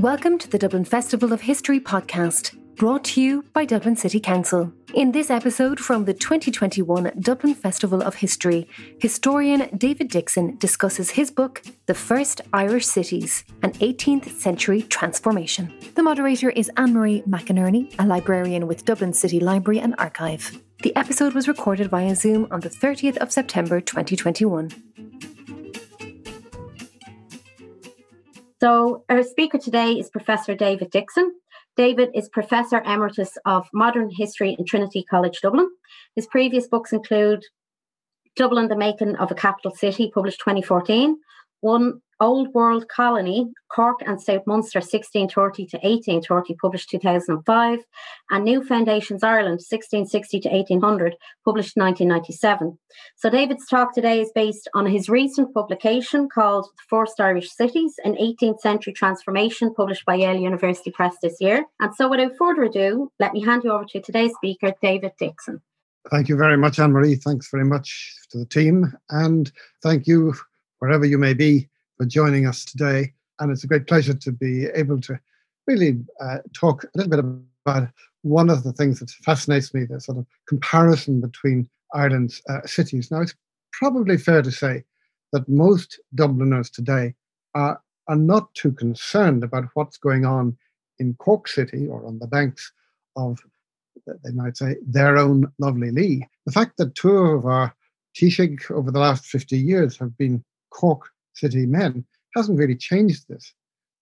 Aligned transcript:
Welcome 0.00 0.38
to 0.38 0.48
the 0.48 0.56
Dublin 0.56 0.86
Festival 0.86 1.30
of 1.34 1.42
History 1.42 1.78
podcast, 1.78 2.56
brought 2.76 3.04
to 3.04 3.20
you 3.20 3.44
by 3.52 3.66
Dublin 3.66 3.96
City 3.96 4.18
Council. 4.18 4.72
In 4.94 5.12
this 5.12 5.28
episode 5.28 5.78
from 5.78 6.06
the 6.06 6.14
2021 6.14 7.12
Dublin 7.20 7.54
Festival 7.54 8.00
of 8.00 8.14
History, 8.14 8.66
historian 8.98 9.68
David 9.76 10.08
Dickson 10.08 10.56
discusses 10.56 11.10
his 11.10 11.30
book, 11.30 11.62
The 11.84 11.92
First 11.92 12.40
Irish 12.54 12.86
Cities 12.86 13.44
An 13.62 13.72
18th 13.72 14.30
Century 14.40 14.80
Transformation. 14.84 15.70
The 15.96 16.02
moderator 16.02 16.48
is 16.48 16.70
Anne 16.78 16.94
Marie 16.94 17.20
McInerney, 17.28 17.94
a 17.98 18.06
librarian 18.06 18.66
with 18.66 18.86
Dublin 18.86 19.12
City 19.12 19.38
Library 19.38 19.80
and 19.80 19.94
Archive. 19.98 20.62
The 20.82 20.96
episode 20.96 21.34
was 21.34 21.46
recorded 21.46 21.90
via 21.90 22.16
Zoom 22.16 22.48
on 22.50 22.60
the 22.60 22.70
30th 22.70 23.18
of 23.18 23.30
September 23.30 23.82
2021. 23.82 24.70
So, 28.60 29.04
our 29.08 29.22
speaker 29.22 29.56
today 29.56 29.92
is 29.92 30.10
Professor 30.10 30.54
David 30.54 30.90
Dickson. 30.90 31.32
David 31.78 32.10
is 32.14 32.28
Professor 32.28 32.82
Emeritus 32.82 33.38
of 33.46 33.66
Modern 33.72 34.10
History 34.10 34.54
in 34.58 34.66
Trinity 34.66 35.02
College 35.02 35.40
Dublin. 35.40 35.66
His 36.14 36.26
previous 36.26 36.68
books 36.68 36.92
include 36.92 37.42
Dublin, 38.36 38.68
the 38.68 38.76
Making 38.76 39.16
of 39.16 39.30
a 39.30 39.34
Capital 39.34 39.70
City, 39.74 40.10
published 40.12 40.40
2014, 40.40 41.16
One 41.60 42.02
Old 42.20 42.52
World 42.54 42.86
Colony, 42.88 43.50
Cork 43.70 44.00
and 44.06 44.20
South 44.20 44.42
Munster 44.46 44.80
1630 44.80 45.66
to 45.66 45.76
1830, 45.78 46.54
published 46.54 46.90
2005, 46.90 47.78
and 48.30 48.44
New 48.44 48.62
Foundations 48.62 49.22
Ireland 49.22 49.60
1660 49.60 50.40
to 50.40 50.48
1800, 50.50 51.16
published 51.44 51.76
1997. 51.76 52.78
So 53.16 53.30
David's 53.30 53.66
talk 53.66 53.94
today 53.94 54.20
is 54.20 54.30
based 54.34 54.68
on 54.74 54.86
his 54.86 55.08
recent 55.08 55.54
publication 55.54 56.28
called 56.28 56.66
The 56.76 56.82
First 56.88 57.20
Irish 57.20 57.50
Cities, 57.50 57.94
an 58.04 58.16
18th 58.16 58.60
Century 58.60 58.92
Transformation, 58.92 59.74
published 59.74 60.04
by 60.04 60.16
Yale 60.16 60.36
University 60.36 60.90
Press 60.90 61.16
this 61.22 61.36
year. 61.40 61.64
And 61.80 61.94
so 61.94 62.08
without 62.08 62.36
further 62.36 62.64
ado, 62.64 63.10
let 63.18 63.32
me 63.32 63.42
hand 63.42 63.64
you 63.64 63.72
over 63.72 63.84
to 63.86 64.00
today's 64.00 64.32
speaker, 64.34 64.74
David 64.82 65.12
Dickson. 65.18 65.62
Thank 66.10 66.28
you 66.28 66.36
very 66.36 66.56
much, 66.56 66.78
Anne 66.78 66.92
Marie. 66.92 67.14
Thanks 67.14 67.50
very 67.50 67.64
much 67.64 68.14
to 68.30 68.38
the 68.38 68.46
team. 68.46 68.92
And 69.10 69.50
thank 69.82 70.06
you, 70.06 70.34
wherever 70.78 71.04
you 71.04 71.18
may 71.18 71.34
be, 71.34 71.68
for 72.00 72.06
joining 72.06 72.46
us 72.46 72.64
today. 72.64 73.12
And 73.40 73.52
it's 73.52 73.62
a 73.62 73.66
great 73.66 73.86
pleasure 73.86 74.14
to 74.14 74.32
be 74.32 74.68
able 74.74 75.02
to 75.02 75.20
really 75.66 75.98
uh, 76.18 76.38
talk 76.54 76.84
a 76.84 76.88
little 76.94 77.10
bit 77.10 77.18
about 77.66 77.90
one 78.22 78.48
of 78.48 78.62
the 78.62 78.72
things 78.72 79.00
that 79.00 79.10
fascinates 79.10 79.74
me 79.74 79.84
the 79.84 80.00
sort 80.00 80.16
of 80.16 80.24
comparison 80.48 81.20
between 81.20 81.68
Ireland's 81.92 82.40
uh, 82.48 82.60
cities. 82.64 83.10
Now, 83.10 83.20
it's 83.20 83.34
probably 83.72 84.16
fair 84.16 84.40
to 84.40 84.50
say 84.50 84.82
that 85.34 85.46
most 85.46 86.00
Dubliners 86.14 86.70
today 86.70 87.14
are, 87.54 87.78
are 88.08 88.16
not 88.16 88.54
too 88.54 88.72
concerned 88.72 89.44
about 89.44 89.64
what's 89.74 89.98
going 89.98 90.24
on 90.24 90.56
in 91.00 91.12
Cork 91.14 91.48
City 91.48 91.86
or 91.86 92.06
on 92.06 92.18
the 92.18 92.26
banks 92.26 92.72
of, 93.16 93.40
they 94.06 94.32
might 94.32 94.56
say, 94.56 94.76
their 94.86 95.18
own 95.18 95.52
lovely 95.58 95.90
Lee. 95.90 96.26
The 96.46 96.52
fact 96.52 96.78
that 96.78 96.94
two 96.94 97.14
of 97.14 97.44
our 97.44 97.74
Taoiseach 98.16 98.70
over 98.70 98.90
the 98.90 99.00
last 99.00 99.26
50 99.26 99.58
years 99.58 99.98
have 99.98 100.16
been 100.16 100.42
Cork 100.70 101.10
city 101.34 101.66
men 101.66 102.04
hasn't 102.34 102.58
really 102.58 102.76
changed 102.76 103.28
this, 103.28 103.52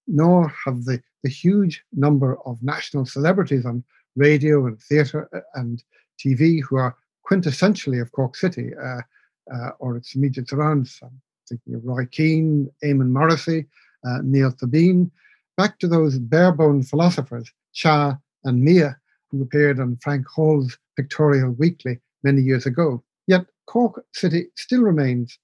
nor 0.07 0.49
have 0.65 0.85
the, 0.85 1.03
the 1.23 1.31
huge 1.31 1.83
number 1.93 2.39
of 2.47 2.63
national 2.63 3.07
celebrities 3.07 3.65
on 3.65 3.83
radio 4.17 4.67
and 4.67 4.81
theatre 4.81 5.29
uh, 5.35 5.41
and 5.55 5.83
TV 6.19 6.61
who 6.63 6.77
are 6.77 6.97
quintessentially 7.29 8.01
of 8.01 8.13
Cork 8.13 8.37
City 8.37 8.73
uh, 8.83 9.01
uh, 9.55 9.71
or 9.79 9.97
its 9.97 10.15
immediate 10.15 10.49
surrounds. 10.49 10.99
I'm 11.03 11.21
thinking 11.49 11.75
of 11.75 11.85
Roy 11.85 12.07
Keane, 12.07 12.71
Eamon 12.85 13.11
Morrissey, 13.11 13.67
uh, 14.07 14.19
Niall 14.23 14.53
Toibin, 14.53 15.11
back 15.57 15.79
to 15.79 15.89
those 15.89 16.19
barebone 16.19 16.83
philosophers, 16.83 17.51
Cha 17.73 18.19
and 18.45 18.65
Miah, 18.65 18.95
who 19.31 19.43
appeared 19.43 19.81
on 19.81 19.99
Frank 20.03 20.27
Hall's 20.35 20.79
Pictorial 20.97 21.51
Weekly 21.53 21.99
many 22.23 22.43
years 22.43 22.67
ago. 22.67 23.03
Yet 23.27 23.47
Cork 23.67 24.05
City 24.15 24.47
still 24.57 24.83
remains 24.83 25.39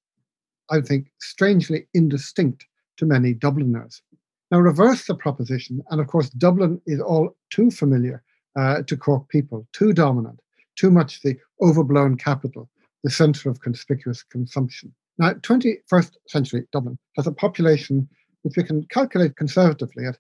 I 0.71 0.81
think, 0.81 1.13
strangely 1.21 1.87
indistinct 1.95 2.67
to 2.97 3.07
many 3.07 3.35
Dubliners. 3.35 4.03
Now, 4.51 4.61
reverse 4.61 5.07
the 5.07 5.15
proposition, 5.15 5.83
and 5.91 6.01
of 6.01 6.07
course, 6.07 6.31
Dublin 6.31 6.81
is 6.87 7.01
all 7.01 7.37
too 7.51 7.71
familiar 7.71 8.23
uh, 8.57 8.83
to 8.83 8.97
Cork 8.97 9.29
people, 9.29 9.67
too 9.73 9.93
dominant, 9.93 10.41
too 10.77 10.91
much 10.91 11.23
the 11.23 11.37
overblown 11.61 12.17
capital, 12.17 12.71
the 13.03 13.11
centre 13.11 13.51
of 13.51 13.61
conspicuous 13.61 14.23
consumption. 14.23 14.95
Now, 15.19 15.33
21st 15.35 16.13
century 16.29 16.67
Dublin 16.73 16.99
has 17.17 17.27
a 17.27 17.33
population 17.33 18.09
which 18.43 18.57
we 18.57 18.63
can 18.63 18.85
calculate 18.85 19.37
conservatively 19.37 20.07
at 20.07 20.19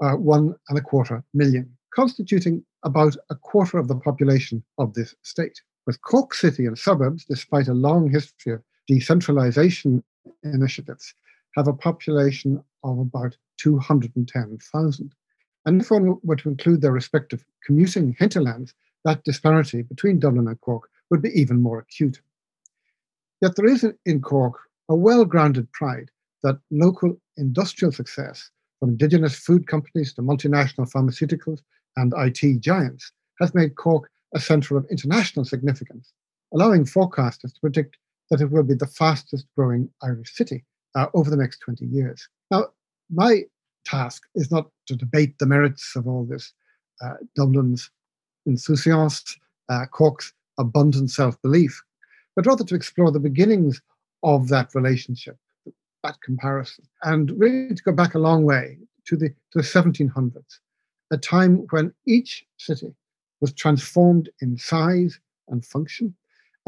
uh, 0.00 0.14
one 0.14 0.54
and 0.68 0.78
a 0.78 0.82
quarter 0.82 1.22
million, 1.34 1.70
constituting 1.94 2.64
about 2.84 3.16
a 3.30 3.34
quarter 3.34 3.78
of 3.78 3.88
the 3.88 3.96
population 3.96 4.62
of 4.78 4.94
this 4.94 5.14
state. 5.22 5.60
With 5.86 6.00
Cork 6.02 6.34
City 6.34 6.66
and 6.66 6.78
suburbs, 6.78 7.24
despite 7.24 7.68
a 7.68 7.74
long 7.74 8.10
history 8.10 8.52
of 8.52 8.62
decentralization 8.88 10.02
initiatives 10.42 11.14
have 11.56 11.68
a 11.68 11.72
population 11.72 12.62
of 12.82 12.98
about 12.98 13.36
210,000. 13.58 15.14
And 15.66 15.82
if 15.82 15.90
one 15.90 16.16
were 16.22 16.36
to 16.36 16.48
include 16.48 16.80
their 16.80 16.92
respective 16.92 17.44
commuting 17.64 18.16
hinterlands, 18.18 18.74
that 19.04 19.24
disparity 19.24 19.82
between 19.82 20.18
Dublin 20.18 20.48
and 20.48 20.60
Cork 20.60 20.88
would 21.10 21.22
be 21.22 21.38
even 21.38 21.62
more 21.62 21.78
acute. 21.78 22.20
Yet 23.40 23.56
there 23.56 23.66
is 23.66 23.86
in 24.06 24.20
Cork 24.20 24.54
a 24.88 24.94
well 24.94 25.24
grounded 25.24 25.70
pride 25.72 26.10
that 26.42 26.58
local 26.70 27.20
industrial 27.36 27.92
success, 27.92 28.50
from 28.80 28.90
indigenous 28.90 29.34
food 29.34 29.66
companies 29.66 30.12
to 30.14 30.22
multinational 30.22 30.90
pharmaceuticals 30.90 31.60
and 31.96 32.14
IT 32.16 32.60
giants, 32.60 33.12
has 33.40 33.54
made 33.54 33.76
Cork 33.76 34.10
a 34.34 34.40
centre 34.40 34.76
of 34.76 34.86
international 34.90 35.44
significance, 35.44 36.12
allowing 36.52 36.84
forecasters 36.84 37.52
to 37.54 37.60
predict 37.60 37.98
that 38.30 38.40
it 38.40 38.50
will 38.50 38.62
be 38.62 38.74
the 38.74 38.86
fastest 38.86 39.46
growing 39.56 39.88
Irish 40.02 40.34
city 40.34 40.64
uh, 40.94 41.06
over 41.14 41.30
the 41.30 41.36
next 41.36 41.58
20 41.60 41.86
years. 41.86 42.28
Now, 42.50 42.66
my 43.10 43.42
task 43.84 44.24
is 44.34 44.50
not 44.50 44.70
to 44.86 44.96
debate 44.96 45.38
the 45.38 45.46
merits 45.46 45.96
of 45.96 46.06
all 46.06 46.24
this, 46.24 46.52
uh, 47.02 47.14
Dublin's 47.36 47.90
insouciance, 48.46 49.38
uh, 49.68 49.86
Cork's 49.86 50.32
abundant 50.58 51.10
self 51.10 51.40
belief, 51.42 51.82
but 52.36 52.46
rather 52.46 52.64
to 52.64 52.74
explore 52.74 53.10
the 53.10 53.20
beginnings 53.20 53.80
of 54.22 54.48
that 54.48 54.74
relationship, 54.74 55.36
that 56.02 56.20
comparison, 56.22 56.84
and 57.04 57.32
really 57.38 57.74
to 57.74 57.82
go 57.82 57.92
back 57.92 58.14
a 58.14 58.18
long 58.18 58.44
way 58.44 58.78
to 59.06 59.16
the, 59.16 59.28
to 59.28 59.56
the 59.56 59.62
1700s, 59.62 60.58
a 61.10 61.16
time 61.16 61.66
when 61.70 61.92
each 62.06 62.44
city 62.58 62.94
was 63.40 63.52
transformed 63.52 64.28
in 64.40 64.58
size 64.58 65.18
and 65.48 65.64
function 65.64 66.14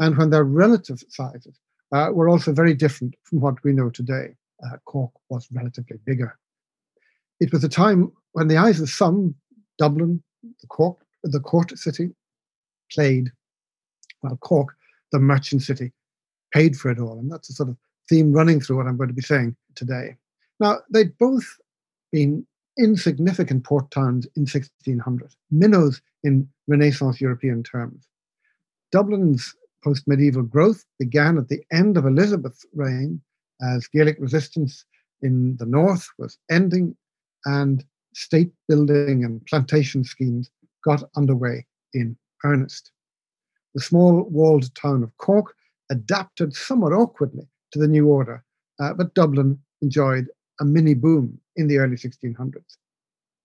and 0.01 0.17
when 0.17 0.31
their 0.31 0.43
relative 0.43 1.03
sizes 1.09 1.59
uh, 1.91 2.09
were 2.11 2.27
also 2.27 2.51
very 2.51 2.73
different 2.73 3.13
from 3.23 3.39
what 3.39 3.63
we 3.63 3.71
know 3.71 3.89
today. 3.89 4.35
Uh, 4.65 4.77
Cork 4.85 5.11
was 5.29 5.47
relatively 5.51 5.97
bigger. 6.05 6.37
It 7.39 7.53
was 7.53 7.63
a 7.63 7.69
time 7.69 8.11
when 8.31 8.47
the 8.47 8.57
eyes 8.57 8.79
of 8.79 8.89
some, 8.89 9.35
Dublin, 9.77 10.23
the 10.43 10.67
Cork, 10.67 10.97
the 11.23 11.39
court 11.39 11.77
city, 11.77 12.09
played, 12.91 13.31
while 14.21 14.37
Cork, 14.37 14.75
the 15.11 15.19
merchant 15.19 15.61
city, 15.61 15.91
paid 16.51 16.75
for 16.75 16.89
it 16.89 16.99
all. 16.99 17.19
And 17.19 17.31
that's 17.31 17.49
a 17.49 17.53
sort 17.53 17.69
of 17.69 17.77
theme 18.09 18.33
running 18.33 18.59
through 18.59 18.77
what 18.77 18.87
I'm 18.87 18.97
going 18.97 19.09
to 19.09 19.15
be 19.15 19.21
saying 19.21 19.55
today. 19.75 20.17
Now, 20.59 20.79
they'd 20.91 21.15
both 21.19 21.45
been 22.11 22.45
insignificant 22.79 23.65
port 23.65 23.91
towns 23.91 24.25
in 24.35 24.41
1600, 24.41 25.35
minnows 25.51 26.01
in 26.23 26.49
Renaissance 26.67 27.21
European 27.21 27.61
terms. 27.61 28.07
Dublin's 28.91 29.55
post 29.83 30.07
medieval 30.07 30.43
growth 30.43 30.85
began 30.99 31.37
at 31.37 31.49
the 31.49 31.63
end 31.71 31.97
of 31.97 32.05
Elizabeth's 32.05 32.65
reign 32.73 33.21
as 33.61 33.87
Gaelic 33.87 34.17
resistance 34.19 34.85
in 35.21 35.55
the 35.57 35.65
north 35.65 36.07
was 36.17 36.37
ending 36.49 36.95
and 37.45 37.83
state 38.13 38.51
building 38.67 39.23
and 39.23 39.45
plantation 39.45 40.03
schemes 40.03 40.49
got 40.83 41.03
underway 41.15 41.65
in 41.93 42.17
earnest. 42.43 42.91
The 43.73 43.81
small 43.81 44.23
walled 44.23 44.73
town 44.75 45.03
of 45.03 45.15
Cork 45.17 45.55
adapted 45.89 46.53
somewhat 46.53 46.93
awkwardly 46.93 47.47
to 47.71 47.79
the 47.79 47.87
new 47.87 48.07
order, 48.07 48.43
uh, 48.79 48.93
but 48.93 49.13
Dublin 49.13 49.59
enjoyed 49.81 50.27
a 50.59 50.65
mini 50.65 50.93
boom 50.93 51.39
in 51.55 51.67
the 51.67 51.77
early 51.77 51.95
1600s. 51.95 52.77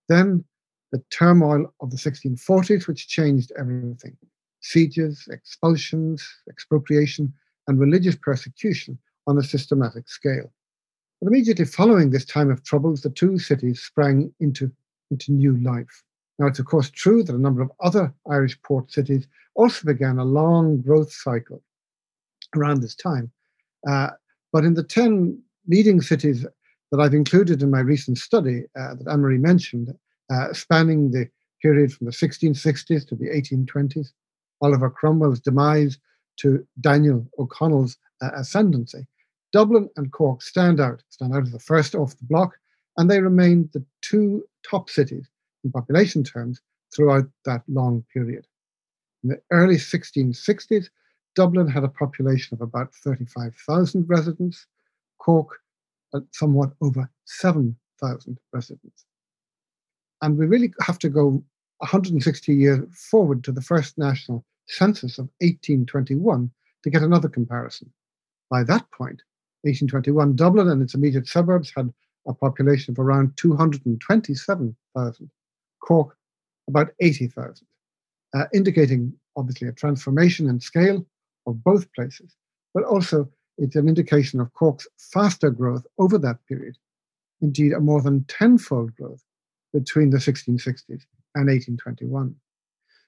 Then 0.09 0.45
the 0.93 1.03
turmoil 1.11 1.73
of 1.81 1.91
the 1.91 1.97
1640s, 1.97 2.87
which 2.87 3.09
changed 3.09 3.53
everything 3.59 4.17
sieges, 4.67 5.29
expulsions, 5.31 6.27
expropriation, 6.49 7.33
and 7.69 7.79
religious 7.79 8.17
persecution 8.17 8.99
on 9.27 9.39
a 9.39 9.43
systematic 9.43 10.09
scale. 10.09 10.53
But 11.21 11.29
immediately 11.29 11.65
following 11.65 12.11
this 12.11 12.25
time 12.25 12.51
of 12.51 12.63
troubles, 12.65 13.01
the 13.01 13.11
two 13.11 13.39
cities 13.39 13.81
sprang 13.81 14.33
into, 14.41 14.71
into 15.11 15.33
new 15.33 15.57
life. 15.63 16.03
Now, 16.39 16.47
it's 16.47 16.59
of 16.59 16.67
course 16.67 16.91
true 16.91 17.23
that 17.23 17.35
a 17.35 17.39
number 17.39 17.63
of 17.63 17.71
other 17.81 18.13
Irish 18.31 18.61
port 18.63 18.93
cities 18.93 19.27
also 19.55 19.87
began 19.87 20.19
a 20.19 20.25
long 20.25 20.83
growth 20.83 21.13
cycle 21.13 21.63
around 22.55 22.83
this 22.83 22.95
time. 22.95 23.31
Uh, 23.89 24.11
but 24.53 24.65
in 24.65 24.75
the 24.75 24.83
10 24.83 25.41
leading 25.69 26.01
cities 26.01 26.47
that 26.91 27.01
I've 27.01 27.15
included 27.15 27.63
in 27.63 27.71
my 27.71 27.81
recent 27.81 28.19
study 28.19 28.65
uh, 28.79 28.95
that 28.95 29.09
Anne 29.11 29.21
Marie 29.21 29.39
mentioned, 29.39 29.95
uh, 30.31 30.53
spanning 30.53 31.11
the 31.11 31.29
period 31.63 31.93
from 31.93 32.07
the 32.07 32.13
1660s 32.13 33.09
to 33.09 33.15
the 33.15 33.29
1820s, 33.29 34.13
Oliver 34.61 34.91
Cromwell's 34.91 35.41
demise 35.41 35.99
to 36.39 36.67
Daniel 36.81 37.27
O'Connell's 37.39 37.97
uh, 38.23 38.31
ascendancy, 38.35 39.07
Dublin 39.53 39.89
and 39.97 40.13
Cork 40.13 40.43
stand 40.43 40.81
out, 40.81 41.03
stand 41.09 41.35
out 41.35 41.45
as 41.45 41.53
the 41.53 41.59
first 41.59 41.95
off 41.95 42.17
the 42.19 42.25
block, 42.25 42.59
and 42.97 43.11
they 43.11 43.21
remained 43.21 43.71
the 43.73 43.85
two 44.03 44.45
top 44.69 44.91
cities 44.91 45.29
in 45.65 45.73
population 45.73 46.25
terms 46.25 46.61
throughout 46.95 47.27
that 47.45 47.63
long 47.69 48.05
period. 48.13 48.47
In 49.23 49.31
the 49.31 49.41
early 49.51 49.77
1660s, 49.77 50.89
Dublin 51.35 51.69
had 51.69 51.85
a 51.85 51.89
population 51.89 52.55
of 52.55 52.63
about 52.63 52.95
35,000 52.95 54.09
residents, 54.09 54.67
Cork 55.19 55.59
somewhat 56.33 56.71
over 56.81 57.11
7,000 57.25 58.39
residents. 58.53 59.05
And 60.23 60.39
we 60.39 60.47
really 60.47 60.73
have 60.81 60.99
to 61.01 61.09
go 61.09 61.43
160 61.79 62.55
years 62.55 62.85
forward 62.93 63.45
to 63.45 63.53
the 63.53 63.61
first 63.61 63.99
national 63.99 64.45
census 64.69 65.19
of 65.19 65.29
1821 65.41 66.51
to 66.83 66.91
get 66.91 67.03
another 67.03 67.29
comparison. 67.29 67.93
By 68.51 68.65
that 68.65 68.91
point, 68.93 69.23
1821, 69.63 70.37
Dublin 70.37 70.69
and 70.69 70.83
its 70.83 70.95
immediate 70.95 71.27
suburbs 71.27 71.73
had 71.77 71.93
a 72.27 72.35
population 72.35 72.93
of 72.93 72.99
around 72.99 73.37
227,000, 73.37 75.31
Cork 75.81 76.17
about 76.69 76.91
80,000, 77.01 77.67
uh, 78.35 78.45
indicating 78.53 79.13
obviously 79.37 79.69
a 79.69 79.73
transformation 79.73 80.49
in 80.49 80.59
scale 80.61 81.07
of 81.47 81.63
both 81.63 81.93
places, 81.93 82.35
but 82.75 82.83
also 82.85 83.29
it's 83.59 83.77
an 83.77 83.89
indication 83.89 84.41
of 84.41 84.53
Cork's 84.55 84.89
faster 84.99 85.51
growth 85.51 85.87
over 85.99 86.19
that 86.19 86.45
period, 86.47 86.77
indeed, 87.41 87.73
a 87.73 87.81
more 87.81 88.03
than 88.03 88.25
tenfold 88.25 88.95
growth 88.97 89.23
between 89.73 90.11
the 90.11 90.19
1660s 90.19 91.03
and 91.37 91.49
1821. 91.49 92.35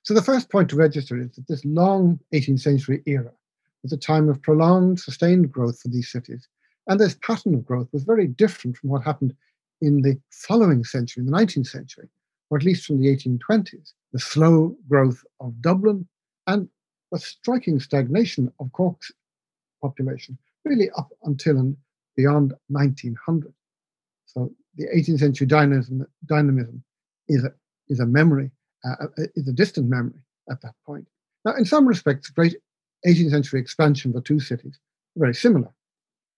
So, 0.04 0.14
the 0.14 0.22
first 0.22 0.50
point 0.50 0.70
to 0.70 0.76
register 0.76 1.20
is 1.20 1.34
that 1.34 1.48
this 1.48 1.64
long 1.64 2.20
18th 2.32 2.60
century 2.60 3.02
era 3.06 3.32
was 3.82 3.92
a 3.92 3.96
time 3.96 4.28
of 4.28 4.40
prolonged, 4.42 5.00
sustained 5.00 5.50
growth 5.50 5.80
for 5.80 5.88
these 5.88 6.10
cities. 6.10 6.46
And 6.86 6.98
this 6.98 7.18
pattern 7.22 7.54
of 7.54 7.66
growth 7.66 7.88
was 7.92 8.04
very 8.04 8.26
different 8.26 8.76
from 8.76 8.90
what 8.90 9.02
happened 9.02 9.34
in 9.80 10.02
the 10.02 10.18
following 10.30 10.84
century, 10.84 11.22
in 11.22 11.30
the 11.30 11.36
19th 11.36 11.66
century, 11.66 12.08
or 12.50 12.58
at 12.58 12.64
least 12.64 12.86
from 12.86 13.00
the 13.00 13.14
1820s. 13.14 13.92
The 14.12 14.18
slow 14.18 14.76
growth 14.88 15.22
of 15.40 15.60
Dublin 15.60 16.08
and 16.46 16.68
a 17.12 17.18
striking 17.18 17.78
stagnation 17.80 18.52
of 18.60 18.72
Cork's 18.72 19.12
population, 19.82 20.38
really 20.64 20.90
up 20.96 21.10
until 21.24 21.58
and 21.58 21.76
beyond 22.16 22.54
1900. 22.68 23.52
So 24.26 24.50
the 24.76 24.86
18th 24.86 25.20
century 25.20 25.46
dynamism, 25.46 26.06
dynamism 26.26 26.82
is, 27.28 27.44
is 27.88 28.00
a 28.00 28.06
memory, 28.06 28.50
uh, 28.84 29.04
uh, 29.04 29.22
is 29.34 29.48
a 29.48 29.52
distant 29.52 29.88
memory 29.88 30.20
at 30.50 30.60
that 30.62 30.74
point. 30.84 31.06
Now, 31.44 31.54
in 31.56 31.64
some 31.64 31.86
respects, 31.86 32.30
great 32.30 32.56
18th 33.06 33.30
century 33.30 33.60
expansion 33.60 34.10
of 34.10 34.16
the 34.16 34.22
two 34.22 34.40
cities 34.40 34.78
very 35.18 35.34
similar. 35.34 35.68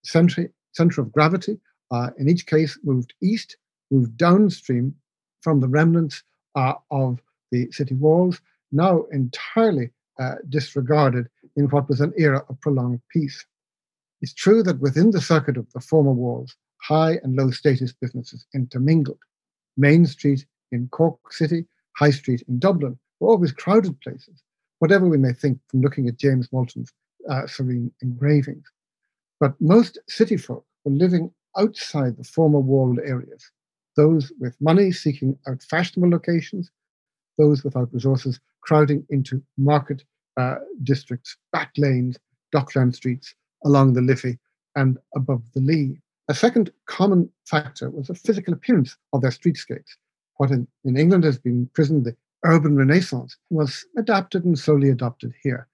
Center, 0.05 0.51
center 0.73 1.01
of 1.03 1.13
gravity, 1.13 1.61
uh, 1.91 2.11
in 2.19 2.29
each 2.29 2.47
case, 2.47 2.79
moved 2.83 3.15
east, 3.23 3.57
moved 3.91 4.17
downstream 4.17 4.95
from 5.43 5.61
the 5.61 5.69
remnants 5.69 6.23
uh, 6.55 6.75
of 6.91 7.21
the 7.51 7.71
city 7.73 7.95
walls, 7.95 8.41
now 8.73 9.05
entirely 9.13 9.91
uh, 10.19 10.37
disregarded 10.49 11.29
in 11.57 11.67
what 11.67 11.89
was 11.89 12.01
an 12.01 12.13
era 12.17 12.45
of 12.49 12.61
prolonged 12.61 13.01
peace. 13.13 13.45
It's 14.21 14.35
true 14.35 14.63
that 14.63 14.81
within 14.81 15.11
the 15.11 15.21
circuit 15.21 15.57
of 15.57 15.71
the 15.73 15.81
former 15.81 16.13
walls, 16.13 16.57
high 16.83 17.19
and 17.23 17.37
low 17.37 17.51
status 17.51 17.93
businesses 17.93 18.47
intermingled. 18.55 19.19
Main 19.77 20.07
Street 20.07 20.47
in 20.73 20.89
Cork 20.89 21.33
City, 21.33 21.67
High 21.97 22.11
Street 22.11 22.43
in 22.49 22.59
Dublin 22.59 22.99
were 23.19 23.29
always 23.29 23.53
crowded 23.53 24.01
places, 24.01 24.43
whatever 24.79 25.09
we 25.09 25.19
may 25.19 25.33
think 25.33 25.59
from 25.69 25.81
looking 25.81 26.09
at 26.09 26.17
James 26.17 26.49
Malton's 26.53 26.93
uh, 27.29 27.47
serene 27.47 27.93
engravings. 28.03 28.65
But 29.39 29.55
most 29.61 29.99
city 30.09 30.37
folk 30.37 30.65
were 30.85 30.93
living 30.93 31.33
outside 31.57 32.17
the 32.17 32.25
former 32.25 32.61
walled 32.61 32.99
areas, 33.01 33.51
those 33.97 34.33
with 34.39 34.57
money 34.61 34.93
seeking 34.93 35.39
out 35.49 35.63
fashionable 35.63 36.11
locations, 36.11 36.71
those 37.39 37.65
without 37.65 37.93
resources 37.93 38.41
crowding 38.61 39.05
into 39.11 39.43
market 39.57 40.05
uh, 40.37 40.57
districts, 40.83 41.37
back 41.53 41.73
lanes, 41.77 42.17
dockland 42.53 42.95
streets 42.95 43.35
along 43.65 43.95
the 43.95 44.03
Liffey 44.03 44.39
and 44.77 44.99
above 45.15 45.43
the 45.55 45.61
Lee. 45.61 46.01
A 46.29 46.35
second 46.35 46.71
common 46.87 47.29
factor 47.47 47.91
was 47.91 48.07
the 48.07 48.15
physical 48.15 48.55
appearance 48.55 48.97
of 49.13 49.23
their 49.23 49.31
streetscapes. 49.31 49.97
What 50.41 50.53
in, 50.53 50.67
in 50.85 50.97
England 50.97 51.25
has 51.25 51.37
been 51.37 51.69
christened 51.75 52.07
the 52.07 52.17
urban 52.47 52.75
renaissance 52.75 53.37
was 53.51 53.85
adapted 53.99 54.43
and 54.47 54.59
slowly 54.59 54.89
adopted 54.89 55.35
here. 55.43 55.69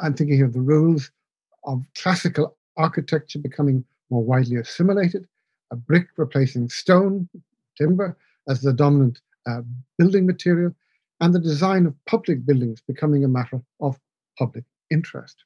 I'm 0.00 0.14
thinking 0.14 0.36
here 0.36 0.46
of 0.46 0.52
the 0.52 0.60
rules 0.60 1.10
of 1.64 1.82
classical 1.96 2.56
architecture 2.76 3.40
becoming 3.40 3.84
more 4.10 4.22
widely 4.22 4.54
assimilated, 4.54 5.26
a 5.72 5.74
brick 5.74 6.06
replacing 6.16 6.68
stone, 6.68 7.28
timber 7.76 8.16
as 8.48 8.60
the 8.60 8.72
dominant 8.72 9.20
uh, 9.48 9.62
building 9.98 10.26
material, 10.26 10.72
and 11.20 11.34
the 11.34 11.40
design 11.40 11.84
of 11.84 11.96
public 12.04 12.46
buildings 12.46 12.80
becoming 12.86 13.24
a 13.24 13.28
matter 13.28 13.60
of 13.80 13.98
public 14.38 14.62
interest. 14.92 15.42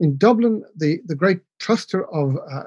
In 0.00 0.16
Dublin, 0.16 0.64
the, 0.76 1.02
the 1.06 1.14
great 1.14 1.38
cluster 1.60 2.04
of 2.12 2.36
uh, 2.50 2.64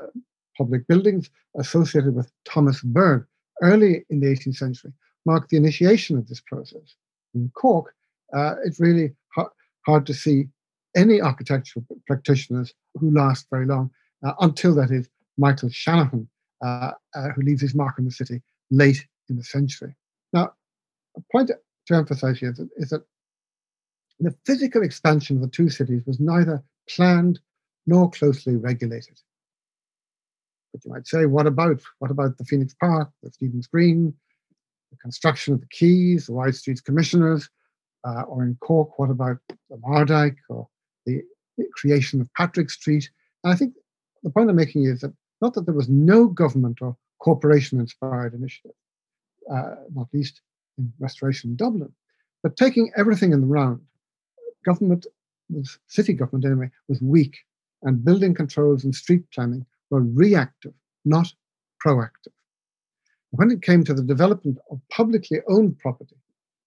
public 0.57 0.87
buildings 0.87 1.29
associated 1.57 2.15
with 2.15 2.31
Thomas 2.45 2.79
Burgh 2.79 3.27
early 3.61 4.05
in 4.09 4.21
the 4.21 4.27
18th 4.27 4.55
century 4.55 4.93
marked 5.25 5.49
the 5.49 5.57
initiation 5.57 6.17
of 6.17 6.27
this 6.27 6.41
process. 6.41 6.95
In 7.33 7.51
Cork, 7.55 7.93
uh, 8.33 8.55
it's 8.63 8.79
really 8.79 9.13
ha- 9.35 9.49
hard 9.85 10.05
to 10.07 10.13
see 10.13 10.47
any 10.95 11.21
architectural 11.21 11.85
practitioners 12.07 12.73
who 12.95 13.11
last 13.11 13.47
very 13.49 13.65
long, 13.65 13.91
uh, 14.25 14.33
until 14.39 14.73
that 14.75 14.91
is 14.91 15.09
Michael 15.37 15.69
Shanahan, 15.69 16.27
uh, 16.63 16.91
uh, 17.15 17.29
who 17.29 17.41
leaves 17.43 17.61
his 17.61 17.75
mark 17.75 17.99
on 17.99 18.05
the 18.05 18.11
city 18.11 18.41
late 18.71 19.05
in 19.29 19.37
the 19.37 19.43
century. 19.43 19.95
Now, 20.33 20.53
a 21.15 21.21
point 21.31 21.51
to 21.87 21.95
emphasize 21.95 22.39
here 22.39 22.51
is 22.51 22.57
that, 22.57 22.69
is 22.77 22.89
that 22.89 23.03
the 24.19 24.35
physical 24.45 24.83
expansion 24.83 25.37
of 25.37 25.43
the 25.43 25.49
two 25.49 25.69
cities 25.69 26.03
was 26.05 26.19
neither 26.19 26.63
planned 26.89 27.39
nor 27.87 28.09
closely 28.09 28.55
regulated. 28.55 29.17
But 30.73 30.85
you 30.85 30.91
might 30.91 31.07
say, 31.07 31.25
what 31.25 31.47
about 31.47 31.81
what 31.99 32.11
about 32.11 32.37
the 32.37 32.45
Phoenix 32.45 32.75
Park, 32.79 33.09
the 33.23 33.31
Stephen's 33.31 33.67
Green, 33.67 34.13
the 34.91 34.97
construction 34.97 35.53
of 35.53 35.61
the 35.61 35.67
quays, 35.77 36.27
the 36.27 36.33
Wide 36.33 36.55
Streets 36.55 36.81
Commissioners, 36.81 37.49
uh, 38.05 38.21
or 38.23 38.43
in 38.43 38.55
Cork, 38.61 38.97
what 38.97 39.09
about 39.09 39.37
the 39.69 39.77
Mardyke 39.77 40.37
or 40.49 40.67
the 41.05 41.21
creation 41.73 42.21
of 42.21 42.33
Patrick 42.33 42.69
Street? 42.69 43.09
And 43.43 43.53
I 43.53 43.55
think 43.55 43.73
the 44.23 44.29
point 44.29 44.49
I'm 44.49 44.55
making 44.55 44.85
is 44.85 45.01
that 45.01 45.13
not 45.41 45.53
that 45.53 45.65
there 45.65 45.75
was 45.75 45.89
no 45.89 46.27
government 46.27 46.81
or 46.81 46.95
corporation 47.19 47.79
inspired 47.79 48.33
initiative, 48.33 48.75
uh, 49.51 49.75
not 49.93 50.07
least 50.13 50.41
in 50.77 50.91
Restoration 50.99 51.55
Dublin, 51.55 51.91
but 52.43 52.57
taking 52.57 52.91
everything 52.95 53.33
in 53.33 53.41
the 53.41 53.47
round, 53.47 53.81
government, 54.65 55.05
city 55.87 56.13
government 56.13 56.45
anyway, 56.45 56.69
was 56.87 57.01
weak, 57.01 57.37
and 57.83 58.03
building 58.03 58.33
controls 58.33 58.83
and 58.83 58.95
street 58.95 59.23
planning 59.33 59.65
were 59.89 60.01
reactive, 60.01 60.73
not 61.05 61.33
proactive. 61.85 62.33
When 63.31 63.51
it 63.51 63.61
came 63.61 63.83
to 63.83 63.93
the 63.93 64.03
development 64.03 64.57
of 64.71 64.81
publicly 64.89 65.39
owned 65.47 65.77
property, 65.77 66.15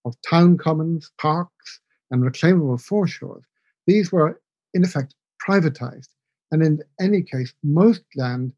of 0.04 0.14
town 0.28 0.58
commons, 0.58 1.10
parks, 1.18 1.80
and 2.10 2.22
reclaimable 2.22 2.80
foreshores, 2.80 3.44
these 3.86 4.12
were 4.12 4.40
in 4.74 4.84
effect 4.84 5.14
privatized. 5.46 6.08
And 6.50 6.62
in 6.62 6.82
any 7.00 7.22
case, 7.22 7.52
most 7.62 8.02
land 8.16 8.52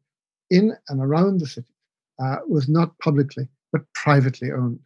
in 0.49 0.73
and 0.89 1.01
around 1.01 1.39
the 1.39 1.47
city 1.47 1.73
uh, 2.21 2.37
was 2.47 2.69
not 2.69 2.97
publicly 2.99 3.47
but 3.71 3.81
privately 3.93 4.51
owned. 4.51 4.79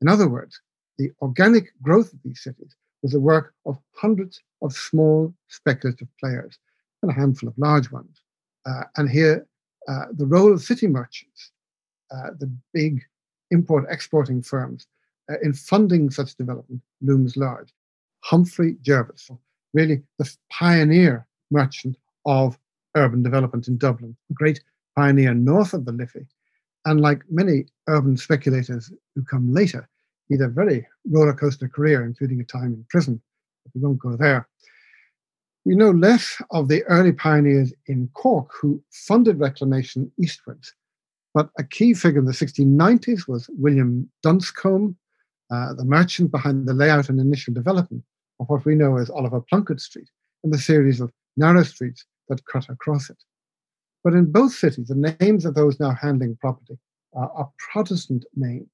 In 0.00 0.08
other 0.08 0.28
words, 0.28 0.60
the 0.98 1.10
organic 1.20 1.72
growth 1.82 2.12
of 2.12 2.20
these 2.24 2.42
cities 2.42 2.74
was 3.02 3.12
the 3.12 3.20
work 3.20 3.54
of 3.66 3.78
hundreds 3.94 4.40
of 4.62 4.72
small 4.72 5.34
speculative 5.48 6.08
players 6.18 6.58
and 7.02 7.10
a 7.10 7.14
handful 7.14 7.48
of 7.48 7.58
large 7.58 7.90
ones. 7.90 8.22
Uh, 8.66 8.84
and 8.96 9.10
here, 9.10 9.46
uh, 9.88 10.06
the 10.12 10.26
role 10.26 10.52
of 10.52 10.62
city 10.62 10.86
merchants, 10.86 11.52
uh, 12.10 12.30
the 12.38 12.50
big 12.72 13.02
import 13.50 13.84
exporting 13.88 14.42
firms, 14.42 14.86
uh, 15.30 15.36
in 15.42 15.52
funding 15.52 16.10
such 16.10 16.36
development 16.36 16.80
looms 17.00 17.36
large. 17.36 17.72
Humphrey 18.24 18.76
Jervis, 18.82 19.30
really 19.74 20.02
the 20.18 20.36
pioneer 20.50 21.26
merchant 21.50 21.96
of 22.26 22.58
urban 22.96 23.22
development 23.22 23.68
in 23.68 23.78
Dublin, 23.78 24.16
a 24.30 24.34
great 24.34 24.60
pioneer 24.96 25.34
north 25.34 25.72
of 25.72 25.84
the 25.84 25.92
Liffey. 25.92 26.26
And 26.84 27.00
like 27.00 27.22
many 27.30 27.66
urban 27.88 28.16
speculators 28.16 28.92
who 29.14 29.22
come 29.24 29.52
later, 29.52 29.88
he 30.28 30.34
had 30.34 30.42
a 30.42 30.48
very 30.48 30.86
roller 31.10 31.34
coaster 31.34 31.68
career, 31.68 32.04
including 32.04 32.40
a 32.40 32.44
time 32.44 32.74
in 32.74 32.84
prison, 32.88 33.20
but 33.64 33.74
we 33.74 33.80
won't 33.80 33.98
go 33.98 34.16
there. 34.16 34.48
We 35.64 35.74
know 35.74 35.90
less 35.90 36.40
of 36.50 36.68
the 36.68 36.82
early 36.84 37.12
pioneers 37.12 37.72
in 37.86 38.08
Cork 38.14 38.50
who 38.58 38.82
funded 38.90 39.38
reclamation 39.38 40.10
eastwards, 40.18 40.72
But 41.34 41.50
a 41.58 41.64
key 41.64 41.94
figure 41.94 42.20
in 42.20 42.24
the 42.24 42.32
1690s 42.32 43.28
was 43.28 43.48
William 43.50 44.10
Dunscombe, 44.22 44.96
uh, 45.50 45.74
the 45.74 45.84
merchant 45.84 46.30
behind 46.30 46.66
the 46.66 46.74
layout 46.74 47.08
and 47.08 47.20
initial 47.20 47.54
development 47.54 48.04
of 48.40 48.48
what 48.48 48.64
we 48.64 48.74
know 48.74 48.96
as 48.96 49.10
Oliver 49.10 49.40
Plunkett 49.40 49.80
Street 49.80 50.08
and 50.44 50.52
the 50.52 50.58
series 50.58 51.00
of 51.00 51.12
narrow 51.36 51.62
streets 51.62 52.04
that 52.28 52.44
cut 52.46 52.68
across 52.68 53.10
it. 53.10 53.22
But 54.04 54.14
in 54.14 54.30
both 54.30 54.52
cities, 54.52 54.88
the 54.88 55.16
names 55.20 55.44
of 55.44 55.54
those 55.54 55.80
now 55.80 55.90
handling 55.90 56.36
property 56.40 56.78
are, 57.14 57.30
are 57.32 57.50
Protestant 57.58 58.24
names, 58.34 58.68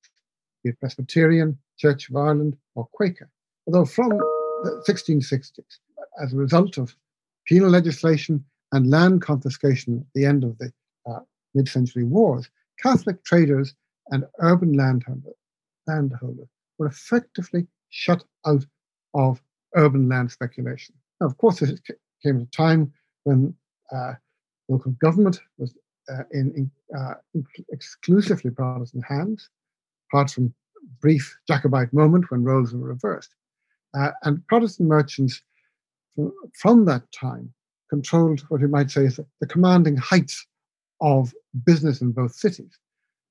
be 0.62 0.70
it 0.70 0.80
Presbyterian, 0.80 1.58
Church 1.78 2.08
of 2.08 2.16
Ireland, 2.16 2.56
or 2.74 2.88
Quaker. 2.92 3.30
Although 3.66 3.86
from 3.86 4.10
the 4.10 4.84
1660s, 4.88 5.78
as 6.22 6.32
a 6.32 6.36
result 6.36 6.78
of 6.78 6.94
penal 7.46 7.70
legislation 7.70 8.44
and 8.72 8.90
land 8.90 9.22
confiscation 9.22 9.98
at 9.98 10.06
the 10.14 10.24
end 10.24 10.44
of 10.44 10.56
the 10.58 10.72
uh, 11.06 11.20
mid 11.54 11.68
century 11.68 12.04
wars, 12.04 12.48
Catholic 12.82 13.24
traders 13.24 13.74
and 14.10 14.24
urban 14.40 14.72
landholders, 14.74 16.48
were 16.78 16.86
effectively 16.86 17.66
shut 17.90 18.24
out 18.46 18.64
of 19.14 19.40
urban 19.76 20.08
land 20.08 20.30
speculation. 20.30 20.94
Now, 21.20 21.26
of 21.28 21.38
course, 21.38 21.62
it 21.62 21.80
came 22.22 22.36
at 22.36 22.42
a 22.42 22.50
time 22.50 22.92
when 23.22 23.54
uh, 23.92 24.14
local 24.68 24.92
government 24.92 25.40
was 25.58 25.74
uh, 26.12 26.24
in, 26.32 26.52
in 26.54 26.70
uh, 26.98 27.14
exclusively 27.70 28.50
Protestant 28.50 29.04
hands, 29.06 29.48
apart 30.10 30.30
from 30.30 30.52
brief 31.00 31.38
Jacobite 31.48 31.92
moment 31.92 32.30
when 32.30 32.44
roles 32.44 32.74
were 32.74 32.88
reversed. 32.88 33.34
Uh, 33.96 34.10
and 34.24 34.46
Protestant 34.48 34.88
merchants 34.88 35.42
from 36.54 36.84
that 36.84 37.02
time 37.12 37.52
controlled 37.90 38.40
what 38.48 38.60
you 38.60 38.68
might 38.68 38.90
say 38.90 39.04
is 39.04 39.20
the 39.40 39.46
commanding 39.46 39.96
heights 39.96 40.46
of 41.00 41.32
business 41.64 42.00
in 42.00 42.12
both 42.12 42.34
cities. 42.34 42.78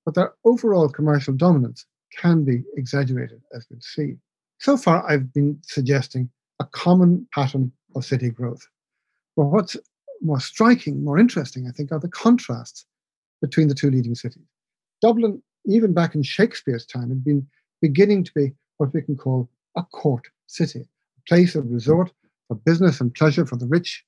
But 0.06 0.16
their 0.16 0.34
overall 0.46 0.90
commercial 0.90 1.34
dominance 1.34 1.86
can 2.18 2.44
be 2.44 2.64
exaggerated, 2.76 3.42
as 3.56 3.66
we'll 3.70 3.80
see. 3.82 4.16
So 4.60 4.78
far, 4.78 5.10
I've 5.10 5.34
been 5.34 5.60
suggesting 5.64 6.30
a 6.60 6.66
common 6.66 7.28
pattern 7.34 7.72
of 7.96 8.06
city 8.06 8.30
growth. 8.30 8.68
But 9.36 9.46
what's 9.46 9.78
more 10.22 10.40
striking, 10.40 11.04
more 11.04 11.18
interesting, 11.18 11.68
I 11.68 11.72
think, 11.72 11.92
are 11.92 12.00
the 12.00 12.10
contrasts 12.10 12.86
between 13.42 13.68
the 13.68 13.76
two 13.76 13.90
leading 13.90 14.16
cities. 14.16 14.46
Dublin, 15.02 15.42
even 15.66 15.94
back 15.94 16.16
in 16.16 16.24
Shakespeare's 16.24 16.86
time, 16.86 17.10
had 17.10 17.24
been 17.24 17.46
beginning 17.82 18.24
to 18.24 18.32
be 18.34 18.54
what 18.78 18.94
we 18.94 19.02
can 19.02 19.18
call 19.18 19.50
a 19.76 19.84
court 19.84 20.26
city, 20.48 20.80
a 21.18 21.22
place 21.28 21.56
of 21.56 21.70
resort 21.70 22.12
for 22.48 22.56
business 22.56 23.02
and 23.02 23.14
pleasure 23.14 23.46
for 23.46 23.58
the 23.58 23.68
rich, 23.68 24.04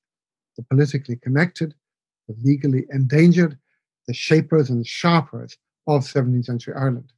the 0.57 0.63
politically 0.63 1.17
connected, 1.17 1.74
legally 2.44 2.86
endangered, 2.91 3.58
the 4.08 4.13
shapers 4.13 4.70
and 4.70 4.86
sharpers 4.86 5.58
of 5.88 6.03
17th 6.03 6.46
century 6.46 6.74
Ireland. 6.75 7.12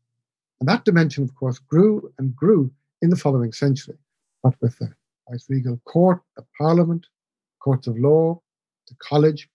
And 0.59 0.67
that 0.67 0.85
dimension, 0.85 1.23
of 1.23 1.35
course, 1.35 1.59
grew 1.59 2.11
and 2.17 2.35
grew 2.35 2.71
in 3.01 3.09
the 3.09 3.15
following 3.15 3.51
century, 3.51 3.97
but 4.43 4.55
with 4.61 4.77
the 4.79 4.91
viceregal 5.29 5.79
court, 5.85 6.21
the 6.35 6.45
parliament, 6.57 7.05
courts 7.59 7.87
of 7.87 7.97
law, 7.97 8.41
the 8.87 8.95
college, 8.99 9.49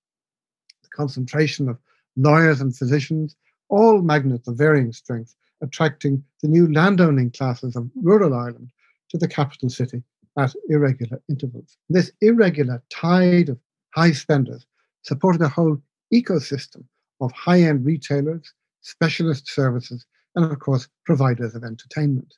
the 0.82 0.88
concentration 0.90 1.68
of 1.68 1.78
lawyers 2.16 2.60
and 2.60 2.76
physicians, 2.76 3.36
all 3.68 4.02
magnates 4.02 4.46
of 4.48 4.56
varying 4.56 4.92
strength, 4.92 5.34
attracting 5.62 6.22
the 6.42 6.48
new 6.48 6.72
landowning 6.72 7.30
classes 7.30 7.74
of 7.74 7.90
rural 7.94 8.34
Ireland 8.34 8.70
to 9.10 9.18
the 9.18 9.28
capital 9.28 9.70
city 9.70 10.02
at 10.38 10.54
irregular 10.68 11.20
intervals. 11.28 11.76
This 11.88 12.12
irregular 12.20 12.82
tide 12.90 13.48
of 13.48 13.58
high 13.94 14.12
spenders 14.12 14.66
supported 15.02 15.42
a 15.42 15.48
whole 15.48 15.78
ecosystem 16.12 16.84
of 17.20 17.32
high 17.32 17.60
end 17.62 17.84
retailers, 17.84 18.52
specialist 18.80 19.48
services, 19.48 20.06
and 20.34 20.44
of 20.44 20.58
course, 20.58 20.88
providers 21.04 21.54
of 21.54 21.64
entertainment. 21.64 22.34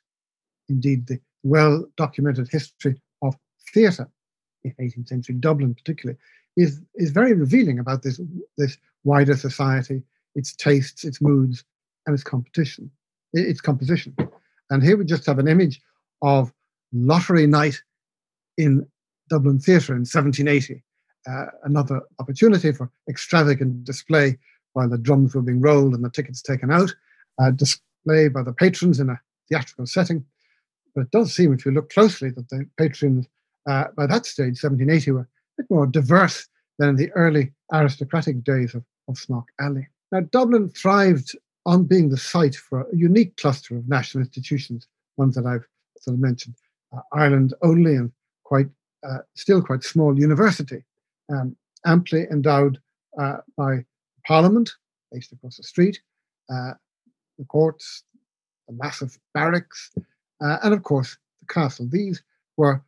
Indeed, 0.69 1.07
the 1.07 1.19
well 1.43 1.85
documented 1.95 2.49
history 2.49 2.99
of 3.21 3.35
theatre 3.73 4.09
in 4.63 4.73
18th 4.79 5.07
century 5.07 5.35
Dublin, 5.35 5.73
particularly, 5.75 6.17
is, 6.57 6.81
is 6.95 7.11
very 7.11 7.33
revealing 7.33 7.79
about 7.79 8.03
this, 8.03 8.19
this 8.57 8.77
wider 9.03 9.35
society, 9.35 10.01
its 10.35 10.55
tastes, 10.55 11.03
its 11.03 11.21
moods, 11.21 11.63
and 12.05 12.13
its 12.13 12.23
competition, 12.23 12.89
its 13.33 13.61
composition. 13.61 14.15
And 14.69 14.83
here 14.83 14.97
we 14.97 15.05
just 15.05 15.25
have 15.25 15.39
an 15.39 15.47
image 15.47 15.81
of 16.21 16.51
Lottery 16.93 17.47
Night 17.47 17.81
in 18.57 18.87
Dublin 19.29 19.59
Theatre 19.59 19.93
in 19.93 19.99
1780, 19.99 20.81
uh, 21.27 21.45
another 21.63 22.01
opportunity 22.19 22.71
for 22.71 22.89
extravagant 23.09 23.83
display 23.83 24.37
while 24.73 24.89
the 24.89 24.97
drums 24.97 25.33
were 25.33 25.41
being 25.41 25.61
rolled 25.61 25.93
and 25.93 26.03
the 26.03 26.09
tickets 26.09 26.41
taken 26.41 26.71
out, 26.71 26.93
uh, 27.39 27.51
display 27.51 28.27
by 28.27 28.43
the 28.43 28.53
patrons 28.53 28.99
in 28.99 29.09
a 29.09 29.19
theatrical 29.49 29.85
setting. 29.85 30.25
But 30.93 31.01
it 31.01 31.11
does 31.11 31.33
seem, 31.33 31.53
if 31.53 31.65
you 31.65 31.71
look 31.71 31.89
closely, 31.91 32.29
that 32.31 32.49
the 32.49 32.65
patrons 32.77 33.27
uh, 33.67 33.85
by 33.95 34.05
that 34.07 34.25
stage, 34.25 34.61
1780, 34.61 35.11
were 35.11 35.21
a 35.21 35.27
bit 35.57 35.69
more 35.69 35.87
diverse 35.87 36.47
than 36.77 36.89
in 36.89 36.95
the 36.95 37.11
early 37.13 37.51
aristocratic 37.73 38.43
days 38.43 38.75
of, 38.75 38.83
of 39.07 39.17
Alley. 39.59 39.87
Now, 40.11 40.21
Dublin 40.21 40.69
thrived 40.69 41.35
on 41.65 41.85
being 41.85 42.09
the 42.09 42.17
site 42.17 42.55
for 42.55 42.81
a 42.81 42.95
unique 42.95 43.37
cluster 43.37 43.75
of 43.75 43.87
national 43.89 44.23
institutions, 44.23 44.87
ones 45.17 45.35
that 45.35 45.45
I've 45.45 45.65
sort 45.99 46.15
of 46.15 46.19
mentioned, 46.19 46.55
uh, 46.95 47.01
Ireland 47.11 47.53
only 47.63 47.95
and 47.95 48.11
quite 48.43 48.67
uh, 49.07 49.19
still 49.35 49.61
quite 49.61 49.83
small 49.83 50.19
university, 50.19 50.83
um, 51.31 51.55
amply 51.85 52.25
endowed 52.31 52.79
uh, 53.19 53.37
by 53.57 53.85
Parliament, 54.25 54.71
based 55.11 55.31
across 55.31 55.57
the 55.57 55.63
street, 55.63 55.99
uh, 56.49 56.73
the 57.37 57.45
courts, 57.45 58.03
the 58.67 58.73
massive 58.73 59.17
barracks, 59.33 59.91
uh, 60.41 60.57
and 60.63 60.73
of 60.73 60.83
course 60.83 61.17
the 61.41 61.53
castle. 61.53 61.87
These 61.89 62.23
were 62.57 62.83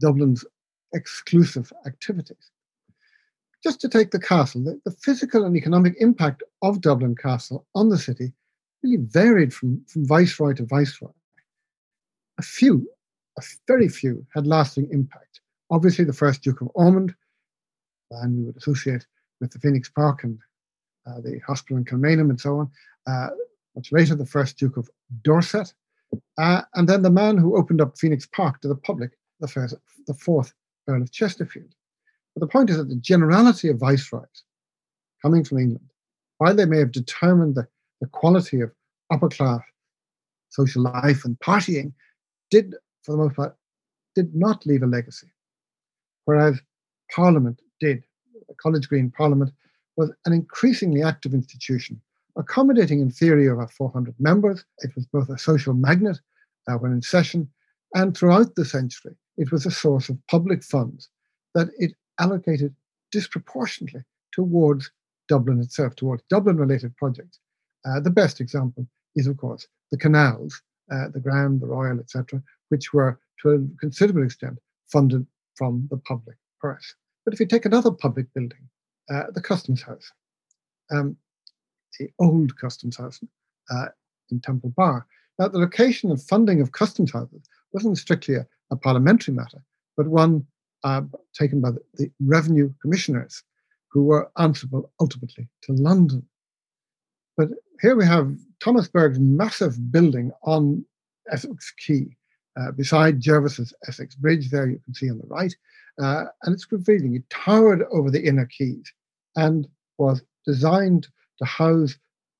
Dublin's 0.00 0.44
exclusive 0.92 1.72
activities. 1.86 2.50
Just 3.62 3.80
to 3.80 3.88
take 3.88 4.10
the 4.10 4.20
castle, 4.20 4.62
the, 4.64 4.80
the, 4.84 4.90
physical 4.90 5.44
and 5.44 5.56
economic 5.56 5.94
impact 6.00 6.42
of 6.62 6.80
Dublin 6.80 7.14
Castle 7.14 7.64
on 7.76 7.88
the 7.88 7.98
city 7.98 8.32
really 8.82 8.96
varied 8.96 9.54
from, 9.54 9.84
from 9.86 10.04
viceroy 10.04 10.52
to 10.54 10.64
viceroy. 10.64 11.12
A 12.38 12.42
few, 12.42 12.88
a 13.38 13.42
very 13.68 13.88
few, 13.88 14.26
had 14.34 14.48
lasting 14.48 14.88
impact. 14.90 15.40
Obviously, 15.70 16.04
the 16.04 16.12
first 16.12 16.42
Duke 16.42 16.60
of 16.60 16.70
Ormond, 16.74 17.14
and 18.20 18.36
we 18.36 18.44
would 18.44 18.56
associate 18.56 19.06
with 19.40 19.50
the 19.52 19.58
Phoenix 19.58 19.88
Park 19.88 20.24
and 20.24 20.38
uh, 21.06 21.20
the 21.20 21.40
hospital 21.46 21.76
in 21.76 21.84
Kilmainham 21.84 22.30
and 22.30 22.40
so 22.40 22.58
on. 22.58 22.70
Uh, 23.06 23.30
much 23.74 23.90
later, 23.92 24.14
the 24.14 24.26
first 24.26 24.58
Duke 24.58 24.76
of 24.76 24.90
Dorset, 25.22 25.72
uh, 26.38 26.62
and 26.74 26.88
then 26.88 27.02
the 27.02 27.10
man 27.10 27.36
who 27.36 27.56
opened 27.56 27.80
up 27.80 27.98
Phoenix 27.98 28.26
Park 28.26 28.60
to 28.60 28.68
the 28.68 28.76
public, 28.76 29.12
the, 29.40 29.48
first, 29.48 29.74
the 30.06 30.14
fourth 30.14 30.52
Earl 30.88 31.02
of 31.02 31.10
Chesterfield. 31.10 31.74
But 32.34 32.40
the 32.40 32.46
point 32.46 32.70
is 32.70 32.76
that 32.76 32.88
the 32.88 32.96
generality 32.96 33.68
of 33.68 33.78
viceroys 33.78 34.44
coming 35.22 35.44
from 35.44 35.58
England, 35.58 35.90
while 36.38 36.54
they 36.54 36.66
may 36.66 36.78
have 36.78 36.92
determined 36.92 37.54
the, 37.54 37.66
the 38.00 38.06
quality 38.08 38.60
of 38.60 38.72
upper 39.10 39.28
class 39.28 39.60
social 40.50 40.82
life 40.82 41.24
and 41.24 41.38
partying, 41.38 41.92
did, 42.50 42.74
for 43.02 43.12
the 43.12 43.18
most 43.18 43.36
part, 43.36 43.56
did 44.14 44.34
not 44.34 44.66
leave 44.66 44.82
a 44.82 44.86
legacy. 44.86 45.28
Whereas 46.26 46.60
Parliament 47.14 47.60
did. 47.82 48.04
The 48.48 48.54
College 48.54 48.88
Green 48.88 49.10
Parliament 49.10 49.50
was 49.96 50.10
an 50.24 50.32
increasingly 50.32 51.02
active 51.02 51.34
institution, 51.34 52.00
accommodating 52.36 53.00
in 53.00 53.10
theory 53.10 53.48
over 53.48 53.66
400 53.66 54.14
members. 54.20 54.64
It 54.78 54.94
was 54.94 55.04
both 55.06 55.28
a 55.28 55.36
social 55.36 55.74
magnet 55.74 56.18
uh, 56.68 56.74
when 56.74 56.92
in 56.92 57.02
session, 57.02 57.50
and 57.94 58.16
throughout 58.16 58.54
the 58.54 58.64
century, 58.64 59.16
it 59.36 59.50
was 59.50 59.66
a 59.66 59.70
source 59.70 60.08
of 60.08 60.26
public 60.30 60.62
funds 60.62 61.08
that 61.54 61.68
it 61.78 61.92
allocated 62.20 62.72
disproportionately 63.10 64.02
towards 64.30 64.90
Dublin 65.28 65.60
itself, 65.60 65.96
towards 65.96 66.22
Dublin 66.30 66.56
related 66.56 66.96
projects. 66.96 67.40
Uh, 67.84 67.98
the 68.00 68.10
best 68.10 68.40
example 68.40 68.86
is, 69.16 69.26
of 69.26 69.36
course, 69.36 69.66
the 69.90 69.98
canals, 69.98 70.62
uh, 70.92 71.08
the 71.12 71.20
Grand, 71.20 71.60
the 71.60 71.66
Royal, 71.66 71.98
etc., 71.98 72.40
which 72.68 72.94
were 72.94 73.18
to 73.40 73.50
a 73.50 73.80
considerable 73.80 74.24
extent 74.24 74.58
funded 74.86 75.26
from 75.56 75.88
the 75.90 75.98
public 75.98 76.36
purse. 76.60 76.94
But 77.24 77.34
if 77.34 77.40
you 77.40 77.46
take 77.46 77.64
another 77.64 77.90
public 77.90 78.26
building, 78.34 78.68
uh, 79.10 79.24
the 79.32 79.40
Customs 79.40 79.82
House, 79.82 80.12
um, 80.90 81.16
the 81.98 82.08
old 82.18 82.56
Customs 82.56 82.96
House 82.96 83.20
uh, 83.70 83.86
in 84.30 84.40
Temple 84.40 84.72
Bar. 84.76 85.06
Now, 85.38 85.48
the 85.48 85.58
location 85.58 86.10
and 86.10 86.20
funding 86.20 86.60
of 86.60 86.72
customs 86.72 87.12
houses 87.12 87.42
wasn't 87.72 87.98
strictly 87.98 88.34
a, 88.36 88.46
a 88.70 88.76
parliamentary 88.76 89.34
matter, 89.34 89.64
but 89.96 90.08
one 90.08 90.46
uh, 90.84 91.02
taken 91.34 91.60
by 91.60 91.70
the, 91.70 91.82
the, 91.94 92.10
revenue 92.20 92.72
commissioners 92.82 93.42
who 93.90 94.04
were 94.04 94.30
answerable 94.38 94.90
ultimately 95.00 95.48
to 95.62 95.72
London. 95.72 96.26
But 97.36 97.50
here 97.80 97.96
we 97.96 98.04
have 98.04 98.36
Thomas 98.60 98.88
Burgh's 98.88 99.18
massive 99.18 99.92
building 99.92 100.32
on 100.42 100.84
Essex 101.30 101.72
Quay, 101.86 102.16
beside 102.76 103.20
Jervis's 103.20 103.72
Essex 103.88 104.14
Bridge, 104.14 104.50
there 104.50 104.68
you 104.68 104.78
can 104.84 104.94
see 104.94 105.10
on 105.10 105.18
the 105.18 105.26
right. 105.26 105.54
Uh, 106.00 106.24
and 106.42 106.54
it's 106.54 106.70
revealing 106.70 107.14
it 107.14 107.28
towered 107.30 107.84
over 107.92 108.10
the 108.10 108.24
inner 108.24 108.48
quays 108.56 108.92
and 109.36 109.68
was 109.98 110.22
designed 110.46 111.08
to 111.38 111.44
house 111.44 111.96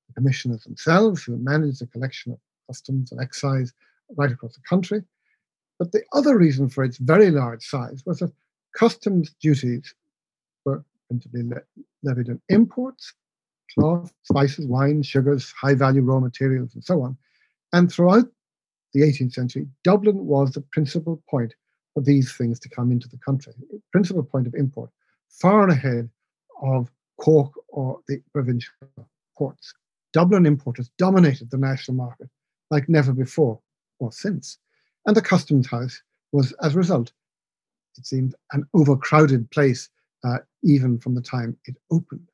the 0.07 0.13
commissioners 0.13 0.63
themselves 0.63 1.23
who 1.23 1.37
managed 1.37 1.81
the 1.81 1.87
collection 1.87 2.33
of 2.33 2.39
customs 2.67 3.11
and 3.11 3.21
excise 3.21 3.73
right 4.17 4.31
across 4.31 4.55
the 4.55 4.61
country. 4.67 5.03
But 5.79 5.91
the 5.91 6.03
other 6.13 6.37
reason 6.37 6.69
for 6.69 6.83
its 6.83 6.97
very 6.97 7.31
large 7.31 7.63
size 7.65 8.03
was 8.05 8.19
that 8.19 8.31
customs 8.75 9.33
duties 9.41 9.93
were 10.65 10.83
principally 11.07 11.43
le- 11.43 11.83
levied 12.03 12.29
on 12.29 12.41
imports, 12.49 13.13
cloth, 13.73 14.13
spices, 14.23 14.67
wine, 14.67 15.03
sugars, 15.03 15.51
high 15.51 15.73
value 15.73 16.01
raw 16.01 16.19
materials, 16.19 16.73
and 16.73 16.83
so 16.83 17.01
on. 17.01 17.17
And 17.71 17.91
throughout 17.91 18.25
the 18.93 19.01
18th 19.01 19.33
century, 19.33 19.67
Dublin 19.83 20.25
was 20.25 20.51
the 20.51 20.61
principal 20.71 21.21
point 21.29 21.53
for 21.93 22.01
these 22.01 22.35
things 22.35 22.59
to 22.59 22.69
come 22.69 22.91
into 22.91 23.07
the 23.07 23.17
country, 23.17 23.53
principal 23.91 24.23
point 24.23 24.47
of 24.47 24.55
import, 24.55 24.89
far 25.29 25.67
ahead 25.69 26.09
of 26.61 26.89
Cork 27.19 27.53
or 27.67 27.99
the 28.07 28.21
provincial 28.31 28.73
ports. 29.37 29.73
Dublin 30.11 30.45
importers 30.45 30.91
dominated 30.97 31.49
the 31.49 31.57
national 31.57 31.97
market 31.97 32.29
like 32.69 32.89
never 32.89 33.13
before 33.13 33.59
or 33.99 34.11
since. 34.11 34.57
And 35.05 35.15
the 35.15 35.21
customs 35.21 35.67
house 35.67 36.01
was, 36.31 36.53
as 36.61 36.75
a 36.75 36.77
result, 36.77 37.11
it 37.97 38.05
seemed 38.05 38.35
an 38.51 38.65
overcrowded 38.73 39.49
place 39.51 39.89
uh, 40.23 40.37
even 40.63 40.97
from 40.99 41.15
the 41.15 41.21
time 41.21 41.57
it 41.65 41.75
opened. 41.91 42.27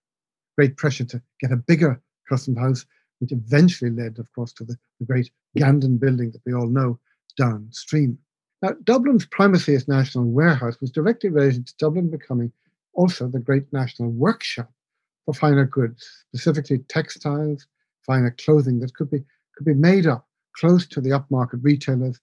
Great 0.58 0.78
pressure 0.78 1.06
to 1.06 1.22
get 1.40 1.52
a 1.52 1.58
bigger 1.58 2.02
customs 2.28 2.58
house, 2.58 2.86
which 3.20 3.32
eventually 3.32 3.92
led, 3.92 4.20
of 4.20 4.32
course, 4.34 4.54
to 4.54 4.64
the, 4.64 4.78
the 5.00 5.06
great 5.06 5.32
Gandon 5.58 6.00
building 6.00 6.32
that 6.32 6.42
we 6.46 6.54
all 6.54 6.68
know 6.68 7.00
downstream. 7.38 8.18
Now, 8.62 8.74
Dublin's 8.84 9.26
primacy 9.26 9.74
as 9.76 9.88
national 9.88 10.26
warehouse 10.26 10.76
was 10.82 10.92
directly 10.92 11.30
related 11.30 11.68
to 11.68 11.78
Dublin 11.78 12.10
becoming 12.10 12.52
also 12.94 13.28
the 13.28 13.40
great 13.40 13.72
national 13.72 14.10
workshop 14.12 14.72
for 15.26 15.34
finer 15.34 15.66
goods, 15.66 16.26
specifically 16.28 16.80
textiles, 16.90 17.66
finer 18.06 18.32
clothing 18.32 18.80
that 18.80 18.94
could 18.96 19.10
be 19.10 19.24
could 19.56 19.66
be 19.66 19.74
made 19.74 20.08
up 20.08 20.28
close 20.56 20.88
to 20.88 21.02
the 21.02 21.10
upmarket 21.10 21.60
retailers 21.62 22.20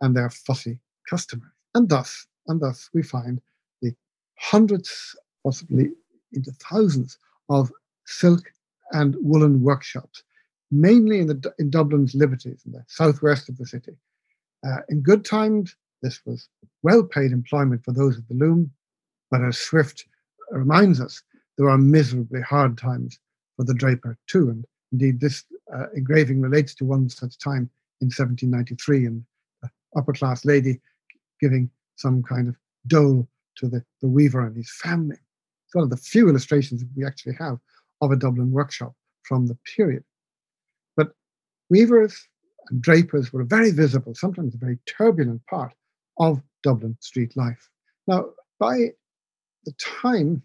and 0.00 0.16
their 0.16 0.30
fussy 0.30 0.78
customers. 1.08 1.50
And 1.74 1.88
thus, 1.88 2.26
and 2.48 2.60
thus 2.60 2.90
we 2.92 3.02
find 3.02 3.40
the 3.80 3.94
hundreds, 4.38 5.16
possibly 5.44 5.90
into 6.32 6.52
thousands 6.52 7.18
of 7.48 7.70
silk 8.06 8.52
and 8.92 9.16
woolen 9.20 9.62
workshops, 9.62 10.22
mainly 10.70 11.18
in, 11.18 11.26
the, 11.26 11.54
in 11.58 11.70
Dublin's 11.70 12.14
Liberties, 12.14 12.62
in 12.64 12.72
the 12.72 12.84
southwest 12.88 13.48
of 13.48 13.56
the 13.58 13.66
city. 13.66 13.92
Uh, 14.66 14.78
in 14.88 15.02
good 15.02 15.24
times, 15.24 15.74
this 16.02 16.20
was 16.24 16.48
well 16.82 17.02
paid 17.02 17.32
employment 17.32 17.84
for 17.84 17.92
those 17.92 18.16
at 18.16 18.28
the 18.28 18.34
loom, 18.34 18.70
but 19.30 19.42
as 19.42 19.58
Swift 19.58 20.06
reminds 20.50 21.00
us, 21.00 21.22
there 21.58 21.68
are 21.68 21.78
miserably 21.78 22.40
hard 22.40 22.78
times 22.78 23.18
for 23.56 23.64
the 23.64 23.74
draper 23.74 24.16
too. 24.26 24.48
And 24.48 24.64
indeed, 24.92 25.20
this 25.20 25.44
uh, 25.74 25.86
engraving 25.94 26.40
relates 26.40 26.74
to 26.76 26.84
one 26.84 27.08
such 27.08 27.38
time 27.38 27.70
in 28.00 28.06
1793, 28.06 29.06
and 29.06 29.24
an 29.62 29.70
upper 29.96 30.12
class 30.12 30.44
lady 30.44 30.80
giving 31.40 31.70
some 31.96 32.22
kind 32.22 32.48
of 32.48 32.56
dole 32.86 33.28
to 33.56 33.68
the, 33.68 33.84
the 34.00 34.08
weaver 34.08 34.46
and 34.46 34.56
his 34.56 34.70
family. 34.70 35.16
It's 35.66 35.74
one 35.74 35.84
of 35.84 35.90
the 35.90 35.96
few 35.96 36.28
illustrations 36.28 36.82
we 36.96 37.04
actually 37.04 37.34
have 37.38 37.58
of 38.00 38.10
a 38.10 38.16
Dublin 38.16 38.50
workshop 38.50 38.94
from 39.22 39.46
the 39.46 39.58
period. 39.76 40.02
Weavers 41.70 42.28
and 42.68 42.82
drapers 42.82 43.32
were 43.32 43.42
a 43.42 43.46
very 43.46 43.70
visible, 43.70 44.14
sometimes 44.14 44.54
a 44.54 44.58
very 44.58 44.78
turbulent 44.86 45.46
part 45.46 45.72
of 46.18 46.42
Dublin 46.62 46.96
street 47.00 47.36
life. 47.36 47.70
Now, 48.06 48.30
by 48.58 48.90
the 49.64 49.72
time 49.78 50.42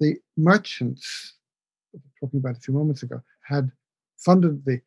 the 0.00 0.16
merchants, 0.36 1.34
talking 2.20 2.38
about 2.38 2.56
a 2.56 2.60
few 2.60 2.74
moments 2.74 3.02
ago, 3.02 3.20
had 3.44 3.70
funded 4.16 4.64
the 4.64 4.80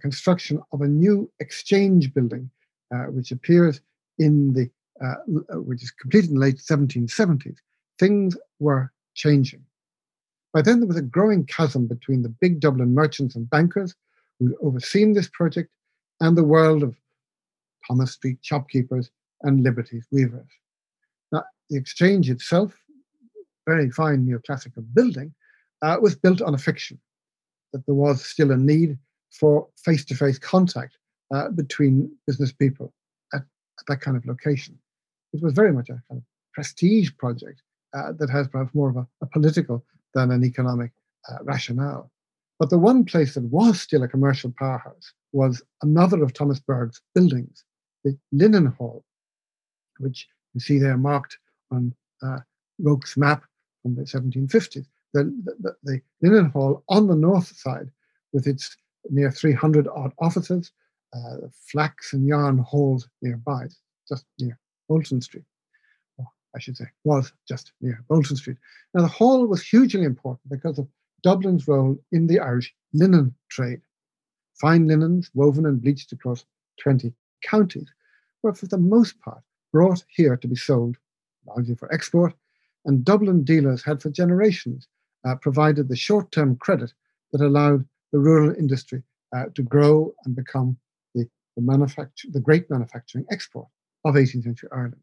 construction 0.00 0.62
of 0.72 0.82
a 0.82 0.88
new 0.88 1.30
exchange 1.40 2.14
building, 2.14 2.50
uh, 2.94 3.04
which 3.04 3.32
appears 3.32 3.80
in 4.18 4.52
the, 4.52 4.70
uh, 5.04 5.14
uh 5.52 5.60
which 5.60 5.82
is 5.82 5.90
completed 5.90 6.30
in 6.30 6.36
the 6.36 6.40
late 6.40 6.56
1770s, 6.56 7.56
things 7.98 8.36
were 8.58 8.92
changing. 9.14 9.62
By 10.52 10.62
then, 10.62 10.80
there 10.80 10.88
was 10.88 10.96
a 10.96 11.02
growing 11.02 11.46
chasm 11.46 11.86
between 11.86 12.22
the 12.22 12.28
big 12.28 12.60
Dublin 12.60 12.94
merchants 12.94 13.34
and 13.34 13.48
bankers 13.48 13.94
who 14.42 14.48
had 14.48 14.56
overseen 14.60 15.12
this 15.12 15.28
project 15.28 15.70
and 16.20 16.36
the 16.36 16.44
world 16.44 16.82
of 16.82 16.96
Thomas 17.86 18.12
Street 18.12 18.38
shopkeepers 18.42 19.10
and 19.42 19.62
Liberties 19.62 20.06
weavers. 20.10 20.48
Now, 21.30 21.44
the 21.70 21.76
exchange 21.76 22.30
itself, 22.30 22.74
very 23.66 23.90
fine 23.90 24.26
neoclassical 24.26 24.84
building, 24.94 25.34
uh, 25.82 25.96
was 26.00 26.14
built 26.14 26.42
on 26.42 26.54
a 26.54 26.58
fiction 26.58 26.98
that 27.72 27.84
there 27.86 27.94
was 27.94 28.24
still 28.24 28.50
a 28.50 28.56
need 28.56 28.98
for 29.30 29.68
face 29.84 30.04
to 30.06 30.14
face 30.14 30.38
contact 30.38 30.98
uh, 31.34 31.48
between 31.48 32.12
business 32.26 32.52
people 32.52 32.92
at, 33.32 33.40
at, 33.40 33.86
that 33.88 34.00
kind 34.00 34.16
of 34.16 34.26
location. 34.26 34.78
It 35.32 35.42
was 35.42 35.54
very 35.54 35.72
much 35.72 35.88
a 35.88 36.02
kind 36.08 36.18
of 36.18 36.22
prestige 36.52 37.10
project 37.18 37.62
uh, 37.94 38.12
that 38.18 38.28
has 38.30 38.48
perhaps 38.48 38.74
more 38.74 38.90
of 38.90 38.96
a, 38.96 39.06
a 39.22 39.26
political 39.26 39.84
than 40.14 40.30
an 40.30 40.44
economic 40.44 40.92
uh, 41.28 41.38
rationale. 41.42 42.10
But 42.62 42.70
the 42.70 42.78
one 42.78 43.04
place 43.04 43.34
that 43.34 43.42
was 43.42 43.80
still 43.80 44.04
a 44.04 44.08
commercial 44.08 44.54
powerhouse 44.56 45.14
was 45.32 45.64
another 45.82 46.22
of 46.22 46.32
Thomas 46.32 46.60
Burgh's 46.60 47.00
buildings, 47.12 47.64
the 48.04 48.16
Linen 48.30 48.66
Hall, 48.66 49.04
which 49.98 50.28
you 50.54 50.60
see 50.60 50.78
there 50.78 50.96
marked 50.96 51.38
on 51.72 51.92
uh, 52.22 52.38
Rocque's 52.78 53.16
map 53.16 53.42
from 53.82 53.96
the 53.96 54.02
1750s. 54.02 54.86
The, 55.12 55.24
the, 55.60 55.74
the, 55.82 56.00
Linen 56.22 56.50
Hall 56.50 56.84
on 56.88 57.08
the 57.08 57.16
north 57.16 57.48
side, 57.48 57.90
with 58.32 58.46
its 58.46 58.76
near 59.10 59.32
300 59.32 59.88
odd 59.88 60.12
offices, 60.20 60.70
uh, 61.16 61.48
flax 61.68 62.12
and 62.12 62.28
yarn 62.28 62.58
halls 62.58 63.08
nearby, 63.22 63.66
just 64.08 64.24
near 64.38 64.56
Bolton 64.88 65.20
Street. 65.20 65.42
I 66.54 66.60
should 66.60 66.76
say, 66.76 66.84
was 67.02 67.32
just 67.48 67.72
near 67.80 68.04
Bolton 68.08 68.36
Street. 68.36 68.58
Now, 68.94 69.02
the 69.02 69.08
hall 69.08 69.46
was 69.46 69.66
hugely 69.66 70.04
important 70.04 70.48
because 70.48 70.78
of 70.78 70.86
Dublin's 71.22 71.68
role 71.68 71.98
in 72.10 72.26
the 72.26 72.40
Irish 72.40 72.74
linen 72.92 73.34
trade. 73.48 73.80
Fine 74.60 74.86
linens, 74.88 75.30
woven 75.34 75.66
and 75.66 75.80
bleached 75.80 76.12
across 76.12 76.44
20 76.80 77.12
counties, 77.42 77.88
were 78.42 78.54
for 78.54 78.66
the 78.66 78.78
most 78.78 79.20
part 79.20 79.42
brought 79.72 80.04
here 80.08 80.36
to 80.36 80.48
be 80.48 80.56
sold, 80.56 80.96
largely 81.46 81.74
for 81.74 81.92
export, 81.92 82.34
and 82.84 83.04
Dublin 83.04 83.44
dealers 83.44 83.82
had 83.82 84.02
for 84.02 84.10
generations 84.10 84.88
uh, 85.24 85.36
provided 85.36 85.88
the 85.88 85.96
short 85.96 86.30
term 86.32 86.56
credit 86.56 86.92
that 87.32 87.40
allowed 87.40 87.84
the 88.12 88.18
rural 88.18 88.54
industry 88.56 89.02
uh, 89.34 89.44
to 89.54 89.62
grow 89.62 90.12
and 90.24 90.36
become 90.36 90.76
the, 91.14 91.26
the, 91.56 91.62
manufacture, 91.62 92.28
the 92.30 92.40
great 92.40 92.68
manufacturing 92.70 93.24
export 93.30 93.68
of 94.04 94.14
18th 94.14 94.44
century 94.44 94.68
Ireland. 94.72 95.00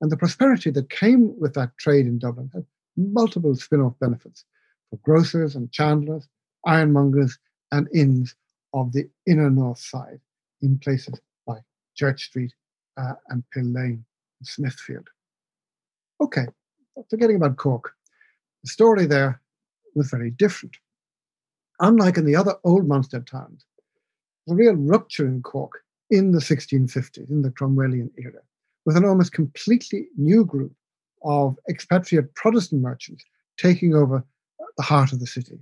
And 0.00 0.12
the 0.12 0.16
prosperity 0.16 0.70
that 0.70 0.90
came 0.90 1.34
with 1.40 1.54
that 1.54 1.76
trade 1.78 2.06
in 2.06 2.18
Dublin 2.18 2.50
had 2.54 2.64
multiple 2.96 3.54
spin 3.56 3.80
off 3.80 3.98
benefits 3.98 4.44
for 4.90 4.96
grocers 4.98 5.56
and 5.56 5.70
chandlers, 5.72 6.28
ironmongers, 6.66 7.38
and 7.72 7.88
inns 7.94 8.34
of 8.74 8.92
the 8.92 9.08
inner 9.26 9.50
north 9.50 9.78
side 9.78 10.20
in 10.62 10.78
places 10.78 11.20
like 11.46 11.62
Church 11.94 12.24
Street 12.24 12.52
uh, 12.96 13.14
and 13.28 13.42
Pill 13.50 13.64
Lane 13.64 14.04
and 14.40 14.46
Smithfield. 14.46 15.08
Okay, 16.20 16.46
forgetting 17.08 17.36
about 17.36 17.56
Cork, 17.56 17.92
the 18.62 18.70
story 18.70 19.06
there 19.06 19.40
was 19.94 20.10
very 20.10 20.30
different. 20.30 20.76
Unlike 21.80 22.18
in 22.18 22.24
the 22.24 22.36
other 22.36 22.54
old 22.64 22.88
Munster 22.88 23.20
towns, 23.20 23.64
a 24.48 24.54
real 24.54 24.74
rupture 24.74 25.26
in 25.26 25.42
Cork 25.42 25.84
in 26.10 26.32
the 26.32 26.40
1650s, 26.40 27.30
in 27.30 27.42
the 27.42 27.50
Cromwellian 27.50 28.10
era, 28.18 28.40
with 28.84 28.96
an 28.96 29.04
almost 29.04 29.32
completely 29.32 30.08
new 30.16 30.44
group 30.44 30.72
of 31.22 31.56
expatriate 31.68 32.34
Protestant 32.34 32.82
merchants 32.82 33.24
taking 33.58 33.94
over 33.94 34.24
the 34.78 34.84
heart 34.84 35.12
of 35.12 35.20
the 35.20 35.26
city. 35.26 35.58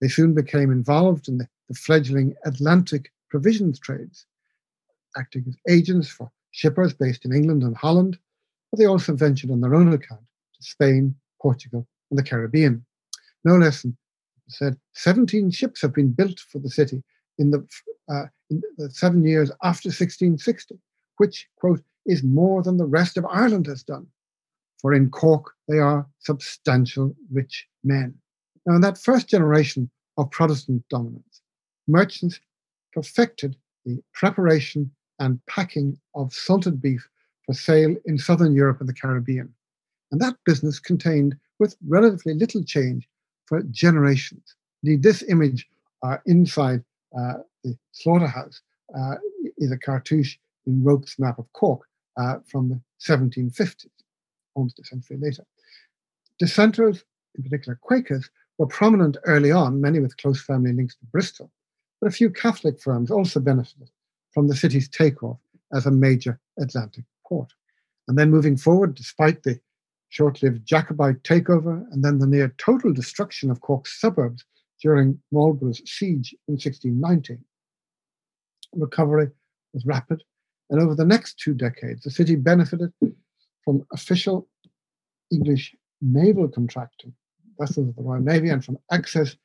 They 0.00 0.08
soon 0.08 0.34
became 0.34 0.70
involved 0.70 1.26
in 1.26 1.38
the, 1.38 1.48
the 1.68 1.74
fledgling 1.74 2.36
Atlantic 2.44 3.10
provisions 3.28 3.80
trades, 3.80 4.26
acting 5.16 5.44
as 5.48 5.56
agents 5.68 6.08
for 6.08 6.30
shippers 6.52 6.92
based 6.92 7.24
in 7.24 7.32
England 7.32 7.64
and 7.64 7.76
Holland, 7.76 8.18
but 8.70 8.78
they 8.78 8.86
also 8.86 9.14
ventured 9.14 9.50
on 9.50 9.60
their 9.60 9.74
own 9.74 9.92
account 9.92 10.20
to 10.20 10.62
Spain, 10.62 11.14
Portugal, 11.42 11.88
and 12.10 12.18
the 12.18 12.22
Caribbean. 12.22 12.84
No 13.44 13.56
less 13.56 13.82
than 13.82 13.96
said 14.48 14.76
17 14.94 15.50
ships 15.50 15.82
have 15.82 15.94
been 15.94 16.12
built 16.12 16.38
for 16.38 16.58
the 16.58 16.70
city 16.70 17.02
in 17.38 17.50
the, 17.50 17.66
uh, 18.10 18.26
in 18.50 18.62
the 18.76 18.90
seven 18.90 19.24
years 19.24 19.50
after 19.62 19.88
1660, 19.88 20.78
which, 21.16 21.48
quote, 21.56 21.82
is 22.06 22.22
more 22.22 22.62
than 22.62 22.76
the 22.76 22.86
rest 22.86 23.16
of 23.16 23.26
Ireland 23.26 23.66
has 23.66 23.82
done. 23.82 24.06
For 24.80 24.94
in 24.94 25.10
Cork, 25.10 25.54
they 25.68 25.78
are 25.78 26.06
substantial 26.20 27.14
rich 27.30 27.66
men. 27.84 28.14
Now, 28.68 28.74
in 28.74 28.82
that 28.82 28.98
first 28.98 29.28
generation 29.28 29.88
of 30.18 30.30
Protestant 30.30 30.86
dominance, 30.90 31.40
merchants 31.86 32.38
perfected 32.92 33.56
the 33.86 33.98
preparation 34.12 34.90
and 35.18 35.40
packing 35.46 35.98
of 36.14 36.34
salted 36.34 36.82
beef 36.82 37.08
for 37.46 37.54
sale 37.54 37.96
in 38.04 38.18
southern 38.18 38.54
Europe 38.54 38.80
and 38.80 38.88
the 38.88 38.92
Caribbean. 38.92 39.54
And 40.12 40.20
that 40.20 40.36
business 40.44 40.78
contained, 40.78 41.34
with 41.58 41.78
relatively 41.86 42.34
little 42.34 42.62
change, 42.62 43.08
for 43.46 43.62
generations. 43.70 44.54
Indeed, 44.82 45.02
this 45.02 45.22
image 45.22 45.66
are 46.02 46.22
inside 46.26 46.84
uh, 47.18 47.38
the 47.64 47.74
slaughterhouse 47.92 48.60
uh, 48.94 49.14
is 49.56 49.72
a 49.72 49.78
cartouche 49.78 50.36
in 50.66 50.84
Rocque's 50.84 51.18
map 51.18 51.38
of 51.38 51.50
Cork 51.54 51.88
uh, 52.18 52.40
from 52.46 52.68
the 52.68 52.80
1750s, 53.00 53.86
almost 54.54 54.78
a 54.78 54.84
century 54.84 55.16
later. 55.18 55.44
Dissenters, 56.38 57.02
in 57.34 57.44
particular 57.44 57.78
Quakers, 57.80 58.28
were 58.58 58.66
prominent 58.66 59.16
early 59.24 59.50
on, 59.50 59.80
many 59.80 60.00
with 60.00 60.16
close 60.16 60.42
family 60.42 60.72
links 60.72 60.96
to 60.96 61.06
Bristol, 61.06 61.50
but 62.00 62.08
a 62.08 62.12
few 62.12 62.30
Catholic 62.30 62.80
firms 62.80 63.10
also 63.10 63.40
benefited 63.40 63.88
from 64.32 64.48
the 64.48 64.56
city's 64.56 64.88
takeoff 64.88 65.38
as 65.72 65.86
a 65.86 65.90
major 65.90 66.40
Atlantic 66.60 67.04
port. 67.26 67.52
And 68.08 68.18
then 68.18 68.30
moving 68.30 68.56
forward, 68.56 68.94
despite 68.94 69.42
the 69.42 69.60
short 70.08 70.42
lived 70.42 70.66
Jacobite 70.66 71.22
takeover 71.22 71.84
and 71.92 72.02
then 72.02 72.18
the 72.18 72.26
near 72.26 72.54
total 72.58 72.92
destruction 72.92 73.50
of 73.50 73.60
Cork's 73.60 74.00
suburbs 74.00 74.44
during 74.82 75.18
Marlborough's 75.32 75.82
siege 75.86 76.34
in 76.48 76.54
1619, 76.54 77.44
recovery 78.74 79.28
was 79.72 79.84
rapid. 79.84 80.22
And 80.70 80.80
over 80.80 80.94
the 80.94 81.04
next 81.04 81.38
two 81.38 81.54
decades, 81.54 82.02
the 82.02 82.10
city 82.10 82.36
benefited 82.36 82.92
from 83.64 83.86
official 83.92 84.48
English 85.30 85.74
naval 86.00 86.48
contracting, 86.48 87.12
vessels 87.58 87.88
of 87.88 87.96
the 87.96 88.02
Royal 88.02 88.22
Navy, 88.22 88.48
and 88.50 88.64
from 88.64 88.78
access 88.90 89.36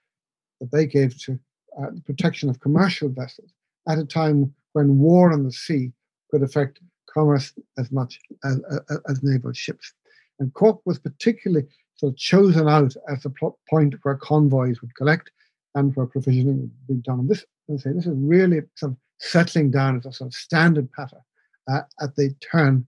that 0.60 0.72
they 0.72 0.86
gave 0.86 1.18
to 1.24 1.40
uh, 1.82 1.90
the 1.92 2.02
protection 2.02 2.50
of 2.50 2.60
commercial 2.60 3.10
vessels 3.10 3.52
at 3.88 3.98
a 3.98 4.06
time 4.06 4.54
when 4.74 5.00
war 5.00 5.32
on 5.32 5.44
the 5.44 5.52
sea 5.52 5.92
could 6.30 6.44
affect 6.44 6.80
commerce 7.14 7.54
as 7.78 7.92
much 7.92 8.20
as, 8.44 8.60
as, 8.90 9.00
as 9.10 9.24
naval 9.24 9.54
ships. 9.54 9.94
And 10.40 10.54
Cork 10.54 10.82
was 10.86 11.00
particularly 11.00 11.68
sort 11.96 12.14
of 12.14 12.18
chosen 12.18 12.68
out 12.68 12.96
as 13.08 13.24
the 13.24 13.34
point 13.70 13.96
where 14.02 14.16
convoys 14.16 14.82
would 14.82 14.96
collect 14.96 15.32
and 15.76 15.96
where 15.96 16.08
provisioning 16.08 16.60
would 16.60 16.88
be 16.88 17.02
done. 17.02 17.20
And 17.20 17.30
this, 17.30 17.46
I 17.72 17.78
say, 17.78 17.92
this 17.94 18.08
is 18.08 18.16
really 18.16 18.62
sort 18.76 18.94
of 18.94 18.98
settling 19.20 19.72
down 19.72 19.98
as 19.98 20.06
a 20.06 20.14
sort 20.14 20.30
of 20.30 20.34
standard 20.34 20.92
pattern 20.92 21.22
uh, 21.70 21.82
at 22.02 22.16
the 22.16 22.36
turn 22.52 22.86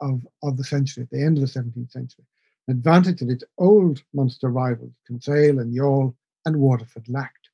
of, 0.00 0.26
of 0.42 0.56
the 0.56 0.64
century, 0.64 1.02
at 1.02 1.10
the 1.10 1.22
end 1.22 1.38
of 1.38 1.42
the 1.42 1.60
17th 1.60 1.90
century. 1.90 2.24
An 2.68 2.76
advantage 2.76 3.20
that 3.20 3.30
its 3.30 3.44
old 3.56 4.02
Munster 4.12 4.50
rivals, 4.50 4.92
Kinsale 5.06 5.58
and 5.58 5.74
Youghal 5.74 6.14
and 6.44 6.60
Waterford 6.60 7.08
lacked. 7.08 7.48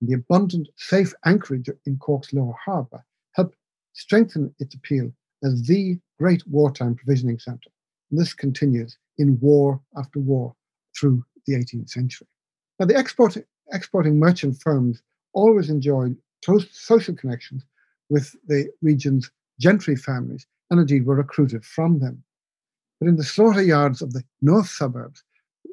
And 0.00 0.10
the 0.10 0.14
abundant, 0.14 0.68
safe 0.76 1.14
anchorage 1.24 1.70
in 1.86 1.98
Cork's 1.98 2.32
lower 2.32 2.54
harbour 2.64 3.04
helped 3.34 3.56
strengthen 3.92 4.52
its 4.58 4.74
appeal 4.74 5.12
as 5.44 5.62
the 5.62 6.00
great 6.18 6.44
wartime 6.48 6.96
provisioning 6.96 7.38
centre. 7.38 7.70
And 8.10 8.18
this 8.18 8.34
continues 8.34 8.98
in 9.18 9.38
war 9.38 9.80
after 9.96 10.18
war 10.18 10.56
through 10.98 11.24
the 11.46 11.54
18th 11.54 11.90
century. 11.90 12.26
Now, 12.80 12.86
the 12.86 12.96
export, 12.96 13.36
exporting 13.72 14.18
merchant 14.18 14.60
firms 14.60 15.00
always 15.32 15.70
enjoyed 15.70 16.16
close 16.44 16.66
social 16.72 17.14
connections 17.14 17.64
with 18.08 18.34
the 18.48 18.68
region's 18.82 19.30
gentry 19.60 19.94
families 19.94 20.44
and 20.70 20.80
indeed 20.80 21.06
were 21.06 21.14
recruited 21.14 21.64
from 21.64 22.00
them. 22.00 22.24
But 23.00 23.08
in 23.08 23.16
the 23.16 23.24
slaughter 23.24 23.62
yards 23.62 24.02
of 24.02 24.12
the 24.12 24.22
north 24.42 24.68
suburbs, 24.68 25.24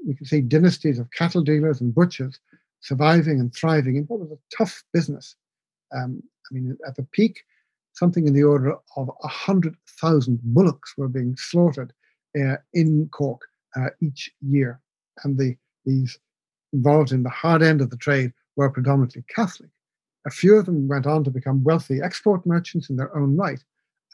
we 0.05 0.15
can 0.15 0.25
see 0.25 0.41
dynasties 0.41 0.97
of 0.97 1.11
cattle 1.11 1.43
dealers 1.43 1.81
and 1.81 1.93
butchers 1.93 2.39
surviving 2.79 3.39
and 3.39 3.53
thriving 3.53 3.97
in 3.97 4.03
what 4.03 4.21
was 4.21 4.31
a 4.31 4.55
tough 4.55 4.83
business. 4.93 5.35
Um, 5.93 6.23
I 6.49 6.53
mean, 6.53 6.77
at 6.87 6.95
the 6.95 7.03
peak, 7.11 7.43
something 7.93 8.27
in 8.27 8.33
the 8.33 8.43
order 8.43 8.75
of 8.95 9.07
100,000 9.19 10.39
bullocks 10.43 10.93
were 10.97 11.09
being 11.09 11.35
slaughtered 11.35 11.91
uh, 12.39 12.57
in 12.73 13.09
Cork 13.09 13.41
uh, 13.75 13.89
each 14.01 14.31
year. 14.41 14.79
And 15.23 15.37
the, 15.37 15.57
these 15.85 16.17
involved 16.71 17.11
in 17.11 17.23
the 17.23 17.29
hard 17.29 17.61
end 17.61 17.81
of 17.81 17.89
the 17.89 17.97
trade 17.97 18.31
were 18.55 18.69
predominantly 18.69 19.23
Catholic. 19.33 19.69
A 20.25 20.29
few 20.29 20.55
of 20.55 20.65
them 20.65 20.87
went 20.87 21.07
on 21.07 21.23
to 21.23 21.31
become 21.31 21.63
wealthy 21.63 22.01
export 22.01 22.45
merchants 22.45 22.89
in 22.89 22.95
their 22.95 23.15
own 23.15 23.35
right, 23.35 23.63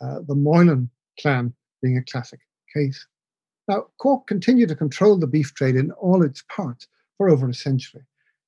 uh, 0.02 0.20
the 0.28 0.36
Moylan 0.36 0.90
clan 1.20 1.54
being 1.82 1.98
a 1.98 2.04
classic 2.04 2.40
case. 2.74 3.06
Now, 3.68 3.88
Cork 4.00 4.28
continued 4.28 4.70
to 4.70 4.76
control 4.76 5.18
the 5.18 5.28
beef 5.28 5.54
trade 5.54 5.76
in 5.76 5.92
all 5.92 6.24
its 6.24 6.44
parts 6.54 6.88
for 7.18 7.30
over 7.30 7.48
a 7.48 7.54
century. 7.54 8.02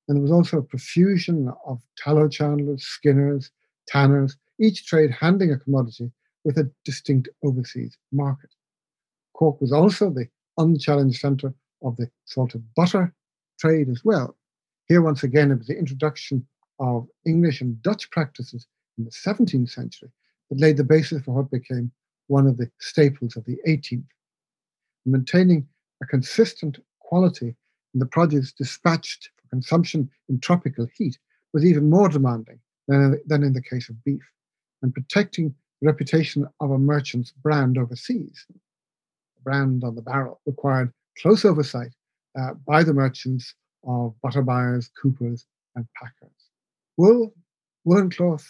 And 0.08 0.16
there 0.16 0.22
was 0.22 0.32
also 0.32 0.58
a 0.58 0.62
profusion 0.62 1.52
of 1.64 1.82
tallow 1.96 2.28
chandlers, 2.28 2.84
skinners, 2.84 3.50
tanners, 3.88 4.36
each 4.60 4.86
trade 4.86 5.10
handling 5.10 5.52
a 5.52 5.58
commodity 5.58 6.10
with 6.44 6.58
a 6.58 6.70
distinct 6.84 7.28
overseas 7.42 7.96
market. 8.12 8.50
Cork 9.34 9.60
was 9.60 9.72
also 9.72 10.10
the 10.10 10.28
unchallenged 10.58 11.20
centre 11.20 11.52
of 11.82 11.96
the 11.96 12.10
salted 12.24 12.62
butter 12.74 13.14
trade 13.58 13.88
as 13.88 14.04
well. 14.04 14.36
Here, 14.86 15.02
once 15.02 15.22
again, 15.22 15.50
it 15.50 15.58
was 15.58 15.66
the 15.66 15.78
introduction 15.78 16.46
of 16.78 17.08
English 17.26 17.60
and 17.60 17.80
Dutch 17.82 18.10
practices 18.10 18.66
in 18.98 19.04
the 19.04 19.10
17th 19.10 19.70
century 19.70 20.10
that 20.50 20.60
laid 20.60 20.76
the 20.76 20.84
basis 20.84 21.22
for 21.22 21.32
what 21.32 21.50
became 21.50 21.90
one 22.28 22.46
of 22.46 22.56
the 22.56 22.70
staples 22.80 23.36
of 23.36 23.44
the 23.44 23.58
18th. 23.66 24.04
Maintaining 25.08 25.66
a 26.02 26.06
consistent 26.06 26.78
quality 26.98 27.54
in 27.94 28.00
the 28.00 28.06
produce 28.06 28.52
dispatched 28.52 29.30
for 29.36 29.48
consumption 29.48 30.10
in 30.28 30.40
tropical 30.40 30.88
heat 30.96 31.16
was 31.52 31.64
even 31.64 31.88
more 31.88 32.08
demanding 32.08 32.58
than, 32.88 33.20
than 33.26 33.44
in 33.44 33.52
the 33.52 33.62
case 33.62 33.88
of 33.88 34.02
beef, 34.04 34.22
and 34.82 34.92
protecting 34.92 35.54
the 35.80 35.86
reputation 35.86 36.44
of 36.60 36.72
a 36.72 36.78
merchant's 36.78 37.30
brand 37.30 37.78
overseas. 37.78 38.44
The 38.48 39.42
brand 39.44 39.84
on 39.84 39.94
the 39.94 40.02
barrel 40.02 40.40
required 40.44 40.92
close 41.22 41.44
oversight 41.44 41.94
uh, 42.38 42.54
by 42.66 42.82
the 42.82 42.92
merchants 42.92 43.54
of 43.86 44.14
butter 44.22 44.42
buyers, 44.42 44.90
coopers, 45.00 45.46
and 45.76 45.86
packers. 45.94 46.50
Wool, 46.96 47.32
woolen 47.84 48.10
cloth, 48.10 48.46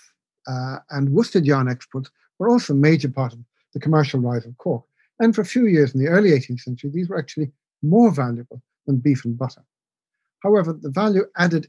uh, 0.48 0.78
and 0.90 1.10
worsted 1.10 1.44
yarn 1.44 1.68
exports 1.68 2.10
were 2.38 2.48
also 2.48 2.72
a 2.72 2.76
major 2.76 3.10
part 3.10 3.34
of 3.34 3.40
the 3.74 3.80
commercial 3.80 4.20
rise 4.20 4.46
of 4.46 4.56
Cork. 4.56 4.85
And 5.18 5.34
for 5.34 5.40
a 5.40 5.46
few 5.46 5.66
years 5.66 5.94
in 5.94 6.00
the 6.00 6.08
early 6.08 6.30
18th 6.30 6.60
century, 6.60 6.90
these 6.92 7.08
were 7.08 7.18
actually 7.18 7.50
more 7.82 8.10
valuable 8.10 8.62
than 8.86 8.98
beef 8.98 9.24
and 9.24 9.36
butter. 9.36 9.64
However, 10.42 10.72
the 10.72 10.90
value 10.90 11.24
added 11.36 11.68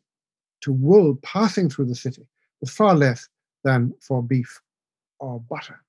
to 0.61 0.73
wool 0.73 1.17
passing 1.23 1.69
through 1.69 1.85
the 1.85 1.95
city 1.95 2.27
was 2.61 2.71
far 2.71 2.95
less 2.95 3.27
than 3.63 3.93
for 4.01 4.21
beef 4.21 4.61
or 5.19 5.39
butter. 5.39 5.81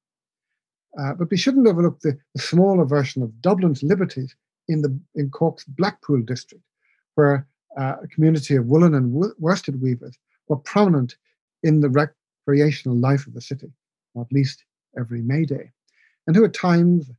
Uh, 0.98 1.14
but 1.14 1.30
we 1.30 1.36
shouldn't 1.36 1.66
overlook 1.66 2.00
the, 2.00 2.18
the, 2.34 2.42
smaller 2.42 2.84
version 2.84 3.22
of 3.22 3.40
Dublin's 3.40 3.82
liberties 3.82 4.34
in, 4.68 4.82
the, 4.82 4.98
in 5.14 5.30
Cork's 5.30 5.64
Blackpool 5.64 6.22
district, 6.22 6.64
where 7.14 7.46
uh, 7.78 7.96
a 8.02 8.08
community 8.08 8.56
of 8.56 8.66
woolen 8.66 8.94
and 8.94 9.12
worsted 9.38 9.80
weavers 9.80 10.18
were 10.48 10.56
prominent 10.56 11.16
in 11.62 11.80
the 11.80 12.10
recreational 12.46 12.96
life 12.96 13.26
of 13.26 13.34
the 13.34 13.40
city, 13.40 13.70
or 14.14 14.22
at 14.22 14.32
least 14.32 14.64
every 14.98 15.20
May 15.20 15.44
Day, 15.44 15.70
and 16.26 16.34
who 16.34 16.44
at 16.44 16.54
times 16.54 17.10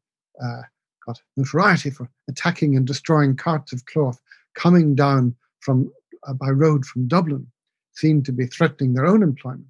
uh, 0.44 0.62
got 1.06 1.22
notoriety 1.38 1.90
for 1.90 2.10
attacking 2.30 2.76
and 2.76 2.86
destroying 2.86 3.36
carts 3.36 3.74
of 3.74 3.86
cloth 3.86 4.20
coming 4.56 4.96
down 4.96 5.36
from 5.60 5.92
uh, 6.28 6.34
by 6.34 6.50
road 6.50 6.86
from 6.86 7.08
Dublin, 7.08 7.48
seemed 7.94 8.26
to 8.26 8.32
be 8.32 8.46
threatening 8.46 8.94
their 8.94 9.06
own 9.06 9.24
employment. 9.24 9.68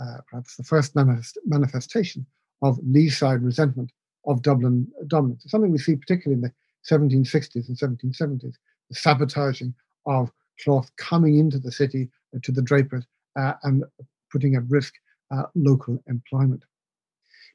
Uh, 0.00 0.18
perhaps 0.28 0.56
the 0.56 0.62
first 0.62 0.94
manifest- 0.94 1.38
manifestation 1.46 2.24
of 2.62 2.78
Leeside 2.78 3.44
resentment 3.44 3.90
of 4.26 4.42
Dublin 4.42 4.86
dominance. 5.06 5.44
It's 5.44 5.50
something 5.50 5.72
we 5.72 5.78
see 5.78 5.96
particularly 5.96 6.34
in 6.34 6.42
the 6.42 6.52
1760s 6.88 7.68
and 7.68 7.76
1770s, 7.76 8.54
the 8.88 8.94
sabotaging 8.94 9.74
of 10.06 10.30
cloth 10.62 10.90
coming 10.96 11.38
into 11.38 11.58
the 11.58 11.72
city 11.72 12.08
to 12.42 12.52
the 12.52 12.62
drapers 12.62 13.04
uh, 13.38 13.54
and 13.62 13.84
putting 14.30 14.54
at 14.54 14.68
risk 14.68 14.94
uh, 15.30 15.44
local 15.54 16.02
employment. 16.06 16.62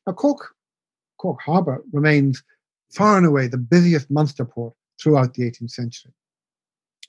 Now, 0.05 0.13
Cork, 0.13 0.55
Cork 1.23 1.39
Harbour 1.41 1.81
remains 1.93 2.43
far 2.91 3.15
and 3.15 3.25
away 3.25 3.47
the 3.47 3.57
busiest 3.57 4.11
Munster 4.11 4.43
port 4.43 4.73
throughout 5.01 5.33
the 5.33 5.49
18th 5.49 5.71
century. 5.71 6.11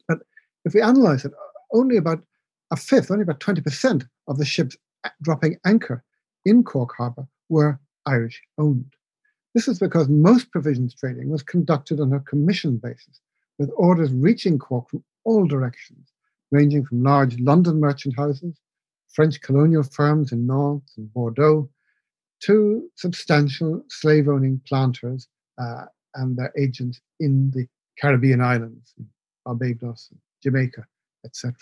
But 0.06 0.18
if 0.64 0.72
we 0.72 0.80
analyse 0.80 1.24
it, 1.24 1.32
only 1.72 1.96
about 1.96 2.22
a 2.70 2.76
fifth, 2.76 3.10
only 3.10 3.24
about 3.24 3.40
20% 3.40 4.06
of 4.28 4.38
the 4.38 4.44
ships 4.44 4.76
dropping 5.20 5.58
anchor 5.66 6.04
in 6.44 6.62
Cork 6.62 6.94
Harbour 6.96 7.26
were 7.48 7.80
Irish 8.06 8.40
owned. 8.56 8.94
This 9.52 9.66
is 9.66 9.80
because 9.80 10.08
most 10.08 10.52
provisions 10.52 10.94
trading 10.94 11.28
was 11.28 11.42
conducted 11.42 11.98
on 11.98 12.12
a 12.12 12.20
commission 12.20 12.76
basis, 12.76 13.20
with 13.58 13.72
orders 13.74 14.12
reaching 14.12 14.60
Cork 14.60 14.90
from 14.90 15.02
all 15.24 15.44
directions, 15.44 16.12
ranging 16.52 16.84
from 16.84 17.02
large 17.02 17.40
London 17.40 17.80
merchant 17.80 18.16
houses, 18.16 18.54
French 19.08 19.40
colonial 19.40 19.82
firms 19.82 20.30
in 20.30 20.46
Nantes 20.46 20.96
and 20.96 21.12
Bordeaux, 21.12 21.68
to 22.40 22.90
substantial 22.96 23.84
slave 23.88 24.28
owning 24.28 24.60
planters 24.66 25.28
uh, 25.58 25.84
and 26.14 26.36
their 26.36 26.52
agents 26.58 27.00
in 27.20 27.50
the 27.52 27.66
Caribbean 27.98 28.40
islands, 28.40 28.94
Barbados, 29.44 30.10
Jamaica, 30.42 30.84
etc. 31.24 31.54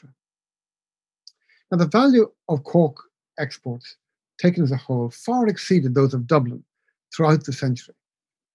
Now, 1.71 1.79
the 1.79 1.87
value 1.87 2.31
of 2.49 2.65
Cork 2.65 2.97
exports, 3.39 3.97
taken 4.39 4.63
as 4.63 4.73
a 4.73 4.77
whole, 4.77 5.11
far 5.11 5.47
exceeded 5.47 5.95
those 5.95 6.15
of 6.15 6.27
Dublin 6.27 6.65
throughout 7.15 7.45
the 7.45 7.53
century. 7.53 7.95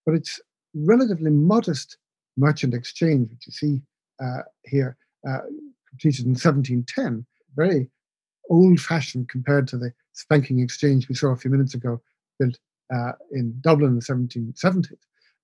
But 0.06 0.16
its 0.16 0.40
relatively 0.74 1.32
modest 1.32 1.98
merchant 2.36 2.74
exchange, 2.74 3.30
which 3.30 3.48
you 3.48 3.54
see 3.54 3.82
uh, 4.22 4.44
here, 4.66 4.98
uh, 5.28 5.40
completed 5.90 6.26
in 6.26 6.32
1710, 6.32 7.26
very 7.56 7.90
old 8.50 8.80
fashioned 8.80 9.30
compared 9.30 9.68
to 9.70 9.78
the 9.78 9.92
spanking 10.14 10.60
exchange 10.60 11.08
we 11.08 11.16
saw 11.16 11.30
a 11.30 11.38
few 11.38 11.52
minutes 11.52 11.74
ago, 11.74 12.02
built 12.40 12.58
uh, 12.94 13.14
in 13.32 13.54
Dublin 13.62 13.92
in 13.92 13.96
the 13.96 14.02
1770s. 14.02 14.98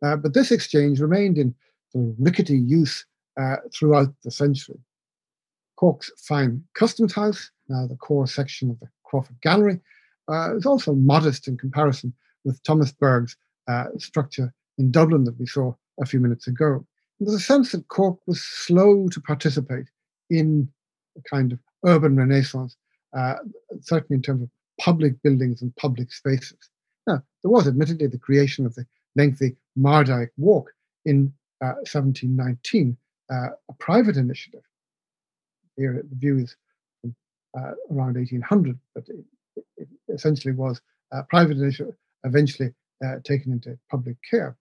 Uh, 0.04 0.16
but 0.18 0.34
this 0.34 0.52
exchange 0.52 1.00
remained 1.00 1.38
in 1.38 1.56
sort 1.92 2.10
of 2.10 2.16
rickety 2.20 2.58
use 2.58 3.06
uh, 3.40 3.58
throughout 3.74 4.14
the 4.24 4.32
century. 4.32 4.80
Cork's 5.76 6.12
fine 6.18 6.64
customs 6.76 7.14
house, 7.14 7.52
now 7.68 7.88
the 7.88 7.96
core 7.96 8.28
section 8.28 8.70
of 8.70 8.80
the 8.80 8.88
Crawford 9.04 9.40
Gallery, 9.42 9.80
uh, 10.30 10.56
is 10.56 10.66
also 10.66 10.94
modest 10.94 11.48
in 11.48 11.58
comparison 11.58 12.14
with 12.46 12.62
Thomas 12.64 12.92
Burgh's 12.92 13.36
uh, 13.68 13.86
structure 13.98 14.54
in 14.78 14.92
Dublin 14.92 15.24
that 15.26 15.40
we 15.40 15.46
saw 15.46 15.74
a 16.02 16.06
few 16.06 16.20
minutes 16.20 16.48
ago. 16.48 16.86
And 17.20 17.28
there's 17.28 17.42
a 17.42 17.44
sense 17.44 17.72
that 17.72 17.88
Cork 17.88 18.18
was 18.28 18.42
slow 18.42 19.08
to 19.10 19.22
participate 19.22 19.88
in 20.30 20.70
a 21.18 21.22
kind 21.30 21.52
of 21.52 21.60
urban 21.86 22.16
renaissance, 22.16 22.76
uh, 23.16 23.36
certainly 23.82 24.16
in 24.16 24.22
terms 24.22 24.42
of 24.44 24.50
public 24.80 25.22
buildings 25.22 25.62
and 25.62 25.76
public 25.76 26.12
spaces. 26.12 26.58
Now, 27.08 27.22
there 27.42 27.52
was 27.52 27.68
admittedly 27.68 28.08
the 28.08 28.18
creation 28.18 28.66
of 28.66 28.76
the 28.76 28.86
lengthy 29.16 29.56
Mardyke 29.78 30.32
Walk 30.38 30.72
in 31.06 31.34
uh, 31.62 31.78
1719, 31.92 32.98
uh, 33.32 33.36
a 33.70 33.74
private 33.80 34.18
initiative. 34.18 34.64
Here, 35.78 36.04
the 36.08 36.16
view 36.16 36.40
is 36.40 36.56
from 37.02 37.16
uh, 37.58 37.72
around 37.92 38.16
1800, 38.16 38.78
but 38.94 39.08
it, 39.10 39.26
it 39.78 39.88
essentially 40.10 40.54
was 40.54 40.82
a 41.12 41.24
private 41.24 41.58
initiative, 41.58 41.96
eventually 42.24 42.74
uh, 43.06 43.16
taken 43.24 43.52
into 43.52 43.78
public 43.90 44.18
care, 44.30 44.56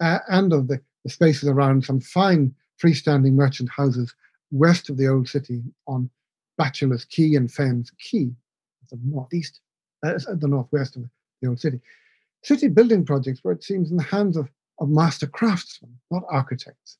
uh, 0.00 0.18
and 0.28 0.52
of 0.52 0.68
the, 0.68 0.80
the 1.04 1.10
spaces 1.10 1.48
around 1.48 1.84
some 1.84 2.00
fine 2.00 2.54
freestanding 2.82 3.32
merchant 3.32 3.70
houses 3.70 4.14
west 4.50 4.90
of 4.90 4.96
the 4.96 5.08
old 5.08 5.28
city 5.28 5.62
on 5.86 6.08
Bachelor's 6.58 7.04
Quay 7.04 7.34
and 7.34 7.50
Fenn's 7.50 7.90
Quay, 7.98 8.30
the 8.90 8.98
northeast, 9.04 9.60
uh, 10.04 10.14
the 10.34 10.48
northwest 10.48 10.96
of 10.96 11.04
the 11.42 11.48
old 11.48 11.60
city. 11.60 11.80
City 12.42 12.68
building 12.68 13.04
projects 13.04 13.42
were, 13.42 13.52
it 13.52 13.64
seems, 13.64 13.90
in 13.90 13.96
the 13.96 14.02
hands 14.02 14.36
of, 14.36 14.48
of 14.78 14.88
master 14.88 15.26
craftsmen, 15.26 15.98
not 16.10 16.22
architects. 16.30 16.98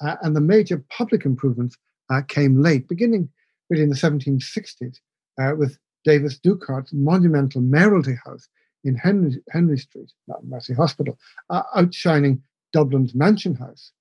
Uh, 0.00 0.16
and 0.22 0.34
the 0.34 0.40
major 0.40 0.84
public 0.90 1.24
improvements 1.24 1.76
uh, 2.10 2.22
came 2.28 2.62
late, 2.62 2.88
beginning 2.88 3.28
really 3.70 3.82
in 3.82 3.90
the 3.90 3.96
1760s 3.96 4.98
uh, 5.40 5.54
with 5.56 5.78
Davis 6.04 6.38
Ducart's 6.38 6.92
monumental 6.92 7.60
Mayoralty 7.60 8.18
House 8.24 8.48
in 8.84 8.94
Henry, 8.94 9.42
Henry 9.50 9.78
Street, 9.78 10.12
not 10.28 10.44
Mercy 10.44 10.74
Hospital, 10.74 11.18
uh, 11.50 11.62
outshining 11.74 12.42
Dublin's 12.72 13.14
Mansion 13.14 13.54
House. 13.54 13.92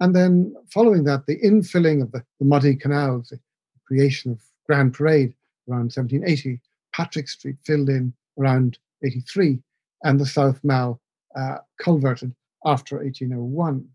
And 0.00 0.14
then 0.14 0.54
following 0.72 1.04
that, 1.04 1.26
the 1.26 1.40
infilling 1.40 2.02
of 2.02 2.12
the, 2.12 2.24
the 2.38 2.44
muddy 2.44 2.76
canals, 2.76 3.28
the 3.28 3.40
creation 3.92 4.32
of 4.32 4.40
Grand 4.66 4.94
Parade 4.94 5.34
around 5.68 5.92
1780, 5.94 6.60
Patrick 6.94 7.28
Street 7.28 7.56
filled 7.64 7.90
in 7.90 8.12
around 8.38 8.78
83, 9.04 9.58
and 10.04 10.18
the 10.18 10.26
South 10.26 10.58
Mall 10.64 11.00
uh, 11.36 11.58
culverted 11.78 12.34
after 12.64 12.96
1801. 12.96 13.86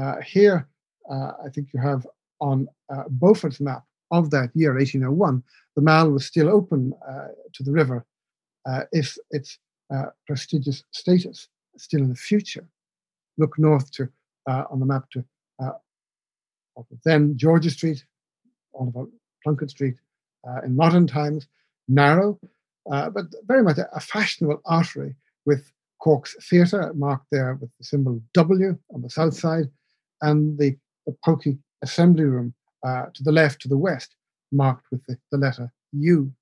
Uh, 0.00 0.20
here, 0.20 0.68
uh, 1.10 1.32
I 1.44 1.48
think 1.52 1.68
you 1.72 1.80
have 1.80 2.06
on 2.40 2.68
uh, 2.92 3.04
Beauford's 3.08 3.60
map 3.60 3.82
of 4.12 4.30
that 4.30 4.50
year, 4.54 4.74
1801, 4.74 5.42
the 5.74 5.82
Mall 5.82 6.10
was 6.10 6.24
still 6.24 6.48
open 6.48 6.92
uh, 7.08 7.28
to 7.54 7.62
the 7.64 7.72
river 7.72 8.06
uh, 8.66 8.82
if 8.92 9.16
its 9.30 9.58
prestigious 10.26 10.82
status 10.90 11.48
still 11.76 12.00
in 12.00 12.08
the 12.08 12.14
future. 12.14 12.66
Look 13.38 13.58
north 13.58 13.90
to 13.92 14.08
on 14.46 14.80
the 14.80 14.86
map 14.86 15.10
to 15.10 15.24
then 17.04 17.36
George's 17.36 17.74
Street, 17.74 18.04
about 18.80 19.08
Plunkett 19.42 19.70
Street 19.70 19.96
in 20.64 20.76
modern 20.76 21.06
times, 21.06 21.48
narrow, 21.88 22.38
uh, 22.90 23.10
but 23.10 23.26
very 23.46 23.62
much 23.62 23.78
a, 23.78 23.88
a, 23.96 24.00
fashionable 24.00 24.60
artery 24.64 25.14
with 25.44 25.72
Cork's 26.00 26.36
Theatre 26.48 26.92
marked 26.94 27.26
there 27.32 27.54
with 27.60 27.70
the 27.78 27.84
symbol 27.84 28.20
W 28.34 28.78
on 28.94 29.02
the 29.02 29.10
south 29.10 29.34
side, 29.34 29.66
and 30.22 30.58
the, 30.58 30.76
the 31.06 31.16
pokey 31.24 31.58
assembly 31.82 32.24
room 32.24 32.54
uh, 32.84 33.06
to 33.14 33.22
the 33.22 33.32
left, 33.32 33.60
to 33.62 33.68
the 33.68 33.76
west, 33.76 34.14
marked 34.52 34.86
with 34.90 35.04
the, 35.06 35.16
the 35.32 35.38
letter 35.38 35.72
U. 35.92 36.32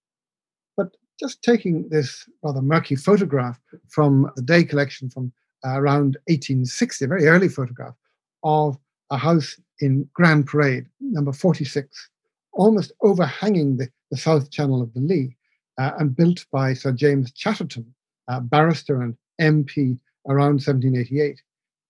But 0.76 0.96
just 1.18 1.42
taking 1.42 1.88
this 1.88 2.28
rather 2.42 2.60
murky 2.60 2.96
photograph 2.96 3.58
from 3.88 4.30
the 4.36 4.42
Day 4.42 4.64
collection 4.64 5.08
from 5.08 5.32
uh, 5.64 5.78
around 5.78 6.18
1860, 6.26 7.04
a 7.04 7.08
very 7.08 7.26
early 7.26 7.48
photograph 7.48 7.94
of 8.42 8.78
a 9.10 9.16
house 9.16 9.58
in 9.80 10.08
Grand 10.12 10.46
Parade, 10.46 10.86
number 11.00 11.32
46, 11.32 12.10
almost 12.54 12.92
overhanging 13.02 13.76
the, 13.76 13.88
the 14.10 14.16
south 14.16 14.50
channel 14.50 14.82
of 14.82 14.92
the 14.94 15.00
Lee, 15.00 15.36
uh, 15.78 15.92
and 15.98 16.16
built 16.16 16.44
by 16.52 16.72
Sir 16.72 16.92
James 16.92 17.32
Chatterton, 17.32 17.94
uh, 18.28 18.40
barrister 18.40 19.02
and 19.02 19.16
MP 19.40 19.98
around 20.28 20.54
1788. 20.62 21.40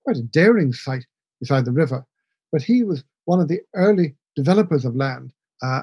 Quite 0.05 0.17
a 0.17 0.23
daring 0.23 0.73
site 0.73 1.07
beside 1.41 1.65
the 1.65 1.73
river, 1.73 2.07
but 2.53 2.63
he 2.63 2.83
was 2.83 3.05
one 3.25 3.41
of 3.41 3.49
the 3.49 3.61
early 3.75 4.15
developers 4.37 4.85
of 4.85 4.97
land 4.97 5.33
uh, 5.63 5.83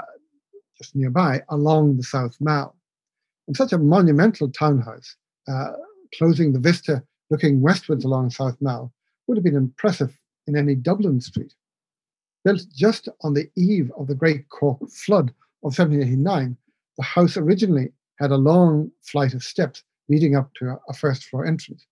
just 0.77 0.95
nearby 0.95 1.41
along 1.49 1.97
the 1.97 2.03
South 2.03 2.35
Mall. 2.39 2.75
And 3.47 3.55
such 3.55 3.73
a 3.73 3.77
monumental 3.77 4.49
townhouse, 4.49 5.15
uh, 5.47 5.71
closing 6.17 6.53
the 6.53 6.59
vista 6.59 7.03
looking 7.29 7.61
westwards 7.61 8.03
along 8.03 8.29
South 8.29 8.57
Mall, 8.61 8.91
would 9.27 9.37
have 9.37 9.43
been 9.43 9.55
impressive 9.55 10.17
in 10.47 10.57
any 10.57 10.75
Dublin 10.75 11.21
street. 11.21 11.53
Built 12.43 12.61
just 12.75 13.07
on 13.21 13.33
the 13.33 13.49
eve 13.55 13.91
of 13.97 14.07
the 14.07 14.15
Great 14.15 14.49
Cork 14.49 14.79
flood 14.89 15.29
of 15.63 15.77
1789, 15.77 16.57
the 16.97 17.03
house 17.03 17.37
originally 17.37 17.91
had 18.19 18.31
a 18.31 18.37
long 18.37 18.91
flight 19.01 19.33
of 19.33 19.43
steps 19.43 19.83
leading 20.09 20.35
up 20.35 20.53
to 20.55 20.77
a, 20.89 20.93
first 20.93 21.25
floor 21.25 21.45
entrance, 21.45 21.85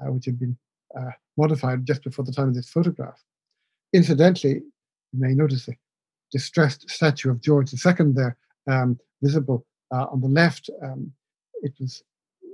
uh, 0.00 0.10
which 0.10 0.24
had 0.24 0.38
been 0.38 0.56
uh, 0.98 1.10
modified 1.36 1.84
just 1.84 2.02
before 2.02 2.24
the 2.24 2.32
time 2.32 2.48
of 2.48 2.54
this 2.54 2.68
photograph. 2.68 3.22
Incidentally, 3.92 4.62
you 5.12 5.20
may 5.20 5.34
notice 5.34 5.68
a 5.68 5.76
distressed 6.32 6.88
statue 6.88 7.30
of 7.30 7.40
George 7.40 7.72
II 7.72 8.12
there, 8.12 8.36
um, 8.68 8.98
visible 9.22 9.66
uh, 9.92 10.06
on 10.10 10.20
the 10.20 10.28
left. 10.28 10.70
Um, 10.82 11.12
it 11.62 11.72
was 11.80 12.02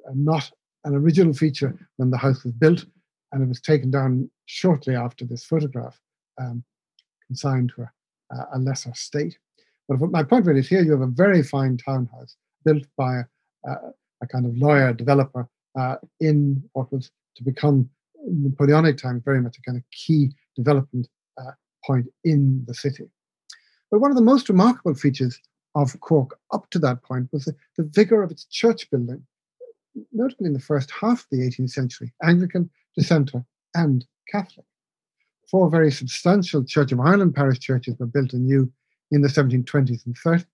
uh, 0.09 0.13
not 0.15 0.51
an 0.85 0.95
original 0.95 1.33
feature 1.33 1.77
when 1.97 2.11
the 2.11 2.19
house 2.19 2.45
was 2.45 2.53
built, 2.53 2.85
and 3.33 3.43
it 3.43 3.49
was 3.49 3.61
taken 3.61 3.91
down 3.91 4.31
shortly 4.47 4.95
after 4.95 5.25
this 5.25 5.45
photograph, 5.45 6.01
um, 6.41 6.65
consigned 7.33 7.73
to 7.75 7.83
a, 7.83 8.57
a, 8.57 8.59
lesser 8.59 8.93
state. 8.95 9.39
But 9.89 9.99
my 10.11 10.23
point 10.23 10.45
really 10.47 10.61
is 10.61 10.69
here 10.69 10.83
you 10.83 10.93
have 10.93 11.09
a 11.09 11.19
very 11.25 11.43
fine 11.43 11.77
townhouse 11.77 12.37
built 12.65 12.85
by 12.97 13.23
a, 13.67 13.73
a 14.23 14.27
kind 14.33 14.45
of 14.47 14.57
lawyer 14.57 14.93
developer 14.93 15.49
uh, 15.79 15.97
in 16.21 16.63
what 16.75 16.93
was 16.93 17.11
to 17.37 17.43
become 17.43 17.89
Napoleonic 18.25 18.99
times 18.99 19.23
very 19.25 19.41
much 19.41 19.57
a 19.59 19.63
kind 19.63 19.79
of 19.79 19.85
key 19.91 20.31
development 20.55 21.09
uh, 21.41 21.53
point 21.85 22.07
in 22.23 22.65
the 22.69 22.75
city. 22.75 23.07
But 23.91 24.01
one 24.01 24.11
of 24.11 24.17
the 24.17 24.31
most 24.33 24.49
remarkable 24.49 24.95
features 24.95 25.41
of 25.75 25.99
Cork 26.01 26.39
up 26.53 26.69
to 26.71 26.79
that 26.81 27.03
point 27.03 27.29
was 27.33 27.47
the, 27.47 27.55
the 27.77 27.91
vigour 27.95 28.23
of 28.23 28.31
its 28.31 28.45
church 28.45 28.91
building, 28.91 29.27
notably 30.13 30.47
in 30.47 30.53
the 30.53 30.61
first 30.61 30.91
half 30.91 31.21
of 31.21 31.27
the 31.31 31.41
18th 31.41 31.71
century, 31.71 32.13
Anglican, 32.23 32.71
Dissenter, 32.97 33.45
and 33.75 34.07
Catholic. 34.31 34.67
Four 35.53 35.69
very 35.69 35.91
substantial 35.91 36.65
Church 36.65 36.93
of 36.93 37.01
Ireland 37.01 37.35
parish 37.35 37.59
churches 37.59 37.95
were 37.99 38.07
built 38.07 38.33
anew 38.33 38.73
in 39.11 39.21
the 39.21 39.29
1720s 39.29 40.07
and 40.07 40.17
30s, 40.17 40.47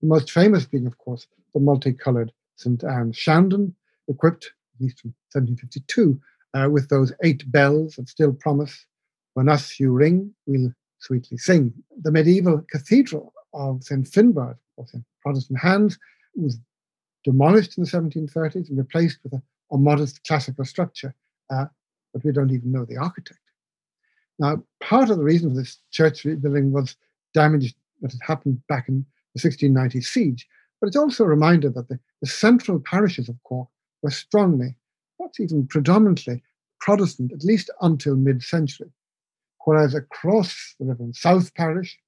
the 0.00 0.08
most 0.08 0.32
famous 0.32 0.66
being, 0.66 0.88
of 0.88 0.98
course, 0.98 1.28
the 1.54 1.60
multicoloured 1.60 2.32
St. 2.56 2.82
Anne 2.82 3.12
Shandon, 3.12 3.72
equipped, 4.08 4.46
at 4.74 4.80
least 4.80 4.98
from 4.98 5.14
1752, 5.32 6.20
uh, 6.54 6.68
with 6.68 6.88
those 6.88 7.12
eight 7.22 7.48
bells 7.52 7.94
that 7.94 8.08
still 8.08 8.32
promise, 8.32 8.86
when 9.34 9.48
us 9.48 9.78
you 9.78 9.92
ring, 9.92 10.34
we'll 10.46 10.72
sweetly 10.98 11.38
sing. 11.38 11.72
The 12.02 12.10
medieval 12.10 12.60
cathedral 12.72 13.32
of 13.54 13.84
St. 13.84 14.04
Finbarr, 14.04 14.56
of 14.78 14.88
in 14.92 15.04
Protestant 15.22 15.60
hands, 15.60 15.96
was 16.34 16.58
demolished 17.22 17.78
in 17.78 17.84
the 17.84 17.90
1730s 17.90 18.68
and 18.68 18.78
replaced 18.78 19.20
with 19.22 19.32
a, 19.32 19.42
a 19.70 19.78
modest 19.78 20.24
classical 20.24 20.64
structure, 20.64 21.14
uh, 21.50 21.66
but 22.12 22.24
we 22.24 22.32
don't 22.32 22.50
even 22.50 22.72
know 22.72 22.84
the 22.84 22.96
architect. 22.96 23.38
Now, 24.40 24.64
part 24.80 25.10
of 25.10 25.18
the 25.18 25.22
reason 25.24 25.50
for 25.50 25.56
this 25.56 25.78
church 25.90 26.24
rebuilding 26.24 26.72
was 26.72 26.96
damage 27.34 27.74
that 28.00 28.10
had 28.10 28.20
happened 28.26 28.66
back 28.68 28.88
in 28.88 29.04
the 29.34 29.40
1690 29.40 30.00
siege, 30.00 30.48
but 30.80 30.86
it's 30.86 30.96
also 30.96 31.24
a 31.24 31.28
reminder 31.28 31.68
that 31.68 31.88
the, 31.88 32.00
the 32.22 32.26
central 32.26 32.80
parishes 32.80 33.28
of 33.28 33.36
Cork 33.44 33.68
were 34.02 34.10
strongly, 34.10 34.74
perhaps 35.18 35.40
even 35.40 35.66
predominantly, 35.66 36.42
Protestant, 36.80 37.32
at 37.34 37.44
least 37.44 37.70
until 37.82 38.16
mid 38.16 38.42
century. 38.42 38.90
Whereas 39.66 39.94
across 39.94 40.74
the 40.80 40.86
river 40.86 41.04
in 41.04 41.12
South 41.12 41.54
Parish 41.54 41.98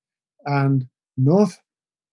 and 0.47 0.89
north 1.19 1.59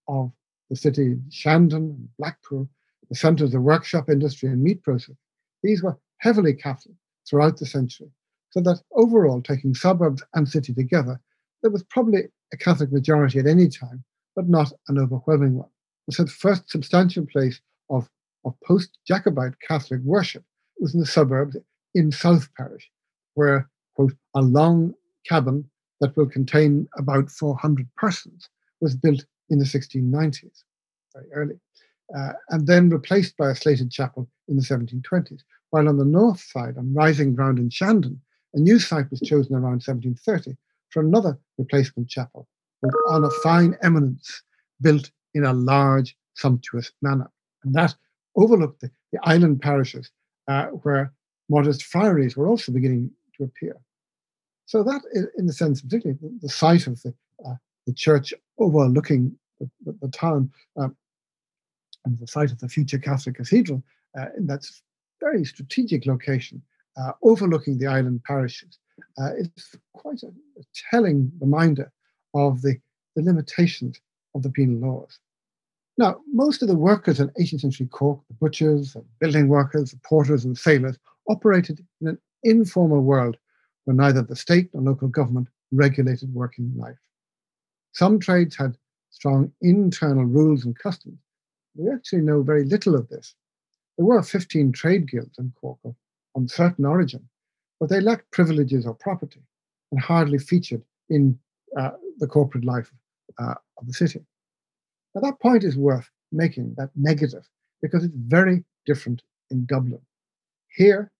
of 0.09 0.33
the 0.69 0.75
city, 0.75 1.15
Shandon 1.29 1.83
and 1.83 2.09
Blackpool, 2.17 2.69
the 3.07 3.15
centres 3.15 3.53
of 3.53 3.61
workshop 3.61 4.09
industry 4.09 4.49
and 4.49 4.61
meat 4.61 4.83
processing, 4.83 5.15
these 5.63 5.81
were 5.81 5.97
heavily 6.17 6.53
Catholic 6.53 6.97
throughout 7.25 7.57
the 7.57 7.65
century. 7.65 8.11
So 8.51 8.61
that 8.61 8.81
overall, 8.93 9.41
taking 9.41 9.73
suburbs 9.75 10.23
and 10.33 10.47
city 10.47 10.73
together, 10.73 11.19
there 11.61 11.71
was 11.71 11.83
probably 11.83 12.23
a 12.51 12.57
Catholic 12.57 12.91
majority 12.91 13.39
at 13.39 13.47
any 13.47 13.69
time, 13.69 14.03
but 14.35 14.49
not 14.49 14.71
an 14.87 14.97
overwhelming 14.97 15.55
one. 15.55 15.69
the 16.07 16.25
first 16.25 16.69
substantial 16.69 17.25
place 17.25 17.61
of, 17.89 18.09
of 18.45 18.55
post 18.65 18.97
Jacobite 19.07 19.59
Catholic 19.67 20.01
worship 20.03 20.43
was 20.79 20.93
in 20.93 20.99
the 20.99 21.05
suburbs 21.05 21.57
in 21.93 22.11
South 22.11 22.49
Parish, 22.55 22.89
where, 23.35 23.69
quote, 23.95 24.13
a 24.35 24.41
long 24.41 24.93
cabin 25.27 25.69
that 26.01 26.15
will 26.15 26.27
contain 26.27 26.87
about 26.97 27.29
400 27.29 27.87
persons 27.95 28.49
was 28.81 28.95
built 28.95 29.25
in 29.49 29.59
the 29.59 29.65
1690s, 29.65 30.63
very 31.13 31.27
early, 31.33 31.59
uh, 32.15 32.33
and 32.49 32.65
then 32.65 32.89
replaced 32.89 33.35
by 33.37 33.51
a 33.51 33.55
slated 33.55 33.91
chapel 33.91 34.27
in 34.47 34.55
the 34.55 34.61
1720s. 34.61 35.41
While 35.71 35.89
on 35.89 35.97
the 35.97 36.05
north 36.05 36.39
side, 36.39 36.77
on 36.77 36.93
rising 36.93 37.35
ground 37.35 37.59
in 37.59 37.69
Shandon, 37.69 38.21
a 38.53 38.59
new 38.59 38.79
site 38.79 39.09
was 39.11 39.19
chosen 39.21 39.53
around 39.53 39.83
1730 39.83 40.57
for 40.89 41.01
another 41.01 41.37
replacement 41.57 42.09
chapel 42.09 42.47
on 43.09 43.23
a 43.23 43.29
fine 43.43 43.77
eminence 43.83 44.41
built 44.81 45.11
in 45.33 45.43
a 45.43 45.53
large, 45.53 46.15
sumptuous 46.35 46.91
manner. 47.01 47.29
And 47.63 47.73
that 47.75 47.95
overlooked 48.35 48.81
the, 48.81 48.91
the 49.11 49.19
island 49.23 49.61
parishes 49.61 50.11
uh, 50.47 50.67
where 50.67 51.13
modest 51.49 51.83
friaries 51.83 52.37
were 52.37 52.47
also 52.47 52.71
beginning 52.71 53.11
to 53.37 53.43
appear. 53.43 53.75
So 54.65 54.83
that, 54.83 55.01
in 55.37 55.45
the 55.45 55.53
sense, 55.53 55.81
particularly 55.81 56.19
the, 56.21 56.37
the 56.41 56.49
site 56.49 56.87
of 56.87 57.01
the, 57.01 57.13
uh, 57.45 57.55
the 57.85 57.93
church 57.93 58.33
overlooking 58.59 59.35
the, 59.59 59.69
the, 59.85 59.97
the 60.01 60.09
town 60.09 60.51
um, 60.77 60.95
and 62.05 62.17
the 62.17 62.27
site 62.27 62.51
of 62.51 62.59
the 62.59 62.69
future 62.69 62.99
Catholic 62.99 63.35
cathedral, 63.35 63.83
uh, 64.17 64.27
in 64.37 64.47
that 64.47 64.65
very 65.19 65.43
strategic 65.43 66.05
location, 66.05 66.61
uh, 66.99 67.13
overlooking 67.23 67.77
the 67.77 67.87
island 67.87 68.21
parishes, 68.25 68.77
uh, 69.19 69.33
is 69.35 69.49
quite 69.93 70.21
a, 70.23 70.27
a 70.27 70.63
telling 70.91 71.31
reminder 71.39 71.91
of 72.33 72.61
the, 72.61 72.75
the 73.15 73.23
limitations 73.23 73.99
of 74.35 74.43
the 74.43 74.49
penal 74.49 74.79
laws. 74.79 75.19
Now, 75.97 76.21
most 76.31 76.61
of 76.61 76.69
the 76.69 76.75
workers 76.75 77.19
in 77.19 77.29
18th 77.39 77.61
century 77.61 77.87
Cork, 77.87 78.21
the 78.29 78.33
butchers, 78.35 78.93
the 78.93 79.03
building 79.19 79.49
workers, 79.49 79.91
the 79.91 79.99
porters, 80.05 80.45
and 80.45 80.57
sailors, 80.57 80.97
operated 81.27 81.85
in 82.01 82.07
an 82.09 82.17
informal 82.43 83.01
world 83.01 83.37
where 83.83 83.95
neither 83.95 84.21
the 84.21 84.35
state 84.35 84.69
nor 84.73 84.83
local 84.83 85.07
government 85.07 85.47
regulated 85.71 86.33
working 86.33 86.71
life. 86.77 86.97
Some 87.91 88.19
trades 88.19 88.55
had 88.55 88.77
strong 89.09 89.51
internal 89.61 90.25
rules 90.25 90.65
and 90.65 90.77
customs. 90.77 91.19
We 91.75 91.91
actually 91.91 92.21
know 92.21 92.43
very 92.43 92.63
little 92.63 92.95
of 92.95 93.09
this. 93.09 93.35
There 93.97 94.05
were 94.05 94.23
15 94.23 94.71
trade 94.71 95.09
guilds 95.09 95.37
in 95.37 95.51
Cork 95.59 95.79
of 95.83 95.95
uncertain 96.35 96.85
origin, 96.85 97.27
but 97.79 97.89
they 97.89 98.01
lacked 98.01 98.31
privileges 98.31 98.85
or 98.85 98.93
property 98.93 99.41
and 99.91 100.01
hardly 100.01 100.37
featured 100.37 100.83
in 101.09 101.37
uh, 101.77 101.91
the 102.19 102.27
corporate 102.27 102.65
life 102.65 102.91
uh, 103.39 103.55
of 103.77 103.87
the 103.87 103.93
city. 103.93 104.21
Now, 105.15 105.21
that 105.21 105.39
point 105.39 105.63
is 105.63 105.77
worth 105.77 106.09
making, 106.31 106.75
that 106.77 106.89
negative, 106.95 107.47
because 107.81 108.03
it's 108.03 108.15
very 108.15 108.63
different 108.85 109.21
in 109.49 109.65
Dublin. 109.65 110.01
Here, 110.75 111.11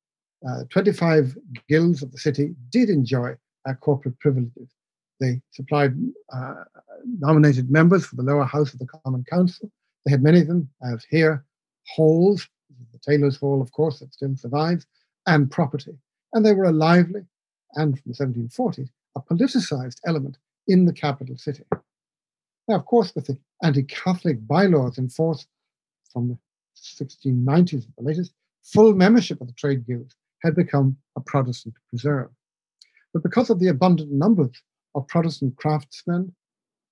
uh, 0.48 0.64
25 0.70 1.38
guilds 1.68 2.04
of 2.04 2.12
the 2.12 2.18
city 2.18 2.56
did 2.70 2.90
enjoy 2.90 3.36
uh, 3.68 3.74
corporate 3.74 4.20
privileges. 4.20 4.70
They 5.20 5.42
supplied 5.52 5.96
uh, 6.34 6.64
nominated 7.20 7.70
members 7.70 8.06
for 8.06 8.16
the 8.16 8.24
lower 8.24 8.46
house 8.46 8.74
of 8.74 8.80
the 8.80 8.88
Common 9.04 9.26
Council. 9.30 9.70
They 10.06 10.12
had 10.12 10.24
many 10.24 10.42
of 10.42 10.48
them, 10.48 10.70
as 10.82 11.06
here, 11.10 11.44
halls, 11.88 12.48
the 12.94 13.00
Tailors' 13.00 13.38
Hall, 13.38 13.62
of 13.62 13.72
course, 13.72 14.00
that 14.00 14.14
still 14.14 14.36
survives, 14.38 14.86
and 15.30 15.52
property. 15.52 15.96
And 16.34 16.44
they 16.44 16.54
were 16.54 16.66
a 16.66 16.72
lively, 16.72 17.22
and 17.76 18.00
from 18.00 18.12
the 18.12 18.18
1740s, 18.18 18.90
a 19.16 19.22
politicized 19.22 20.00
element 20.06 20.38
in 20.68 20.86
the 20.86 20.94
capital 20.94 21.38
city. 21.38 21.64
Now, 22.68 22.76
of 22.76 22.86
course, 22.86 23.14
with 23.16 23.28
the 23.28 23.38
anti 23.64 23.84
Catholic 23.84 24.46
bylaws 24.48 24.98
in 24.98 25.10
force 25.10 25.46
from 26.12 26.30
the 26.30 26.38
1690s 26.76 27.88
at 27.88 27.96
the 27.96 28.04
latest, 28.04 28.34
full 28.64 28.94
membership 28.94 29.40
of 29.40 29.48
the 29.48 29.54
trade 29.54 29.86
guilds 29.86 30.16
had 30.44 30.56
become 30.56 30.98
a 31.16 31.22
Protestant 31.22 31.76
preserve. 31.90 32.30
But 33.14 33.24
because 33.24 33.50
of 33.50 33.60
the 33.60 33.68
abundant 33.68 34.12
numbers 34.12 34.62
of 34.96 35.08
Protestant 35.08 35.58
craftsmen 35.58 36.34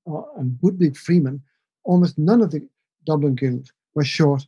uh, 0.10 0.22
and 0.38 0.58
would-be 0.62 0.92
freemen, 0.92 1.42
almost 1.84 2.18
none 2.18 2.42
of 2.42 2.52
the 2.52 2.68
Dublin 3.06 3.36
guilds 3.36 3.72
were 3.96 4.04
short 4.04 4.46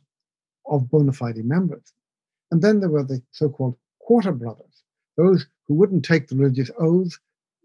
of 0.66 0.90
bona 0.90 1.12
fide 1.12 1.44
members. 1.44 1.92
And 2.50 2.62
then 2.62 2.80
there 2.80 2.90
were 2.90 3.04
the 3.04 3.22
so-called 3.30 3.76
quarter 4.00 4.32
brothers, 4.32 4.82
those 5.16 5.46
who 5.66 5.74
wouldn't 5.74 6.04
take 6.04 6.28
the 6.28 6.36
religious 6.36 6.70
oaths, 6.78 7.18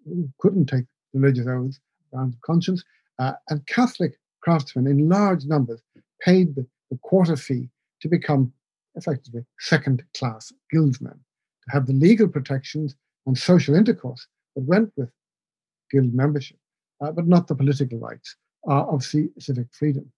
who 0.06 0.30
couldn't 0.40 0.68
take 0.68 0.86
the 1.14 1.20
religious 1.20 1.48
oaths, 1.48 1.80
grounds 2.12 2.36
of 2.36 2.42
conscience, 2.42 2.84
uh, 3.20 3.34
and 3.50 3.66
Catholic 3.68 4.20
craftsmen 4.42 4.88
in 4.88 5.10
large 5.10 5.46
numbers 5.46 5.82
paid 6.22 6.56
the, 6.56 6.66
the 6.92 6.98
quarter 7.02 7.36
fee 7.36 7.70
to 8.02 8.08
become 8.08 8.54
effectively 8.96 9.44
second 9.60 10.04
class 10.16 10.52
guildsmen, 10.72 11.20
to 11.64 11.72
have 11.72 11.88
the 11.88 11.94
legal 11.94 12.28
protections 12.28 12.96
and 13.26 13.38
social 13.38 13.76
intercourse 13.76 14.28
that 14.56 14.64
went 14.64 14.92
with 14.96 15.10
guild 15.92 16.14
membership, 16.14 16.58
uh, 17.02 17.12
but 17.12 17.28
not 17.28 17.48
the 17.48 17.56
political 17.56 17.98
rights 17.98 18.36
uh, 18.68 18.86
of 18.86 19.04
civic 19.04 19.68
freedom. 19.72 20.12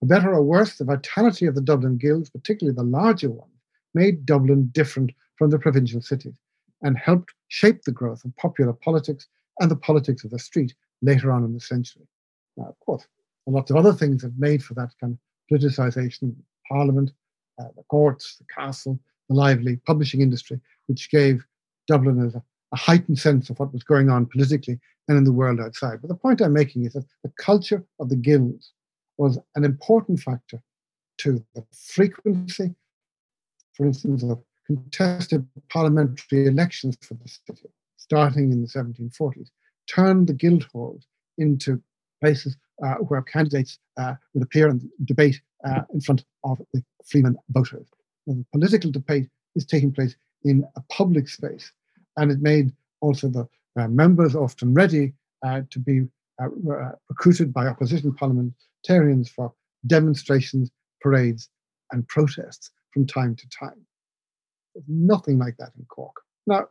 For 0.00 0.06
better 0.06 0.34
or 0.34 0.42
worse, 0.42 0.76
the 0.76 0.84
vitality 0.84 1.46
of 1.46 1.54
the 1.54 1.60
Dublin 1.60 1.96
guilds, 1.96 2.28
particularly 2.28 2.76
the 2.76 2.82
larger 2.82 3.30
ones, 3.30 3.53
made 3.94 4.26
Dublin 4.26 4.70
different 4.72 5.12
from 5.36 5.50
the 5.50 5.58
provincial 5.58 6.00
cities 6.00 6.36
and 6.82 6.98
helped 6.98 7.32
shape 7.48 7.82
the 7.82 7.92
growth 7.92 8.24
of 8.24 8.36
popular 8.36 8.72
politics 8.72 9.26
and 9.60 9.70
the 9.70 9.76
politics 9.76 10.24
of 10.24 10.30
the 10.30 10.38
street 10.38 10.74
later 11.02 11.32
on 11.32 11.44
in 11.44 11.52
the 11.52 11.60
century. 11.60 12.06
Now, 12.56 12.66
of 12.66 12.78
course, 12.80 13.06
a 13.46 13.50
lot 13.50 13.70
of 13.70 13.76
other 13.76 13.92
things 13.92 14.22
have 14.22 14.38
made 14.38 14.62
for 14.62 14.74
that 14.74 14.90
kind 15.00 15.16
of 15.16 15.18
politicization 15.60 16.34
Parliament, 16.68 17.12
uh, 17.60 17.68
the 17.76 17.82
courts, 17.84 18.36
the 18.36 18.46
castle, 18.54 18.98
the 19.28 19.34
lively 19.34 19.76
publishing 19.86 20.20
industry, 20.20 20.60
which 20.86 21.10
gave 21.10 21.44
Dubliners 21.88 22.34
a, 22.34 22.42
a 22.72 22.76
heightened 22.76 23.18
sense 23.18 23.50
of 23.50 23.58
what 23.58 23.72
was 23.72 23.82
going 23.82 24.08
on 24.10 24.26
politically 24.26 24.78
and 25.08 25.18
in 25.18 25.24
the 25.24 25.32
world 25.32 25.60
outside. 25.60 26.00
But 26.00 26.08
the 26.08 26.14
point 26.14 26.40
I'm 26.40 26.52
making 26.52 26.84
is 26.86 26.94
that 26.94 27.04
the 27.22 27.32
culture 27.38 27.84
of 28.00 28.08
the 28.08 28.16
guilds 28.16 28.72
was 29.18 29.38
an 29.54 29.64
important 29.64 30.20
factor 30.20 30.62
to 31.18 31.44
the 31.54 31.64
frequency, 31.72 32.74
for 33.74 33.86
instance, 33.86 34.22
of 34.22 34.42
contested 34.66 35.46
parliamentary 35.68 36.46
elections 36.46 36.96
for 37.02 37.14
the 37.14 37.28
city, 37.28 37.68
starting 37.96 38.52
in 38.52 38.62
the 38.62 38.68
1740s, 38.68 39.48
turned 39.86 40.28
the 40.28 40.32
guild 40.32 40.64
halls 40.72 41.06
into 41.38 41.82
places 42.20 42.56
uh, 42.84 42.94
where 42.94 43.22
candidates 43.22 43.78
uh, 43.98 44.14
would 44.32 44.42
appear 44.42 44.68
and 44.68 44.88
debate 45.04 45.40
uh, 45.64 45.82
in 45.92 46.00
front 46.00 46.24
of 46.44 46.58
the 46.72 46.82
freeman 47.04 47.36
voters. 47.50 47.86
The 48.26 48.44
political 48.52 48.90
debate 48.90 49.28
is 49.54 49.66
taking 49.66 49.92
place 49.92 50.16
in 50.44 50.64
a 50.76 50.80
public 50.92 51.28
space, 51.28 51.70
and 52.16 52.30
it 52.30 52.40
made 52.40 52.72
also 53.00 53.28
the 53.28 53.46
uh, 53.78 53.88
members 53.88 54.34
often 54.34 54.72
ready 54.72 55.12
uh, 55.44 55.62
to 55.70 55.78
be 55.78 56.06
uh, 56.40 56.48
recruited 57.08 57.52
by 57.52 57.66
opposition 57.66 58.14
parliamentarians 58.14 59.28
for 59.28 59.52
demonstrations, 59.86 60.70
parades, 61.00 61.48
and 61.92 62.06
protests 62.08 62.70
from 62.94 63.06
time 63.06 63.34
to 63.34 63.48
time. 63.48 63.84
There's 64.74 64.86
nothing 64.88 65.38
like 65.38 65.56
that 65.58 65.72
in 65.76 65.84
Cork. 65.86 66.14
Now, 66.46 66.68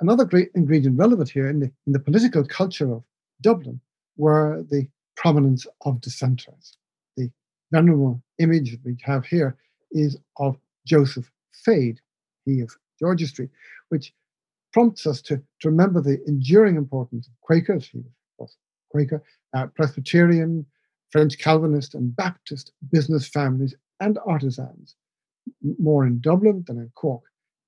another 0.00 0.24
great 0.24 0.50
ingredient 0.54 0.98
relevant 0.98 1.30
here 1.30 1.48
in 1.48 1.60
the, 1.60 1.72
in 1.86 1.92
the 1.92 1.98
political 1.98 2.44
culture 2.44 2.92
of 2.92 3.02
Dublin 3.40 3.80
were 4.16 4.64
the 4.70 4.86
prominence 5.16 5.66
of 5.84 6.00
dissenters. 6.00 6.76
The 7.16 7.30
venerable 7.72 8.22
image 8.38 8.70
that 8.72 8.84
we 8.84 8.96
have 9.02 9.24
here 9.24 9.56
is 9.90 10.16
of 10.38 10.56
Joseph 10.86 11.30
Fade, 11.64 12.00
he 12.44 12.60
of 12.60 12.70
George's 13.00 13.30
Street, 13.30 13.50
which 13.88 14.12
prompts 14.72 15.06
us 15.06 15.22
to, 15.22 15.36
to 15.60 15.70
remember 15.70 16.00
the 16.00 16.22
enduring 16.26 16.76
importance 16.76 17.26
of 17.28 17.32
Quakers, 17.40 17.88
he 17.88 18.02
was 18.38 18.56
Quaker, 18.90 19.22
uh, 19.54 19.66
Presbyterian, 19.68 20.66
French 21.10 21.38
Calvinist, 21.38 21.94
and 21.94 22.14
Baptist 22.14 22.72
business 22.92 23.28
families 23.28 23.74
and 24.00 24.18
artisans, 24.26 24.96
more 25.78 26.06
in 26.06 26.20
Dublin 26.20 26.64
than 26.66 26.78
in 26.78 26.90
Cork, 26.94 27.22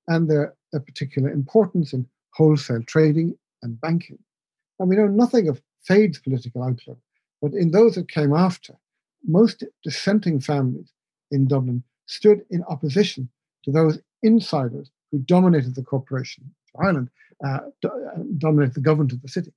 and 0.06 0.30
their, 0.30 0.54
their 0.72 0.80
particular 0.80 1.30
importance 1.30 1.92
in 1.92 2.06
wholesale 2.34 2.82
trading 2.86 3.36
and 3.62 3.80
banking. 3.80 4.18
And 4.78 4.88
we 4.88 4.96
know 4.96 5.06
nothing 5.06 5.48
of 5.48 5.60
Fade's 5.82 6.18
political 6.18 6.62
outlook, 6.62 6.98
but 7.42 7.52
in 7.52 7.70
those 7.70 7.94
that 7.94 8.10
came 8.10 8.34
after, 8.34 8.74
most 9.26 9.64
dissenting 9.82 10.40
families 10.40 10.92
in 11.30 11.46
Dublin 11.46 11.82
stood 12.06 12.44
in 12.50 12.62
opposition 12.64 13.28
to 13.64 13.72
those 13.72 13.98
insiders 14.22 14.90
who 15.10 15.18
dominated 15.18 15.74
the 15.74 15.82
corporation, 15.82 16.44
of 16.74 16.84
Ireland, 16.84 17.10
uh, 17.44 17.60
do, 17.80 17.88
uh, 17.88 18.22
dominated 18.38 18.74
the 18.74 18.80
government 18.80 19.12
of 19.12 19.22
the 19.22 19.28
city. 19.28 19.52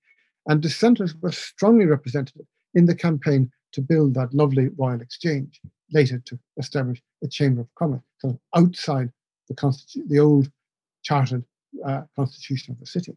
And 0.48 0.62
dissenters 0.62 1.16
were 1.16 1.32
strongly 1.32 1.86
represented 1.86 2.46
in 2.74 2.86
the 2.86 2.96
campaign 2.96 3.52
to 3.74 3.82
build 3.82 4.14
that 4.16 4.34
lovely 4.34 4.70
Royal 4.78 5.02
Exchange, 5.02 5.62
later 5.92 6.20
to 6.26 6.39
establish 6.58 7.02
a 7.24 7.28
Chamber 7.28 7.62
of 7.62 7.76
Commerce, 7.76 8.02
of 8.24 8.38
outside 8.56 9.12
the, 9.48 9.56
constitu- 9.56 10.08
the 10.08 10.20
old 10.20 10.52
chartered 11.04 11.44
uh, 11.86 12.02
constitution 12.16 12.74
of 12.74 12.80
the 12.80 12.86
city. 12.86 13.16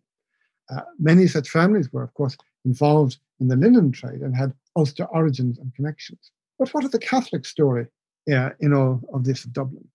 Uh, 0.70 0.80
many 0.98 1.26
such 1.26 1.50
families 1.50 1.92
were, 1.92 2.02
of 2.02 2.14
course, 2.14 2.36
involved 2.64 3.18
in 3.40 3.48
the 3.48 3.56
linen 3.56 3.92
trade 3.92 4.20
and 4.20 4.34
had 4.34 4.52
Ulster 4.76 5.04
origins 5.04 5.58
and 5.58 5.74
connections. 5.74 6.30
But 6.58 6.72
what 6.72 6.84
of 6.84 6.92
the 6.92 6.98
Catholic 6.98 7.44
story 7.44 7.86
uh, 8.32 8.50
in 8.60 8.72
all 8.72 9.00
of 9.12 9.24
this 9.24 9.44
of 9.44 9.52
Dublin? 9.52 9.86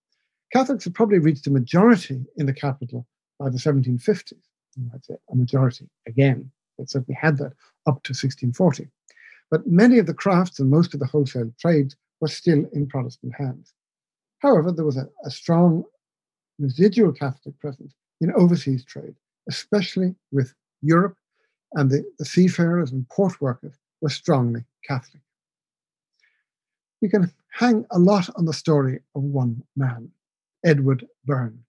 Catholics 0.54 0.84
had 0.84 0.96
probably 0.96 1.20
reached 1.20 1.48
a 1.48 1.52
majority 1.52 2.26
in 2.38 2.46
the 2.46 2.54
capital 2.54 3.06
by 3.40 3.50
the 3.50 3.58
1750s. 3.58 4.34
I'd 4.94 5.06
say 5.06 5.16
a 5.32 5.36
majority 5.36 5.90
again. 6.08 6.52
They 6.78 6.86
certainly 6.86 7.18
had 7.20 7.38
that 7.38 7.54
up 7.88 8.04
to 8.04 8.12
1640. 8.12 8.88
But 9.52 9.68
many 9.68 9.98
of 9.98 10.06
the 10.06 10.14
crafts 10.14 10.60
and 10.60 10.70
most 10.70 10.94
of 10.94 11.00
the 11.00 11.06
wholesale 11.06 11.52
trades 11.60 11.96
were 12.22 12.28
still 12.28 12.66
in 12.74 12.88
Protestant 12.88 13.34
hands. 13.38 13.74
However, 14.40 14.72
there 14.72 14.86
was 14.86 14.98
a, 14.98 15.10
a 15.26 15.32
strong 15.32 15.84
residual 16.58 17.12
Catholic 17.12 17.58
presence 17.60 17.94
in 18.22 18.34
overseas 18.34 18.84
trade, 18.84 19.16
especially 19.50 20.16
with 20.32 20.54
Europe, 20.82 21.16
and 21.74 21.90
the, 21.90 22.04
the 22.18 22.26
seafarers 22.26 22.92
and 22.92 23.08
port 23.10 23.40
workers 23.42 23.76
were 24.02 24.10
strongly 24.10 24.64
Catholic. 24.86 25.22
We 27.02 27.10
can 27.10 27.32
hang 27.54 27.86
a 27.92 28.00
lot 28.00 28.30
on 28.36 28.46
the 28.46 28.54
story 28.54 29.00
of 29.16 29.24
one 29.24 29.64
man, 29.76 30.12
Edward 30.66 31.08
Byrne. 31.26 31.64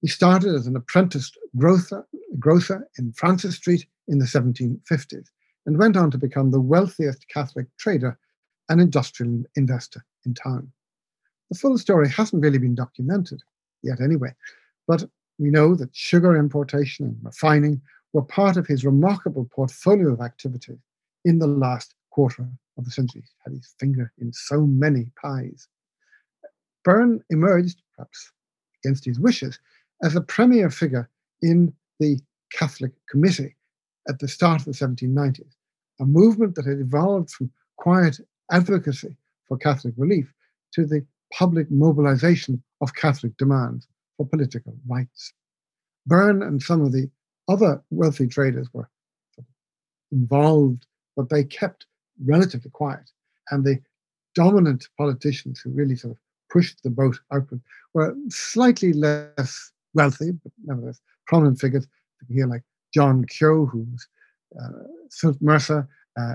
He 0.00 0.08
started 0.08 0.54
as 0.54 0.66
an 0.66 0.76
apprentice 0.76 1.30
grocer, 1.56 2.06
grocer 2.38 2.88
in 2.98 3.12
Francis 3.12 3.56
Street 3.56 3.86
in 4.08 4.18
the 4.18 4.24
1750s 4.24 5.26
and 5.66 5.78
went 5.78 5.96
on 5.96 6.10
to 6.10 6.18
become 6.18 6.50
the 6.50 6.60
wealthiest 6.60 7.28
Catholic 7.28 7.66
trader 7.78 8.18
and 8.70 8.80
industrial 8.80 9.42
investor 9.56 10.04
in 10.24 10.32
town. 10.32 10.72
The 11.50 11.58
full 11.58 11.76
story 11.76 12.08
hasn't 12.08 12.42
really 12.42 12.58
been 12.58 12.76
documented 12.76 13.42
yet, 13.82 14.00
anyway, 14.00 14.32
but 14.86 15.04
we 15.38 15.50
know 15.50 15.74
that 15.74 15.94
sugar 15.94 16.36
importation 16.36 17.06
and 17.06 17.18
refining 17.22 17.82
were 18.12 18.22
part 18.22 18.56
of 18.56 18.66
his 18.66 18.84
remarkable 18.84 19.48
portfolio 19.52 20.12
of 20.12 20.20
activities 20.20 20.78
in 21.24 21.38
the 21.38 21.46
last 21.46 21.94
quarter 22.10 22.48
of 22.78 22.84
the 22.84 22.90
century. 22.90 23.22
He 23.22 23.30
had 23.44 23.52
his 23.52 23.74
finger 23.78 24.12
in 24.18 24.32
so 24.32 24.62
many 24.66 25.10
pies. 25.20 25.68
Byrne 26.84 27.22
emerged, 27.30 27.82
perhaps 27.96 28.32
against 28.82 29.04
his 29.04 29.18
wishes, 29.18 29.58
as 30.02 30.16
a 30.16 30.20
premier 30.20 30.70
figure 30.70 31.10
in 31.42 31.74
the 31.98 32.18
Catholic 32.52 32.92
Committee 33.08 33.56
at 34.08 34.18
the 34.18 34.28
start 34.28 34.60
of 34.60 34.66
the 34.66 34.72
1790s, 34.72 35.54
a 36.00 36.04
movement 36.04 36.54
that 36.54 36.66
had 36.66 36.78
evolved 36.78 37.30
from 37.30 37.50
quiet 37.76 38.18
advocacy 38.50 39.16
for 39.46 39.56
Catholic 39.56 39.94
relief 39.96 40.32
to 40.72 40.84
the 40.86 41.04
public 41.32 41.70
mobilization 41.70 42.62
of 42.80 42.94
Catholic 42.94 43.36
demands 43.36 43.86
for 44.16 44.26
political 44.26 44.74
rights. 44.88 45.32
Byrne 46.06 46.42
and 46.42 46.62
some 46.62 46.82
of 46.82 46.92
the 46.92 47.10
other 47.48 47.82
wealthy 47.90 48.26
traders 48.26 48.68
were 48.72 48.88
involved, 50.12 50.86
but 51.16 51.28
they 51.28 51.44
kept 51.44 51.86
relatively 52.24 52.70
quiet. 52.70 53.10
And 53.50 53.64
the 53.64 53.80
dominant 54.34 54.88
politicians 54.96 55.60
who 55.60 55.70
really 55.70 55.96
sort 55.96 56.12
of 56.12 56.18
pushed 56.50 56.82
the 56.82 56.90
boat 56.90 57.18
outward 57.32 57.60
were 57.94 58.14
slightly 58.28 58.92
less 58.92 59.72
wealthy, 59.94 60.32
but 60.32 60.52
nevertheless 60.64 61.00
prominent 61.26 61.60
figures. 61.60 61.86
Here, 62.28 62.46
like 62.46 62.62
John 62.92 63.24
Keogh, 63.24 63.66
who's 63.66 64.06
uh, 64.60 64.84
Philip 65.10 65.40
Mercer, 65.40 65.78
uh, 65.78 65.84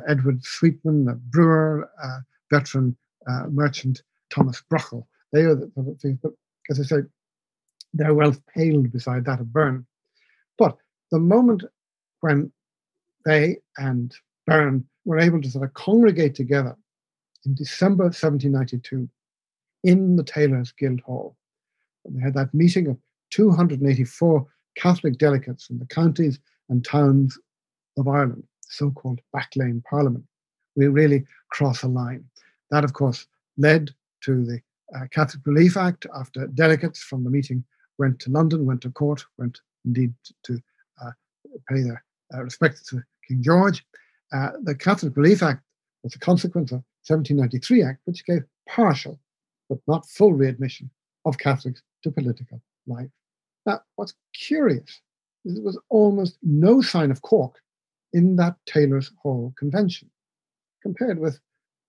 Edward 0.07 0.43
Sweetman, 0.43 1.05
the 1.05 1.13
brewer, 1.13 1.89
uh, 2.03 2.19
veteran 2.51 2.95
uh, 3.27 3.47
merchant 3.49 4.01
Thomas 4.29 4.61
Braughall. 4.69 5.07
They 5.31 5.41
are 5.41 5.55
the, 5.55 5.71
the 5.75 5.95
things, 6.01 6.19
but 6.21 6.33
as 6.69 6.79
I 6.79 6.83
say, 6.83 6.97
their 7.93 8.13
wealth 8.13 8.41
paled 8.47 8.91
beside 8.91 9.25
that 9.25 9.39
of 9.39 9.51
Byrne. 9.51 9.86
But 10.57 10.77
the 11.11 11.19
moment 11.19 11.63
when 12.21 12.51
they 13.25 13.57
and 13.77 14.13
Byrne 14.45 14.86
were 15.05 15.19
able 15.19 15.41
to 15.41 15.49
sort 15.49 15.65
of 15.65 15.73
congregate 15.73 16.36
together 16.36 16.75
in 17.45 17.55
December 17.55 18.05
1792 18.05 19.09
in 19.83 20.15
the 20.15 20.23
Tailors 20.23 20.71
Guild 20.71 21.01
Hall, 21.01 21.36
they 22.05 22.21
had 22.21 22.33
that 22.36 22.53
meeting 22.53 22.88
of 22.88 22.97
284 23.31 24.45
Catholic 24.75 25.17
delegates 25.17 25.65
from 25.65 25.79
the 25.79 25.86
counties 25.86 26.39
and 26.69 26.83
towns 26.83 27.38
of 27.97 28.07
Ireland, 28.07 28.43
so 28.78 28.91
called 28.91 29.21
Backlane 29.36 29.84
Parliament. 29.84 30.26
We 30.76 30.88
really 30.88 31.26
cross 31.51 31.84
a 31.84 31.88
line. 31.88 32.26
That, 32.71 32.84
of 32.84 32.93
course, 32.93 33.28
led 33.57 33.91
to 34.21 34.45
the 34.45 34.59
uh, 34.95 35.07
Catholic 35.11 35.45
Relief 35.45 35.78
Act 35.78 36.05
after 36.15 36.47
delegates 36.47 36.99
from 36.99 37.23
the 37.23 37.30
meeting 37.30 37.63
went 37.97 38.19
to 38.19 38.30
London, 38.30 38.65
went 38.65 38.82
to 38.82 38.91
court, 38.91 39.23
went 39.38 39.59
indeed 39.86 40.13
to 40.43 40.59
uh, 41.01 41.11
pay 41.69 41.82
their 41.82 42.03
uh, 42.34 42.43
respects 42.43 42.84
to 42.89 43.01
King 43.28 43.41
George. 43.41 43.86
Uh, 44.34 44.51
the 44.63 44.76
Catholic 44.76 45.15
Relief 45.15 45.41
Act 45.41 45.63
was 46.03 46.15
a 46.15 46.19
consequence 46.19 46.71
of 46.71 46.84
1793 47.07 47.84
Act, 47.84 48.01
which 48.05 48.26
gave 48.26 48.43
partial 48.67 49.19
but 49.69 49.80
not 49.88 50.07
full 50.07 50.34
readmission 50.34 50.89
of 51.26 51.38
Catholics 51.38 51.82
to 52.03 52.11
political 52.11 52.61
life. 52.88 53.09
Now, 53.65 53.82
what's 53.95 54.13
curious 54.34 55.01
is 55.43 55.55
there 55.55 55.63
was 55.63 55.80
almost 55.89 56.38
no 56.43 56.82
sign 56.82 57.09
of 57.09 57.21
Cork 57.21 57.59
in 58.16 58.38
that 58.38 58.55
Tailors' 58.66 59.11
Hall 59.22 59.53
Convention, 59.59 60.09
compared 60.82 61.20
with 61.20 61.38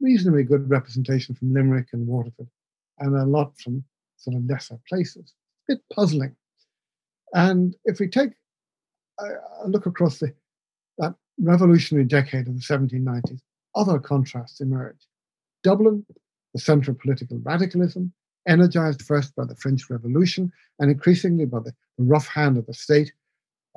reasonably 0.00 0.42
good 0.42 0.68
representation 0.68 1.36
from 1.36 1.54
Limerick 1.54 1.86
and 1.92 2.04
Waterford, 2.04 2.48
and 2.98 3.14
a 3.14 3.24
lot 3.24 3.56
from 3.60 3.84
sort 4.16 4.36
of 4.36 4.44
lesser 4.46 4.76
places. 4.88 5.34
A 5.68 5.74
bit 5.74 5.82
puzzling. 5.94 6.34
And 7.32 7.76
if 7.84 8.00
we 8.00 8.08
take 8.08 8.30
a 9.20 9.68
look 9.68 9.86
across 9.86 10.18
the, 10.18 10.34
that 10.98 11.14
revolutionary 11.38 12.04
decade 12.04 12.48
of 12.48 12.54
the 12.54 12.60
1790s, 12.60 13.40
other 13.76 14.00
contrasts 14.00 14.60
emerge. 14.60 15.06
Dublin, 15.62 16.04
the 16.54 16.60
centre 16.60 16.90
of 16.90 16.98
political 16.98 17.38
radicalism, 17.38 18.12
energized 18.48 19.02
first 19.02 19.36
by 19.36 19.44
the 19.44 19.56
French 19.56 19.88
Revolution 19.90 20.52
and 20.80 20.90
increasingly 20.90 21.44
by 21.44 21.60
the, 21.60 21.72
rough 21.98 22.26
hand 22.26 22.58
of 22.58 22.66
the 22.66 22.74
state, 22.74 23.10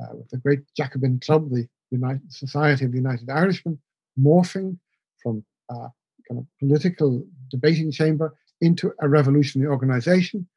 uh, 0.01 0.13
with 0.13 0.27
the 0.29 0.37
great 0.37 0.59
Jacobin 0.75 1.21
Club, 1.21 1.49
the 1.49 1.69
United 1.91 2.31
Society 2.31 2.85
of 2.85 2.91
the 2.91 2.97
United 2.97 3.29
Irishmen, 3.29 3.79
morphing 4.19 4.77
from 5.21 5.43
uh, 5.69 5.89
kind 6.27 6.39
of 6.39 6.45
political 6.59 7.25
debating 7.49 7.91
chamber 7.91 8.35
into 8.61 8.93
a 9.01 9.09
revolutionary 9.09 9.69
organization 9.69 10.47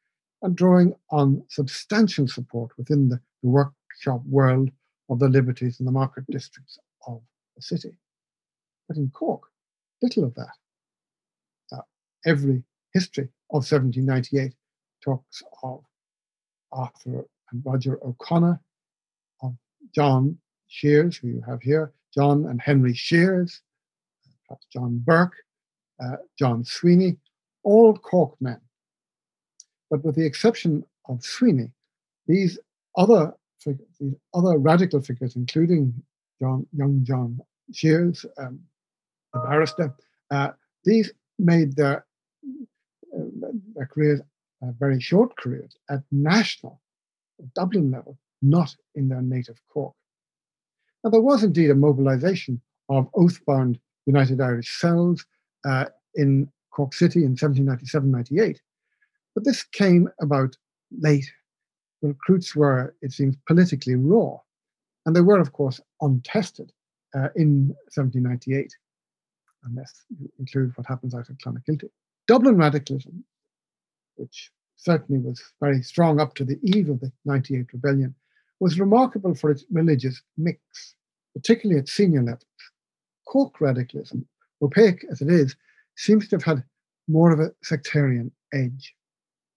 and 0.41 0.55
drawing 0.55 0.93
on 1.09 1.43
substantial 1.49 2.27
support 2.27 2.71
within 2.77 3.09
the, 3.09 3.19
the 3.41 3.49
workshop 3.49 4.21
world 4.25 4.69
of 5.09 5.19
the 5.19 5.29
liberties 5.29 5.79
and 5.79 5.87
the 5.87 5.91
market 5.91 6.25
districts 6.29 6.77
of 7.07 7.21
the 7.55 7.61
city. 7.61 7.97
But 8.87 8.97
in 8.97 9.09
Cork, 9.09 9.43
little 10.01 10.25
of 10.25 10.35
that. 10.35 10.53
Uh, 11.71 11.81
every 12.25 12.63
history 12.93 13.29
of 13.49 13.63
1798 13.63 14.53
talks 15.03 15.41
of 15.63 15.83
Arthur 16.71 17.25
and 17.51 17.61
Roger 17.65 17.97
O'Connor, 18.03 18.59
of 19.41 19.55
John 19.95 20.37
Sheares, 20.73 21.15
who 21.15 21.27
you 21.27 21.43
have 21.45 21.61
here, 21.61 21.93
John 22.13 22.45
and 22.47 22.59
Henry 22.61 22.93
Sheares, 22.93 23.59
perhaps 24.47 24.65
John 24.71 24.99
Burke, 25.05 25.35
uh, 26.03 26.17
John 26.37 26.63
Sweeney, 26.65 27.17
all 27.63 27.95
Cork 27.95 28.35
men. 28.41 28.59
But 29.89 30.03
with 30.03 30.15
the 30.15 30.25
exception 30.25 30.83
of 31.07 31.23
Sweeney, 31.23 31.71
these 32.27 32.57
other 32.97 33.33
these 33.65 34.15
other 34.33 34.57
radical 34.57 35.01
figures, 35.01 35.35
including 35.35 35.93
John, 36.41 36.67
young 36.75 37.03
John 37.03 37.39
Sheares, 37.71 38.25
um, 38.37 38.59
the 39.33 39.39
barrister, 39.39 39.95
uh, 40.31 40.49
these 40.83 41.13
made 41.39 41.75
their, 41.75 42.05
uh, 43.15 43.21
their 43.75 43.85
careers, 43.85 44.21
uh, 44.61 44.71
very 44.77 44.99
short 44.99 45.35
careers, 45.37 45.77
at 45.89 46.01
national, 46.11 46.81
Dublin 47.55 47.91
level, 47.91 48.17
not 48.41 48.75
in 48.95 49.07
their 49.07 49.21
native 49.21 49.59
Cork. 49.69 49.93
Now, 51.03 51.09
there 51.09 51.21
was 51.21 51.43
indeed 51.43 51.69
a 51.69 51.75
mobilization 51.75 52.61
of 52.89 53.09
oath 53.15 53.43
bound 53.45 53.79
United 54.05 54.39
Irish 54.39 54.79
cells 54.79 55.25
uh, 55.65 55.85
in 56.15 56.49
Cork 56.71 56.93
City 56.93 57.19
in 57.19 57.31
1797 57.31 58.09
98. 58.09 58.61
But 59.35 59.43
this 59.43 59.63
came 59.63 60.09
about 60.21 60.55
late. 60.99 61.29
The 62.01 62.09
recruits 62.09 62.55
were, 62.55 62.95
it 63.01 63.11
seems, 63.11 63.35
politically 63.47 63.95
raw. 63.95 64.37
And 65.05 65.15
they 65.15 65.21
were, 65.21 65.39
of 65.39 65.53
course, 65.53 65.81
untested 66.01 66.71
uh, 67.15 67.29
in 67.35 67.67
1798, 67.95 68.73
unless 69.65 70.03
you 70.19 70.29
include 70.39 70.71
what 70.75 70.87
happens 70.87 71.13
out 71.13 71.29
of 71.29 71.37
Clonakilty. 71.37 71.89
Dublin 72.27 72.57
radicalism, 72.57 73.23
which 74.15 74.51
certainly 74.75 75.21
was 75.21 75.41
very 75.61 75.81
strong 75.81 76.19
up 76.19 76.35
to 76.35 76.45
the 76.45 76.59
eve 76.63 76.89
of 76.89 76.99
the 76.99 77.11
98 77.25 77.67
rebellion, 77.73 78.15
was 78.63 78.79
remarkable 78.79 79.35
for 79.35 79.51
its 79.51 79.65
religious 79.73 80.21
mix, 80.37 80.95
particularly 81.35 81.77
at 81.77 81.89
senior 81.89 82.23
levels. 82.23 82.45
Cork 83.27 83.59
radicalism, 83.59 84.25
opaque 84.61 85.05
as 85.11 85.19
it 85.19 85.29
is, 85.29 85.57
seems 85.97 86.29
to 86.29 86.37
have 86.37 86.43
had 86.43 86.63
more 87.09 87.33
of 87.33 87.41
a 87.41 87.51
sectarian 87.61 88.31
edge. 88.53 88.95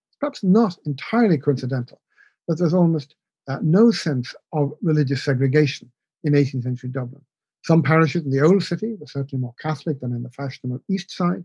It's 0.08 0.16
perhaps 0.18 0.42
not 0.42 0.76
entirely 0.86 1.38
coincidental 1.38 2.00
that 2.48 2.58
there's 2.58 2.74
almost 2.74 3.14
uh, 3.46 3.58
no 3.62 3.92
sense 3.92 4.34
of 4.52 4.72
religious 4.82 5.22
segregation 5.22 5.88
in 6.24 6.32
18th 6.32 6.64
century 6.64 6.90
Dublin. 6.90 7.22
Some 7.62 7.84
parishes 7.84 8.24
in 8.24 8.32
the 8.32 8.40
old 8.40 8.64
city 8.64 8.96
were 8.98 9.06
certainly 9.06 9.40
more 9.40 9.54
Catholic 9.62 10.00
than 10.00 10.16
in 10.16 10.24
the 10.24 10.30
fashionable 10.30 10.82
east 10.90 11.12
side, 11.12 11.44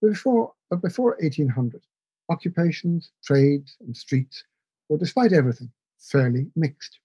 Before, 0.00 0.54
but 0.70 0.80
before 0.80 1.18
1800, 1.20 1.82
occupations, 2.30 3.10
trades, 3.22 3.76
and 3.80 3.94
streets 3.94 4.42
were, 4.88 4.96
despite 4.96 5.34
everything, 5.34 5.70
fairly 6.10 6.46
mixed. 6.56 6.98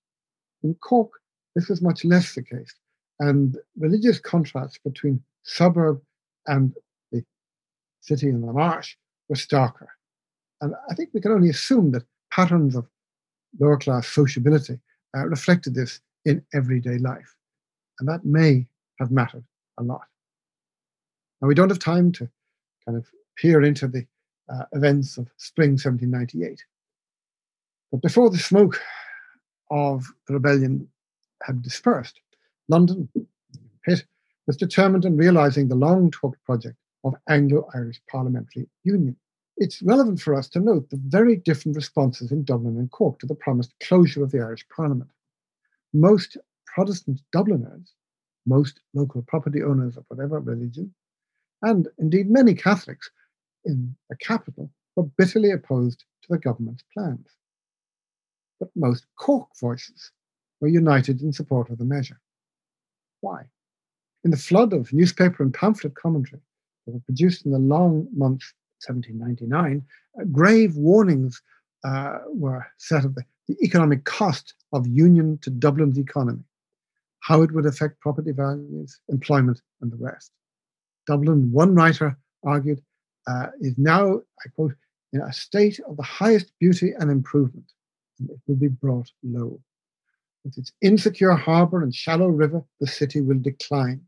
In 0.64 0.76
Cork, 0.76 1.12
this 1.56 1.70
was 1.70 1.82
much 1.82 2.06
less 2.06 2.36
the 2.36 2.44
case, 2.44 2.74
and 3.20 3.58
religious 3.78 4.20
contrasts 4.20 4.78
between 4.84 5.22
suburb 5.44 6.02
and 6.48 6.74
the 7.12 7.24
city 8.02 8.28
and 8.28 8.44
the 8.44 8.54
marsh 8.54 8.96
were 9.28 9.36
starker. 9.36 9.88
And 10.62 10.74
I 10.90 10.94
think 10.96 11.10
we 11.14 11.22
can 11.22 11.32
only 11.32 11.50
assume 11.50 11.92
that 11.92 12.04
patterns 12.32 12.76
of 12.76 12.88
lower 13.60 13.78
class 13.78 14.08
sociability 14.08 14.80
uh, 15.18 15.26
reflected 15.28 15.74
this 15.74 16.02
in 16.26 16.44
everyday 16.54 16.98
life. 16.98 17.36
And 18.00 18.08
that 18.08 18.26
may 18.26 18.68
have 19.00 19.12
mattered 19.12 19.44
a 19.78 19.84
lot. 19.84 20.02
Now, 21.42 21.48
we 21.48 21.56
don't 21.56 21.70
have 21.70 21.80
time 21.80 22.12
to 22.14 22.30
kind 22.86 22.98
of 22.98 23.08
peer 23.38 23.64
into 23.64 23.88
the 23.88 24.06
uh, 24.50 24.66
events 24.74 25.18
of 25.18 25.30
spring 25.38 25.72
1798. 25.72 26.64
But 27.92 28.02
before 28.02 28.30
the 28.30 28.38
smoke 28.38 28.80
of 29.72 30.06
the 30.28 30.34
rebellion 30.36 30.88
had 31.44 31.62
dispersed, 31.62 32.22
London, 32.68 33.10
Pitt, 33.84 34.06
was 34.46 34.58
determined 34.58 35.06
in 35.06 35.18
realising 35.18 35.68
the 35.68 35.76
long 35.76 36.12
talked 36.12 36.44
project 36.44 36.78
of 37.04 37.16
Anglo 37.28 37.68
Irish 37.74 38.02
Parliamentary 38.10 38.68
Union. 38.84 39.16
It's 39.58 39.82
relevant 39.82 40.22
for 40.22 40.36
us 40.36 40.48
to 40.50 40.60
note 40.60 40.90
the 40.90 41.02
very 41.08 41.36
different 41.36 41.76
responses 41.76 42.32
in 42.32 42.44
Dublin 42.44 42.78
and 42.78 42.92
Cork 42.92 43.20
to 43.20 43.26
the 43.26 43.36
promised 43.36 43.74
closure 43.82 44.24
of 44.24 44.32
the 44.32 44.40
Irish 44.40 44.68
Parliament. 44.70 45.10
Most 45.94 46.38
Protestant 46.66 47.22
Dubliners, 47.32 47.94
most 48.46 48.82
local 48.94 49.24
property 49.24 49.64
owners 49.64 49.98
of 49.98 50.06
whatever 50.08 50.40
religion, 50.40 50.94
and 51.62 51.88
indeed 51.98 52.30
many 52.30 52.54
Catholics 52.54 53.10
in 53.66 53.96
the 54.10 54.16
capital 54.18 54.72
were 54.96 55.04
bitterly 55.18 55.52
opposed 55.52 56.06
to 56.22 56.30
the 56.30 56.38
government's 56.38 56.84
plans. 56.94 57.28
But 58.60 58.70
most 58.76 59.06
Cork 59.16 59.50
voices 59.60 60.12
were 60.60 60.68
united 60.68 61.22
in 61.22 61.34
support 61.34 61.70
of 61.70 61.78
the 61.78 61.86
measure. 61.86 62.20
Why? 63.22 63.50
In 64.24 64.32
the 64.32 64.38
flood 64.38 64.74
of 64.74 64.92
newspaper 64.92 65.44
and 65.44 65.54
pamphlet 65.54 65.96
commentary 65.96 66.42
that 66.86 66.94
were 66.94 67.00
produced 67.02 67.46
in 67.46 67.52
the 67.52 67.60
long 67.60 68.08
months 68.16 68.54
1799, 68.86 69.84
uh, 70.20 70.24
grave 70.32 70.76
warnings 70.76 71.42
uh, 71.84 72.20
were 72.28 72.66
set 72.78 73.06
of 73.06 73.16
the, 73.16 73.24
the 73.48 73.58
economic 73.64 74.04
cost 74.06 74.54
of 74.74 74.88
union 74.88 75.38
to 75.42 75.50
Dublin's 75.50 75.98
economy, 75.98 76.44
how 77.22 77.42
it 77.42 77.52
would 77.54 77.66
affect 77.66 78.00
property 78.00 78.32
values, 78.32 79.00
employment, 79.10 79.62
and 79.82 79.92
the 79.92 79.98
rest. 79.98 80.32
Dublin, 81.08 81.52
one 81.52 81.74
writer 81.74 82.18
argued, 82.44 82.82
uh, 83.28 83.48
is 83.60 83.78
now, 83.78 84.18
I 84.18 84.50
quote, 84.56 84.76
in 85.14 85.22
a 85.22 85.34
state 85.34 85.80
of 85.88 85.98
the 85.98 86.04
highest 86.04 86.52
beauty 86.60 86.94
and 87.00 87.10
improvement, 87.10 87.72
it 88.28 88.40
will 88.48 88.56
be 88.56 88.68
brought 88.68 89.12
low. 89.24 89.60
With 90.44 90.58
its 90.58 90.72
insecure 90.82 91.34
harbour 91.34 91.84
and 91.84 91.94
shallow 91.94 92.28
river, 92.28 92.64
the 92.80 92.88
city 92.88 93.22
will 93.22 93.40
decline. 93.40 94.02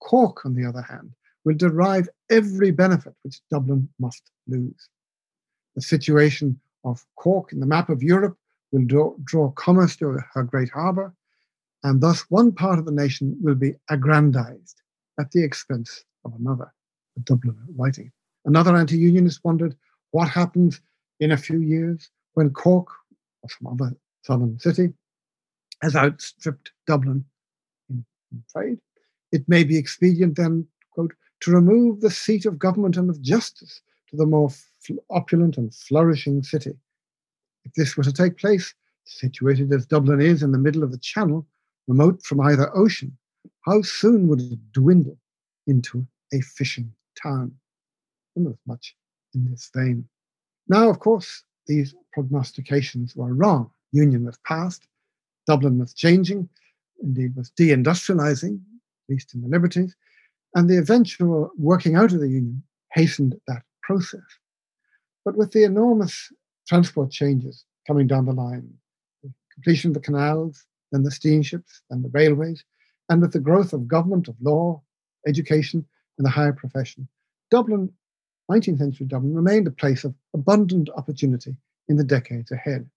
Cork, 0.00 0.44
on 0.44 0.54
the 0.54 0.66
other 0.66 0.82
hand, 0.82 1.14
will 1.44 1.54
derive 1.54 2.08
every 2.30 2.70
benefit 2.70 3.14
which 3.22 3.40
Dublin 3.50 3.88
must 3.98 4.30
lose. 4.46 4.88
The 5.74 5.82
situation 5.82 6.58
of 6.84 7.04
Cork 7.16 7.52
in 7.52 7.60
the 7.60 7.66
map 7.66 7.88
of 7.88 8.02
Europe 8.02 8.36
will 8.72 8.84
draw, 8.84 9.14
draw 9.24 9.50
commerce 9.52 9.96
to 9.96 10.18
her 10.32 10.42
great 10.42 10.70
harbour, 10.70 11.14
and 11.82 12.00
thus 12.00 12.22
one 12.30 12.52
part 12.52 12.78
of 12.78 12.86
the 12.86 12.92
nation 12.92 13.36
will 13.40 13.54
be 13.54 13.74
aggrandized 13.90 14.82
at 15.18 15.30
the 15.30 15.44
expense 15.44 16.04
of 16.24 16.34
another, 16.38 16.72
a 17.16 17.20
Dubliner 17.20 17.66
writing. 17.76 18.10
Another 18.44 18.76
anti 18.76 18.96
unionist 18.96 19.40
wondered 19.44 19.76
what 20.10 20.28
happens 20.28 20.80
in 21.20 21.32
a 21.32 21.36
few 21.36 21.60
years 21.60 22.10
when 22.34 22.50
Cork 22.50 22.88
or 23.44 23.48
some 23.50 23.72
other 23.72 23.94
southern 24.22 24.58
city 24.58 24.88
has 25.82 25.94
outstripped 25.94 26.72
Dublin 26.86 27.24
in, 27.90 28.04
in 28.32 28.42
trade. 28.50 28.78
It 29.32 29.46
may 29.48 29.64
be 29.64 29.76
expedient 29.76 30.36
then, 30.36 30.66
quote, 30.90 31.12
to 31.40 31.50
remove 31.50 32.00
the 32.00 32.10
seat 32.10 32.46
of 32.46 32.58
government 32.58 32.96
and 32.96 33.10
of 33.10 33.20
justice 33.20 33.82
to 34.08 34.16
the 34.16 34.26
more 34.26 34.50
opulent 35.10 35.58
and 35.58 35.74
flourishing 35.74 36.42
city. 36.42 36.72
If 37.64 37.74
this 37.74 37.96
were 37.96 38.04
to 38.04 38.12
take 38.12 38.38
place, 38.38 38.74
situated 39.04 39.72
as 39.72 39.86
Dublin 39.86 40.20
is 40.20 40.42
in 40.42 40.52
the 40.52 40.58
middle 40.58 40.82
of 40.82 40.90
the 40.90 40.98
channel, 40.98 41.46
remote 41.86 42.22
from 42.22 42.40
either 42.40 42.74
ocean, 42.74 43.16
how 43.66 43.82
soon 43.82 44.28
would 44.28 44.40
it 44.40 44.72
dwindle 44.72 45.18
into 45.66 46.06
a 46.32 46.40
fishing 46.40 46.90
town? 47.22 47.52
And 48.36 48.46
there's 48.46 48.56
much 48.66 48.96
in 49.34 49.50
this 49.50 49.70
vein. 49.74 50.08
Now, 50.68 50.88
of 50.88 50.98
course, 50.98 51.44
these 51.66 51.94
prognostications 52.12 53.16
were 53.16 53.34
wrong. 53.34 53.70
Union 53.92 54.24
was 54.24 54.38
passed, 54.46 54.86
Dublin 55.46 55.78
was 55.78 55.94
changing, 55.94 56.48
indeed 57.02 57.36
was 57.36 57.50
deindustrializing, 57.58 58.54
at 58.54 59.08
least 59.08 59.34
in 59.34 59.42
the 59.42 59.48
Liberties, 59.48 59.94
and 60.54 60.68
the 60.68 60.78
eventual 60.78 61.50
working 61.58 61.96
out 61.96 62.12
of 62.12 62.20
the 62.20 62.28
Union 62.28 62.62
hastened 62.92 63.36
that 63.46 63.62
process. 63.82 64.20
But 65.24 65.36
with 65.36 65.52
the 65.52 65.64
enormous 65.64 66.32
transport 66.66 67.10
changes 67.10 67.64
coming 67.86 68.06
down 68.06 68.26
the 68.26 68.32
line, 68.32 68.72
the 69.22 69.32
completion 69.52 69.90
of 69.90 69.94
the 69.94 70.00
canals, 70.00 70.66
then 70.92 71.02
the 71.02 71.10
steamships, 71.10 71.82
then 71.90 72.02
the 72.02 72.10
railways, 72.10 72.64
and 73.08 73.20
with 73.20 73.32
the 73.32 73.40
growth 73.40 73.72
of 73.72 73.88
government, 73.88 74.28
of 74.28 74.36
law, 74.40 74.82
education, 75.26 75.84
and 76.18 76.24
the 76.24 76.30
higher 76.30 76.52
profession, 76.52 77.08
Dublin, 77.50 77.92
19th 78.50 78.78
century 78.78 79.06
Dublin, 79.06 79.34
remained 79.34 79.66
a 79.66 79.72
place 79.72 80.04
of 80.04 80.14
abundant 80.34 80.90
opportunity 80.96 81.56
in 81.88 81.96
the 81.96 82.04
decades 82.04 82.50
ahead. 82.50 82.88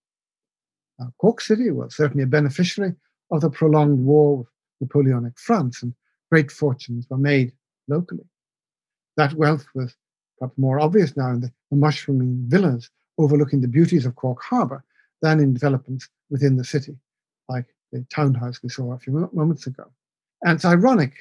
Now, 0.98 1.12
Cork 1.18 1.40
City 1.40 1.70
was 1.70 1.96
certainly 1.96 2.24
a 2.24 2.26
beneficiary 2.26 2.94
of 3.30 3.40
the 3.40 3.50
prolonged 3.50 4.04
war 4.04 4.38
with 4.38 4.48
Napoleonic 4.80 5.38
France, 5.38 5.82
and 5.82 5.94
great 6.30 6.50
fortunes 6.50 7.06
were 7.08 7.18
made 7.18 7.52
locally. 7.88 8.24
That 9.16 9.34
wealth 9.34 9.66
was 9.74 9.94
perhaps 10.38 10.58
more 10.58 10.80
obvious 10.80 11.16
now 11.16 11.30
in 11.30 11.40
the, 11.40 11.52
mushrooming 11.70 12.44
villas 12.48 12.88
overlooking 13.18 13.60
the 13.60 13.68
beauties 13.68 14.06
of 14.06 14.16
Cork 14.16 14.40
Harbour 14.42 14.82
than 15.20 15.38
in 15.38 15.52
developments 15.52 16.08
within 16.30 16.56
the 16.56 16.64
city, 16.64 16.96
like 17.48 17.66
the 17.92 18.06
townhouse 18.10 18.62
we 18.62 18.68
saw 18.68 18.92
a 18.92 18.98
few 18.98 19.28
moments 19.32 19.66
ago. 19.66 19.84
And 20.42 20.54
it's 20.54 20.64
ironic 20.64 21.12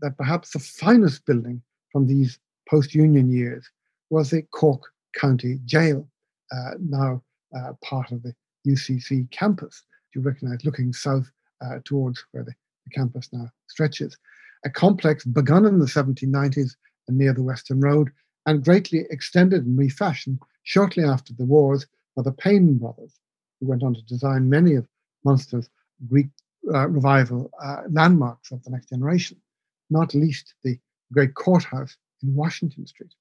that 0.00 0.16
perhaps 0.16 0.52
the 0.52 0.58
finest 0.58 1.26
building 1.26 1.60
from 1.92 2.06
these 2.06 2.38
post 2.70 2.94
Union 2.94 3.30
years 3.30 3.68
was 4.10 4.30
the 4.30 4.42
Cork 4.42 4.82
County 5.16 5.58
Jail, 5.64 6.08
uh, 6.52 6.72
now 6.78 7.20
uh, 7.56 7.72
part 7.82 8.12
of 8.12 8.22
the 8.22 8.32
UCC 8.66 9.28
campus. 9.32 9.82
You 10.14 10.20
recognize 10.22 10.64
looking 10.64 10.92
south 10.92 11.28
uh, 11.64 11.80
towards 11.84 12.24
where 12.30 12.44
the, 12.44 12.52
the 12.84 12.90
campus 12.94 13.28
now 13.32 13.48
stretches 13.66 14.16
a 14.64 14.70
complex 14.70 15.24
begun 15.24 15.66
in 15.66 15.78
the 15.78 15.86
1790s 15.86 16.72
and 17.08 17.18
near 17.18 17.32
the 17.32 17.42
Western 17.42 17.80
Road 17.80 18.10
and 18.46 18.64
greatly 18.64 19.04
extended 19.10 19.64
and 19.64 19.78
refashioned 19.78 20.38
shortly 20.62 21.04
after 21.04 21.32
the 21.34 21.44
wars 21.44 21.86
by 22.16 22.22
the 22.22 22.32
Pain 22.32 22.78
brothers, 22.78 23.18
who 23.58 23.66
went 23.66 23.82
on 23.82 23.94
to 23.94 24.02
design 24.02 24.48
many 24.48 24.74
of 24.74 24.86
Munster's 25.24 25.68
Greek 26.08 26.28
uh, 26.72 26.88
revival 26.88 27.50
uh, 27.62 27.82
landmarks 27.90 28.52
of 28.52 28.62
the 28.64 28.70
next 28.70 28.90
generation, 28.90 29.40
not 29.88 30.14
least 30.14 30.54
the 30.62 30.78
great 31.12 31.34
courthouse 31.34 31.96
in 32.22 32.34
Washington 32.34 32.86
Street. 32.86 33.12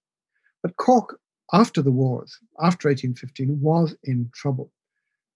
But 0.61 0.75
Cork, 0.77 1.19
after 1.53 1.81
the 1.81 1.91
wars, 1.91 2.37
after 2.61 2.89
1815, 2.89 3.59
was 3.61 3.95
in 4.03 4.29
trouble. 4.33 4.71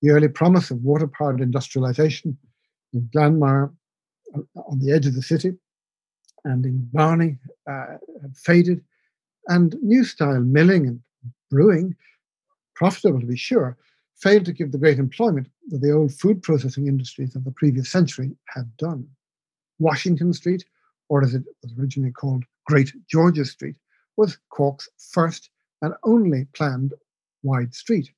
The 0.02 0.12
early 0.12 0.28
promise 0.28 0.70
of 0.70 0.84
water 0.84 1.08
powered 1.08 1.42
industrialization 1.42 2.38
in 2.94 3.10
Glanmire 3.16 3.74
uh, 4.36 4.42
on 4.68 4.80
the 4.80 4.92
edge 4.92 5.06
of 5.06 5.16
the 5.16 5.22
city 5.22 5.54
and 6.46 6.66
in 6.66 6.90
Blarney 6.94 7.38
uh, 7.70 7.98
had 8.22 8.36
faded, 8.36 8.82
and 9.48 9.76
new 9.82 10.04
style 10.04 10.42
milling 10.42 10.88
and 10.88 11.02
brewing, 11.50 11.96
profitable 12.76 13.20
to 13.20 13.26
be 13.26 13.38
sure, 13.38 13.78
failed 14.18 14.46
to 14.46 14.54
give 14.54 14.72
the 14.72 14.78
great 14.78 15.00
employment 15.00 15.48
that 15.70 15.82
the 15.82 15.92
old 15.92 16.14
food 16.14 16.42
processing 16.42 16.88
industries 16.88 17.36
of 17.36 17.44
the 17.44 17.52
previous 17.52 17.90
century 17.90 18.36
had 18.48 18.76
done. 18.78 19.08
Washington 19.80 20.34
Street, 20.34 20.64
or 21.10 21.24
as 21.24 21.34
it 21.34 21.44
was 21.62 21.74
originally 21.78 22.12
called, 22.12 22.44
Great 22.66 22.92
George's 23.10 23.52
Street, 23.52 23.76
was 24.18 24.38
Cork's 24.50 24.90
first 25.12 25.50
and 25.82 25.94
only 26.04 26.46
planned 26.56 26.94
wide 27.44 27.74
street. 27.74 28.12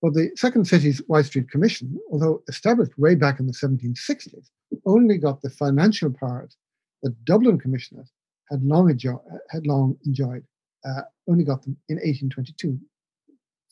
Well, 0.00 0.12
the 0.12 0.30
Second 0.34 0.66
City's 0.66 1.00
Wide 1.06 1.26
Street 1.26 1.48
Commission, 1.48 1.98
although 2.10 2.42
established 2.48 2.98
way 2.98 3.14
back 3.14 3.38
in 3.38 3.46
the 3.46 3.52
1760s, 3.52 4.50
only 4.84 5.16
got 5.16 5.42
the 5.42 5.50
financial 5.50 6.12
powers 6.12 6.56
that 7.02 7.24
Dublin 7.24 7.58
commissioners 7.58 8.10
had 8.50 8.64
long, 8.64 8.90
enjoy, 8.90 9.14
had 9.50 9.66
long 9.66 9.96
enjoyed, 10.04 10.44
uh, 10.84 11.02
only 11.28 11.44
got 11.44 11.62
them 11.62 11.76
in 11.88 11.96
1822, 11.96 12.78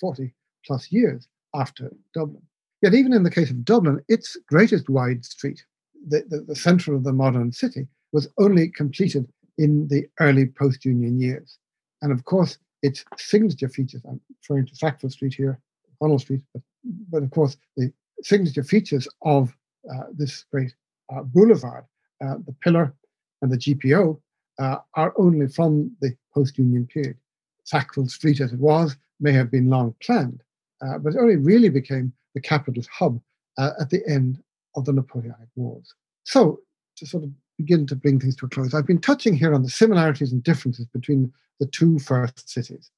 40 0.01 0.33
plus 0.65 0.93
years 0.93 1.27
after 1.55 1.91
Dublin. 2.15 2.43
Yet, 2.81 2.95
even 2.95 3.13
in 3.13 3.25
the 3.25 3.31
case 3.31 3.51
of 3.51 3.65
Dublin, 3.65 4.01
its 4.09 4.37
greatest 4.47 4.89
wide 4.89 5.25
street, 5.25 5.65
the, 6.09 6.25
the, 6.29 6.43
the 6.43 6.57
centre 6.57 6.95
of 6.95 7.05
the 7.05 7.13
modern 7.13 7.53
city, 7.53 7.89
was 8.13 8.29
only 8.39 8.69
completed 8.69 9.29
in 9.59 9.89
the 9.89 10.09
early 10.21 10.47
post 10.47 10.85
Union 10.85 11.21
years. 11.21 11.59
And 12.03 12.13
of 12.13 12.25
course, 12.25 12.59
its 12.83 13.05
signature 13.17 13.69
features, 13.69 14.03
I'm 14.09 14.21
referring 14.43 14.67
to 14.67 14.77
Sackville 14.77 15.11
Street 15.11 15.35
here, 15.35 15.61
O'Connell 15.95 16.19
Street, 16.19 16.43
but, 16.53 16.63
but 17.11 17.23
of 17.23 17.31
course, 17.31 17.57
the 17.77 17.93
signature 18.23 18.65
features 18.65 19.07
of 19.23 19.55
uh, 19.93 20.05
this 20.13 20.45
great 20.51 20.75
uh, 21.15 21.23
boulevard, 21.23 21.85
uh, 22.25 22.37
the 22.47 22.55
pillar 22.61 22.95
and 23.43 23.51
the 23.53 23.59
GPO, 23.59 24.19
uh, 24.59 24.77
are 24.95 25.15
only 25.17 25.49
from 25.49 25.91
the 26.01 26.15
post 26.35 26.59
Union 26.59 26.87
period. 26.87 27.17
Sackville 27.65 28.09
Street, 28.09 28.41
as 28.41 28.53
it 28.53 28.59
was, 28.59 28.97
may 29.21 29.33
have 29.33 29.51
been 29.51 29.69
long 29.69 29.95
planned, 30.03 30.43
uh, 30.83 30.99
but 30.99 31.15
it 31.15 31.19
only 31.19 31.37
really 31.37 31.69
became 31.69 32.13
the 32.35 32.41
capital's 32.41 32.87
hub 32.89 33.21
uh, 33.59 33.71
at 33.81 33.91
the 33.91 34.03
end 34.09 34.43
of 34.77 34.85
the 34.85 34.93
Napoleonic 34.93 35.49
Wars. 35.57 35.95
So, 36.25 36.61
to 36.97 37.07
sort 37.07 37.25
of 37.25 37.31
begin 37.61 37.87
to 37.87 37.97
bring 37.97 38.19
things 38.19 38.37
to 38.37 38.47
a 38.47 38.49
close, 38.49 38.73
I've 38.73 38.87
been 38.87 39.01
touching 39.01 39.35
here 39.35 39.55
on 39.55 39.63
the 39.63 39.69
similarities 39.69 40.33
and 40.33 40.43
differences 40.43 40.87
between 40.87 41.33
the 41.59 41.67
two 41.67 41.99
first 41.99 42.49
cities, 42.49 42.91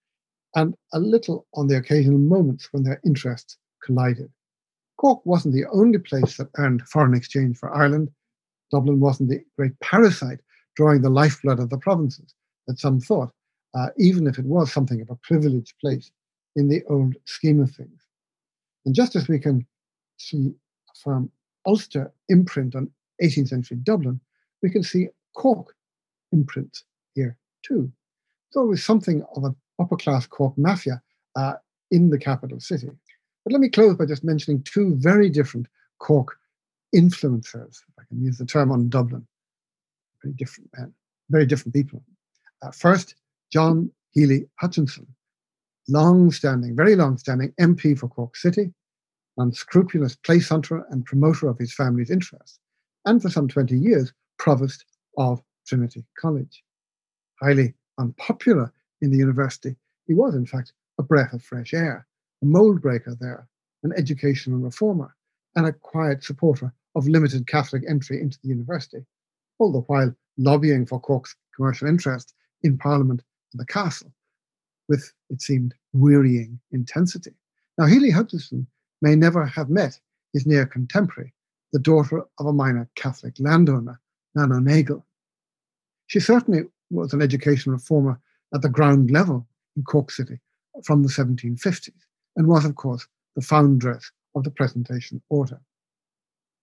and 0.55 0.75
a 0.93 1.01
little 1.01 1.47
on 1.55 1.67
the 1.67 1.77
occasional 1.77 2.19
moments 2.19 2.69
when 2.71 2.85
their 2.85 3.01
interests 3.05 3.57
collided. 3.85 4.31
Cork 4.99 5.27
wasn't 5.27 5.55
the 5.55 5.67
only 5.73 5.99
place 5.99 6.37
that 6.37 6.51
earned 6.59 6.83
foreign 6.83 7.15
exchange 7.15 7.59
for 7.59 7.75
Ireland. 7.75 8.09
Dublin 8.71 9.01
wasn't 9.01 9.31
the 9.31 9.45
great 9.57 9.79
parasite 9.81 10.39
drawing 10.77 11.03
the 11.03 11.11
lifeblood 11.11 11.59
of 11.59 11.71
the 11.71 11.79
provinces 11.79 12.35
that 12.69 12.79
some 12.79 13.01
thought, 13.01 13.33
uh, 13.75 13.89
even 13.99 14.29
if 14.29 14.39
it 14.39 14.45
was 14.45 14.73
something 14.73 15.01
of 15.01 15.11
a 15.11 15.17
privileged 15.17 15.75
place 15.81 16.13
in 16.55 16.69
the 16.69 16.83
old 16.89 17.17
scheme 17.25 17.61
of 17.61 17.71
things. 17.73 18.01
And 18.87 18.95
just 18.95 19.17
as 19.17 19.27
we 19.27 19.39
can 19.39 19.67
see 20.19 20.55
from 21.03 21.31
Ulster 21.67 22.13
imprint 22.29 22.77
on 22.77 22.91
18th 23.23 23.49
century 23.49 23.79
Dublin, 23.83 24.21
we 24.63 24.71
can 24.71 24.83
see 24.83 25.09
Cork 25.35 25.75
imprint 26.33 26.83
here 27.15 27.37
too. 27.63 27.91
There's 28.53 28.63
always 28.63 28.85
something 28.85 29.25
of 29.37 29.45
an 29.45 29.57
upper 29.79 29.97
class 29.97 30.27
Cork 30.27 30.57
mafia 30.57 31.03
uh, 31.37 31.55
in 31.91 32.11
the 32.11 32.19
capital 32.19 32.61
city. 32.61 32.89
But 33.45 33.53
let 33.53 33.61
me 33.61 33.69
close 33.69 33.97
by 33.97 34.07
just 34.07 34.25
mentioning 34.25 34.63
two 34.63 34.95
very 34.97 35.29
different 35.29 35.67
Cork 35.99 36.37
influencers, 36.95 37.79
if 37.89 37.95
I 37.99 38.05
can 38.09 38.23
use 38.23 38.39
the 38.39 38.47
term 38.47 38.71
on 38.71 38.89
Dublin. 38.89 39.27
Very 40.23 40.35
different 40.35 40.71
men, 40.77 40.93
very 41.31 41.47
different 41.47 41.75
people. 41.75 42.03
Uh, 42.63 42.71
first, 42.71 43.17
John 43.51 43.91
Hely 44.13 44.47
Hutchinson, 44.61 45.07
long 45.89 46.31
standing, 46.31 46.77
very 46.77 46.95
long 46.95 47.19
standing 47.19 47.53
MP 47.61 47.99
for 47.99 48.09
Cork 48.09 48.37
City, 48.37 48.73
unscrupulous 49.39 50.15
place 50.15 50.49
hunter 50.49 50.85
and 50.91 51.05
promoter 51.05 51.49
of 51.49 51.59
his 51.59 51.75
family's 51.75 52.11
interests, 52.11 52.61
and 53.05 53.21
for 53.21 53.31
some 53.31 53.49
20 53.49 53.77
years, 53.77 54.13
provost 54.43 54.85
of 55.19 55.41
Trinity 55.69 56.05
College. 56.21 56.65
Highly 57.41 57.75
unpopular 58.01 58.73
in 59.01 59.13
the 59.13 59.17
university, 59.17 59.77
he 60.09 60.15
was, 60.15 60.35
in 60.35 60.47
fact, 60.47 60.73
a 60.99 61.03
breath 61.05 61.33
of 61.33 61.45
fresh 61.45 61.73
air, 61.73 62.09
a 62.43 62.45
mold 62.45 62.83
breaker 62.83 63.15
there, 63.21 63.47
an 63.85 63.93
educational 63.97 64.59
reformer, 64.59 65.15
and 65.55 65.65
a 65.65 65.73
quiet 65.73 66.25
supporter 66.25 66.75
of 66.97 67.07
limited 67.07 67.47
Catholic 67.47 67.85
entry 67.89 68.21
into 68.21 68.37
the 68.43 68.49
university, 68.49 69.07
all 69.61 69.71
the 69.71 69.83
while 69.83 70.13
lobbying 70.39 70.87
for 70.87 70.99
Cork's 70.99 71.37
commercial 71.55 71.87
interest 71.87 72.35
in 72.65 72.77
Parliament 72.77 73.23
and 73.53 73.61
the 73.61 73.67
castle, 73.67 74.13
with, 74.89 75.13
it 75.31 75.41
seemed, 75.41 75.73
wearying 75.93 76.59
intensity. 76.73 77.31
Now, 77.79 77.87
Hely 77.87 78.11
Hutchinson 78.11 78.67
may 79.03 79.15
never 79.15 79.47
have 79.47 79.71
met 79.71 80.01
his 80.33 80.47
near 80.47 80.67
contemporary, 80.67 81.33
the 81.73 81.79
daughter 81.79 82.25
of 82.41 82.47
a 82.47 82.53
minor 82.53 82.91
Catholic 82.97 83.35
landowner, 83.39 84.01
Nano 84.35 84.59
Nagle. 84.59 85.05
She 86.07 86.21
certainly 86.21 86.63
was 86.91 87.13
an 87.13 87.23
education 87.23 87.73
reformer 87.73 88.21
at 88.55 88.63
the 88.63 88.69
ground 88.69 89.11
level 89.11 89.47
in 89.77 89.83
Cork 89.85 90.11
City 90.11 90.39
from 90.85 91.03
the 91.03 91.09
1750s 91.09 91.91
and 92.37 92.47
was, 92.47 92.65
of 92.65 92.77
course, 92.77 93.07
the 93.37 93.43
foundress 93.43 94.11
of 94.35 94.45
the 94.45 94.51
presentation 94.51 95.23
order. 95.29 95.61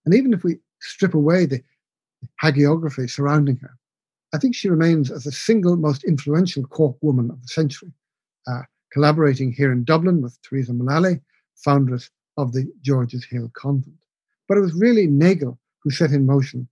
And 0.04 0.14
even 0.14 0.32
if 0.32 0.44
we 0.44 0.58
strip 0.80 1.14
away 1.14 1.46
the 1.46 1.62
hagiography 2.42 3.08
surrounding 3.10 3.56
her, 3.56 3.76
I 4.32 4.38
think 4.38 4.54
she 4.54 4.68
remains 4.68 5.10
as 5.10 5.24
the 5.24 5.32
single 5.32 5.76
most 5.76 6.04
influential 6.04 6.64
Cork 6.64 6.96
woman 7.02 7.30
of 7.30 7.42
the 7.42 7.48
century, 7.48 7.92
uh, 8.46 8.62
collaborating 8.92 9.52
here 9.52 9.72
in 9.72 9.84
Dublin 9.84 10.22
with 10.22 10.40
Teresa 10.42 10.72
Mullally, 10.72 11.20
foundress 11.56 12.10
of 12.36 12.52
the 12.52 12.70
George's 12.82 13.24
Hill 13.24 13.50
Convent. 13.54 13.96
But 14.48 14.58
it 14.58 14.62
was 14.62 14.74
really 14.74 15.06
Nagle 15.06 15.58
who 15.82 15.90
set 15.90 16.12
in 16.12 16.26
motion 16.26 16.68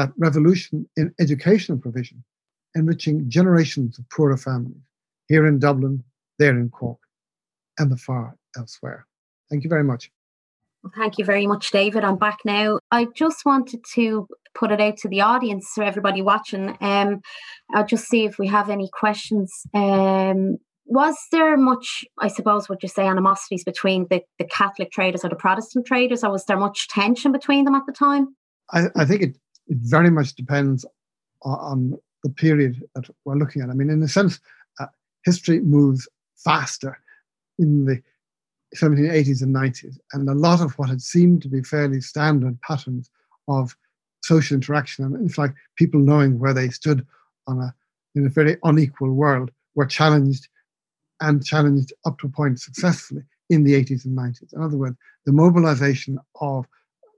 that 0.00 0.12
revolution 0.16 0.88
in 0.96 1.14
educational 1.20 1.78
provision, 1.78 2.24
enriching 2.74 3.28
generations 3.28 3.98
of 3.98 4.08
poorer 4.08 4.36
families 4.38 4.82
here 5.28 5.46
in 5.46 5.58
Dublin, 5.58 6.02
there 6.38 6.58
in 6.58 6.70
Cork, 6.70 6.98
and 7.78 7.92
the 7.92 7.96
far 7.96 8.36
elsewhere. 8.56 9.06
Thank 9.50 9.64
you 9.64 9.70
very 9.70 9.84
much. 9.84 10.10
Thank 10.96 11.18
you 11.18 11.26
very 11.26 11.46
much, 11.46 11.70
David. 11.70 12.04
I'm 12.04 12.16
back 12.16 12.38
now. 12.46 12.78
I 12.90 13.08
just 13.14 13.44
wanted 13.44 13.80
to 13.94 14.26
put 14.54 14.72
it 14.72 14.80
out 14.80 14.96
to 14.98 15.08
the 15.08 15.20
audience, 15.20 15.70
for 15.74 15.84
everybody 15.84 16.22
watching. 16.22 16.76
Um, 16.80 17.20
I'll 17.74 17.86
just 17.86 18.08
see 18.08 18.24
if 18.24 18.38
we 18.38 18.46
have 18.46 18.70
any 18.70 18.88
questions. 18.92 19.52
Um, 19.74 20.56
was 20.86 21.16
there 21.30 21.56
much, 21.58 22.04
I 22.18 22.28
suppose, 22.28 22.68
would 22.68 22.82
you 22.82 22.88
say, 22.88 23.06
animosities 23.06 23.64
between 23.64 24.06
the, 24.08 24.22
the 24.38 24.46
Catholic 24.46 24.90
traders 24.90 25.24
or 25.24 25.28
the 25.28 25.36
Protestant 25.36 25.86
traders, 25.86 26.24
or 26.24 26.32
was 26.32 26.46
there 26.46 26.56
much 26.56 26.88
tension 26.88 27.30
between 27.32 27.66
them 27.66 27.74
at 27.74 27.84
the 27.86 27.92
time? 27.92 28.34
I, 28.72 28.86
I 28.96 29.04
think 29.04 29.22
it, 29.22 29.36
it 29.70 29.78
very 29.78 30.10
much 30.10 30.34
depends 30.34 30.84
on, 31.42 31.98
the 32.22 32.28
period 32.28 32.86
that 32.94 33.06
we're 33.24 33.34
looking 33.34 33.62
at. 33.62 33.70
I 33.70 33.72
mean, 33.72 33.88
in 33.88 34.02
a 34.02 34.08
sense, 34.08 34.40
uh, 34.78 34.84
history 35.24 35.60
moves 35.60 36.06
faster 36.36 36.98
in 37.58 37.86
the 37.86 38.02
1780s 38.76 39.40
and 39.40 39.54
90s, 39.54 39.96
and 40.12 40.28
a 40.28 40.34
lot 40.34 40.60
of 40.60 40.78
what 40.78 40.90
had 40.90 41.00
seemed 41.00 41.40
to 41.40 41.48
be 41.48 41.62
fairly 41.62 42.02
standard 42.02 42.60
patterns 42.60 43.08
of 43.48 43.74
social 44.22 44.54
interaction, 44.54 45.06
and 45.06 45.26
it's 45.26 45.38
like 45.38 45.54
people 45.76 45.98
knowing 45.98 46.38
where 46.38 46.52
they 46.52 46.68
stood 46.68 47.06
on 47.46 47.58
a 47.58 47.74
in 48.14 48.26
a 48.26 48.28
very 48.28 48.58
unequal 48.64 49.12
world, 49.12 49.50
were 49.74 49.86
challenged 49.86 50.48
and 51.22 51.42
challenged 51.42 51.94
up 52.04 52.18
to 52.18 52.26
a 52.26 52.30
point 52.30 52.60
successfully 52.60 53.22
in 53.48 53.64
the 53.64 53.72
80s 53.72 54.04
and 54.04 54.14
90s. 54.14 54.52
In 54.52 54.62
other 54.62 54.76
words, 54.76 54.96
the 55.24 55.32
mobilization 55.32 56.18
of 56.42 56.66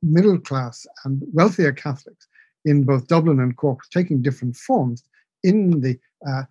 middle 0.01 0.39
class 0.39 0.87
and 1.05 1.23
wealthier 1.33 1.73
Catholics 1.73 2.29
in 2.65 2.85
both 2.85 3.09
Dublin 3.09 3.41
and 3.41 3.57
Cork 3.57 3.79
was 3.79 3.89
taking 3.89 4.23
different 4.23 4.57
forms 4.57 5.03
in 5.43 5.81
the 5.81 5.99
uh, 6.27 6.43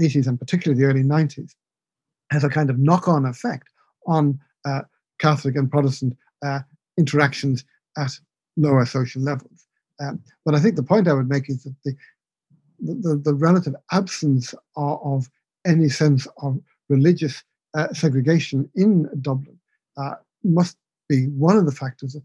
80s 0.00 0.26
and 0.26 0.38
particularly 0.38 0.80
the 0.80 0.88
early 0.88 1.02
90s 1.02 1.52
has 2.30 2.44
a 2.44 2.48
kind 2.48 2.70
of 2.70 2.78
knock 2.78 3.08
on 3.08 3.26
effect 3.26 3.68
on 4.06 4.38
uh, 4.64 4.80
Catholic 5.18 5.56
and 5.56 5.70
Protestant 5.70 6.16
uh, 6.44 6.60
interactions 6.98 7.64
at 7.98 8.12
lower 8.56 8.86
social 8.86 9.22
levels. 9.22 9.66
Um, 10.00 10.20
but 10.44 10.54
I 10.54 10.60
think 10.60 10.76
the 10.76 10.82
point 10.82 11.08
I 11.08 11.12
would 11.12 11.28
make 11.28 11.48
is 11.48 11.62
that 11.64 11.74
the 11.84 11.94
the, 12.82 13.20
the 13.24 13.34
relative 13.34 13.74
absence 13.92 14.54
of, 14.76 14.98
of 15.04 15.30
any 15.64 15.88
sense 15.88 16.26
of 16.42 16.58
religious 16.88 17.42
uh, 17.74 17.92
segregation 17.92 18.68
in 18.74 19.08
Dublin 19.20 19.58
uh, 19.96 20.14
must 20.44 20.76
be 21.08 21.26
one 21.28 21.56
of 21.56 21.66
the 21.66 21.72
factors 21.72 22.14
that 22.14 22.22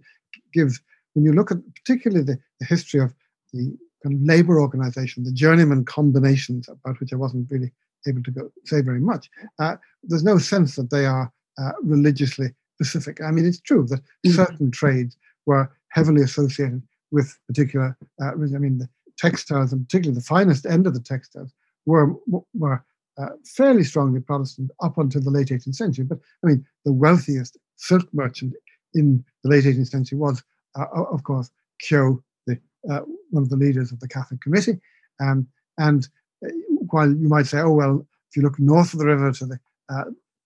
gives, 0.54 0.82
when 1.18 1.26
you 1.26 1.34
look 1.34 1.50
at 1.50 1.58
particularly 1.74 2.24
the, 2.24 2.38
the 2.60 2.66
history 2.68 3.00
of 3.00 3.12
the 3.52 3.76
kind 4.04 4.16
of 4.16 4.22
labor 4.22 4.62
organization, 4.62 5.24
the 5.24 5.32
journeyman 5.32 5.84
combinations, 5.84 6.70
about 6.70 7.00
which 7.00 7.12
I 7.12 7.16
wasn't 7.16 7.50
really 7.50 7.72
able 8.08 8.22
to 8.22 8.30
go, 8.30 8.52
say 8.66 8.82
very 8.82 9.00
much, 9.00 9.28
uh, 9.58 9.78
there's 10.04 10.24
no 10.24 10.38
sense 10.38 10.76
that 10.76 10.92
they 10.92 11.08
are 11.08 11.34
uh, 11.58 11.72
religiously 11.82 12.50
specific. 12.76 13.20
I 13.20 13.32
mean, 13.32 13.48
it's 13.48 13.60
true 13.60 13.88
that 13.88 14.02
mm. 14.28 14.36
certain 14.36 14.70
trades 14.70 15.18
were 15.48 15.76
heavily 15.90 16.22
associated 16.22 16.84
with 17.10 17.36
particular, 17.48 17.98
uh, 18.22 18.34
I 18.34 18.36
mean, 18.36 18.78
the 18.78 18.90
textiles, 19.18 19.74
and 19.74 19.88
particularly 19.88 20.20
the 20.20 20.24
finest 20.24 20.68
end 20.68 20.86
of 20.86 20.94
the 20.94 21.00
textiles, 21.00 21.52
were, 21.88 22.14
were 22.54 22.86
uh, 23.18 23.30
fairly 23.44 23.84
strongly 23.84 24.20
Protestant 24.20 24.70
up 24.84 25.00
until 25.00 25.22
the 25.22 25.32
late 25.32 25.48
18th 25.48 25.74
century. 25.74 26.06
But 26.06 26.20
I 26.44 26.48
mean, 26.48 26.64
the 26.86 26.94
wealthiest 26.94 27.58
silk 27.76 28.08
merchant 28.14 28.54
in 28.94 29.26
the 29.44 29.50
late 29.50 29.64
18th 29.64 29.88
century 29.88 30.20
was, 30.20 30.44
of 30.94 31.24
course, 31.24 31.52
Keogh, 31.80 32.24
the, 32.46 32.60
uh, 32.90 33.02
one 33.30 33.44
of 33.44 33.50
the 33.50 33.56
leaders 33.56 33.92
of 33.92 34.00
the 34.00 34.08
Catholic 34.08 34.42
Committee. 34.42 34.80
Um, 35.20 35.48
and 35.78 36.08
uh, 36.46 36.50
while 36.90 37.10
you 37.10 37.28
might 37.28 37.48
say, 37.48 37.60
oh, 37.60 37.72
well, 37.72 38.06
if 38.30 38.36
you 38.36 38.42
look 38.42 38.60
north 38.60 38.94
of 38.94 39.00
the 39.00 39.06
river 39.06 39.32
to 39.32 39.46
the 39.46 39.60
uh, 39.90 40.04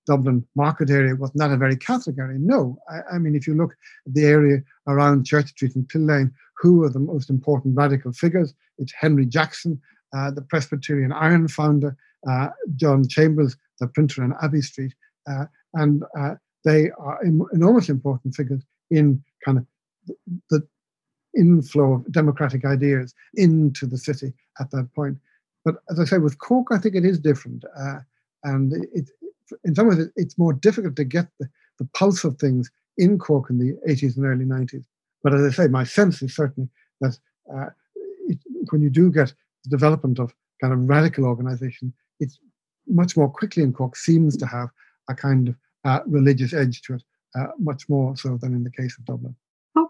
Dublin 0.07 0.45
market 0.55 0.89
area 0.89 1.15
was 1.15 1.33
not 1.35 1.51
a 1.51 1.57
very 1.57 1.75
Catholic 1.75 2.17
area. 2.17 2.39
No, 2.39 2.77
I, 2.89 3.15
I, 3.15 3.17
mean, 3.17 3.35
if 3.35 3.47
you 3.47 3.53
look 3.55 3.71
at 4.07 4.13
the 4.13 4.25
area 4.25 4.61
around 4.87 5.25
Church 5.25 5.49
Street 5.49 5.75
and 5.75 5.87
Pill 5.87 6.01
Lane, 6.01 6.33
who 6.57 6.83
are 6.83 6.89
the 6.89 6.99
most 6.99 7.29
important 7.29 7.77
radical 7.77 8.11
figures? 8.11 8.53
It's 8.77 8.93
Henry 8.93 9.25
Jackson, 9.25 9.79
uh, 10.15 10.31
the 10.31 10.41
Presbyterian 10.41 11.11
Iron 11.11 11.47
founder, 11.47 11.95
uh, 12.27 12.49
John 12.75 13.07
Chambers, 13.07 13.55
the 13.79 13.87
printer 13.87 14.23
in 14.23 14.33
Abbey 14.41 14.61
Street, 14.61 14.93
uh, 15.29 15.45
and 15.75 16.03
uh, 16.17 16.35
they 16.65 16.91
are 16.91 17.19
enormously 17.51 17.93
important 17.93 18.35
figures 18.35 18.63
in 18.89 19.23
kind 19.45 19.57
of 19.57 19.65
the 20.49 20.65
inflow 21.37 21.93
of 21.93 22.11
democratic 22.11 22.65
ideas 22.65 23.13
into 23.35 23.85
the 23.85 23.97
city 23.97 24.33
at 24.59 24.69
that 24.71 24.89
point. 24.93 25.17
But 25.63 25.75
as 25.89 25.99
I 25.99 26.05
say, 26.05 26.17
with 26.17 26.39
Cork, 26.39 26.67
I 26.71 26.77
think 26.77 26.95
it 26.95 27.05
is 27.05 27.19
different. 27.19 27.63
Uh, 27.77 27.99
and 28.43 28.73
it, 28.93 29.09
in 29.63 29.75
some 29.75 29.87
ways 29.87 30.07
it's 30.15 30.37
more 30.37 30.53
difficult 30.53 30.95
to 30.95 31.03
get 31.03 31.27
the, 31.39 31.49
the 31.79 31.87
pulse 31.93 32.23
of 32.23 32.37
things 32.37 32.71
in 32.97 33.17
Cork 33.17 33.49
in 33.49 33.59
the 33.59 33.73
80s 33.87 34.17
and 34.17 34.25
early 34.25 34.45
90s. 34.45 34.85
But 35.23 35.33
as 35.33 35.41
I 35.41 35.63
say, 35.63 35.67
my 35.67 35.83
sense 35.83 36.21
is 36.21 36.35
certainly 36.35 36.69
that 36.99 37.17
uh, 37.53 37.69
it, 38.27 38.39
when 38.69 38.81
you 38.81 38.89
do 38.89 39.11
get 39.11 39.33
the 39.63 39.69
development 39.69 40.19
of 40.19 40.33
kind 40.61 40.73
of 40.73 40.89
radical 40.89 41.25
organisation, 41.25 41.93
it's 42.19 42.39
much 42.87 43.15
more 43.15 43.29
quickly 43.29 43.63
in 43.63 43.73
Cork 43.73 43.95
seems 43.95 44.35
to 44.37 44.45
have 44.45 44.69
a 45.09 45.15
kind 45.15 45.49
of 45.49 45.55
uh, 45.85 45.99
religious 46.05 46.53
edge 46.53 46.81
to 46.83 46.95
it, 46.95 47.03
uh, 47.35 47.47
much 47.59 47.87
more 47.89 48.15
so 48.15 48.37
than 48.37 48.53
in 48.53 48.63
the 48.63 48.71
case 48.71 48.97
of 48.97 49.05
Dublin. 49.05 49.35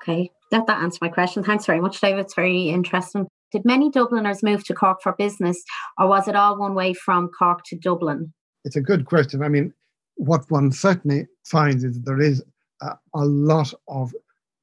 Okay, 0.02 0.32
that, 0.50 0.68
that 0.68 0.82
answers 0.82 1.02
my 1.02 1.10
question. 1.10 1.44
Thanks 1.44 1.66
very 1.66 1.80
much, 1.80 2.02
David. 2.02 2.22
It's 2.22 2.34
very 2.34 2.70
interesting. 2.70 3.28
Did 3.52 3.66
many 3.66 3.92
Dubliners 3.92 4.44
move 4.44 4.64
to 4.66 4.74
Cork 4.74 5.02
for 5.02 5.14
business, 5.14 5.64
or 5.98 6.08
was 6.08 6.28
it 6.28 6.36
all 6.36 6.58
one 6.58 6.74
way 6.74 6.94
from 6.94 7.30
Cork 7.30 7.64
to 7.66 7.78
Dublin? 7.78 8.34
It's 8.64 8.76
a 8.76 8.82
good 8.82 9.06
question. 9.06 9.44
I 9.44 9.50
mean, 9.50 9.74
what 10.16 10.50
one 10.50 10.72
certainly 10.72 11.28
finds 11.46 11.84
is 11.84 12.02
there 12.02 12.22
is 12.22 12.44
a, 12.82 13.26
lot 13.26 13.74
of 13.88 14.14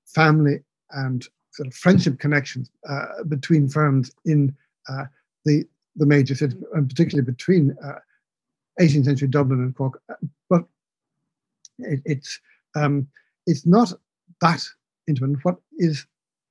family 0.07 0.61
and 0.91 1.27
sort 1.53 1.69
of 1.69 1.75
friendship 1.75 2.19
connections 2.19 2.71
uh, 2.89 3.23
between 3.29 3.69
firms 3.69 4.11
in 4.25 4.55
uh, 4.89 5.05
the 5.45 5.65
the 5.97 6.07
major 6.07 6.35
cities, 6.35 6.63
and 6.75 6.89
particularly 6.89 7.25
between 7.25 7.77
uh, 7.85 7.99
18th 8.81 9.05
century 9.05 9.29
Dublin 9.29 9.61
and 9.61 9.77
Cork. 9.77 10.01
But 10.49 10.65
it, 11.79 12.01
it's 12.05 12.41
um, 12.75 13.09
it's 13.47 13.67
not 13.67 13.93
that 14.41 14.65
intimate. 15.09 15.39
What 15.43 15.57
is 15.79 16.07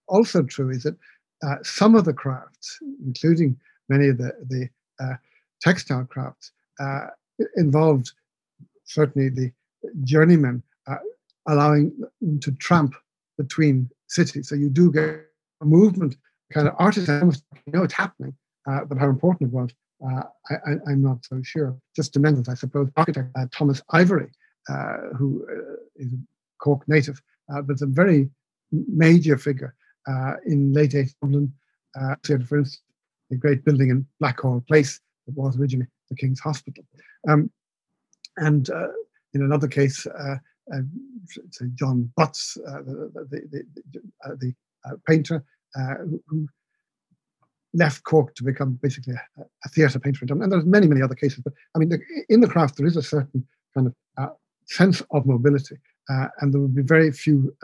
also 0.07 0.43
true 0.43 0.69
is 0.69 0.83
that 0.83 0.97
uh, 1.43 1.55
some 1.63 1.95
of 1.95 2.05
the 2.05 2.13
crafts, 2.13 2.79
including 3.05 3.57
many 3.89 4.07
of 4.07 4.17
the 4.17 4.31
the 4.49 4.69
uh, 4.99 5.15
textile 5.61 6.05
crafts, 6.05 6.51
uh, 6.79 7.07
involved 7.55 8.11
certainly 8.85 9.29
the 9.29 9.51
journeymen 10.03 10.63
uh, 10.87 10.95
allowing 11.47 11.91
them 12.21 12.39
to 12.39 12.51
tramp 12.53 12.95
between 13.37 13.89
cities. 14.07 14.49
So 14.49 14.55
you 14.55 14.69
do 14.69 14.91
get 14.91 15.25
a 15.61 15.65
movement, 15.65 16.15
kind 16.51 16.67
of 16.67 16.73
artisans, 16.79 17.43
you 17.65 17.73
know 17.73 17.83
it's 17.83 17.93
happening, 17.93 18.33
uh, 18.69 18.85
but 18.85 18.97
how 18.97 19.09
important 19.09 19.51
it 19.51 19.53
was, 19.53 19.69
uh, 20.05 20.23
I, 20.49 20.91
am 20.91 21.03
not 21.03 21.23
so 21.25 21.41
sure. 21.43 21.77
Just 21.95 22.13
to 22.13 22.19
mention, 22.19 22.45
I 22.49 22.55
suppose, 22.55 22.89
architect 22.95 23.35
Thomas 23.51 23.81
Ivory, 23.91 24.29
who 25.17 25.45
is 25.97 26.13
a 26.13 26.17
Cork 26.59 26.87
native, 26.87 27.21
but 27.47 27.81
a 27.81 27.85
very 27.85 28.29
major 28.71 29.37
figure 29.37 29.73
in 30.45 30.73
late 30.73 30.91
80s 30.91 31.13
Dublin. 31.21 31.53
for 31.93 32.57
instance, 32.57 32.81
the 33.29 33.37
great 33.37 33.65
building 33.65 33.89
in 33.89 34.05
Blackhall 34.21 34.65
Place 34.67 35.01
that 35.25 35.35
was 35.35 35.59
originally 35.59 35.87
the 36.09 36.15
King's 36.15 36.39
Hospital. 36.39 36.83
Um, 37.27 37.51
and 38.37 38.69
in 39.33 39.41
another 39.41 39.67
case, 39.67 40.05
uh, 40.05 40.35
John 41.75 42.11
Butts, 42.15 42.57
uh, 42.67 42.81
the, 42.81 43.27
the, 43.29 43.63
the, 43.93 44.03
uh, 44.25 44.35
the 44.39 44.53
painter, 45.07 45.43
who 46.27 46.47
left 47.73 48.03
Cork 48.03 48.35
to 48.35 48.43
become 48.43 48.79
basically 48.81 49.13
a, 49.13 49.41
a 49.65 49.69
theatre 49.69 49.99
painter. 49.99 50.25
And 50.29 50.51
there's 50.51 50.65
many, 50.65 50.87
many 50.87 51.01
other 51.01 51.15
cases. 51.15 51.41
But 51.43 51.53
I 51.75 51.79
mean, 51.79 51.91
in 52.29 52.41
the 52.41 52.47
craft, 52.47 52.77
there 52.77 52.87
is 52.87 52.97
a 52.97 53.03
certain 53.03 53.45
kind 53.73 53.87
of 53.87 53.95
uh, 54.17 54.33
sense 54.65 55.01
of 55.11 55.25
mobility, 55.25 55.77
uh, 56.09 56.27
and 56.39 56.53
there 56.53 56.61
would 56.61 56.75
be 56.75 56.81
very 56.81 57.11
few 57.11 57.55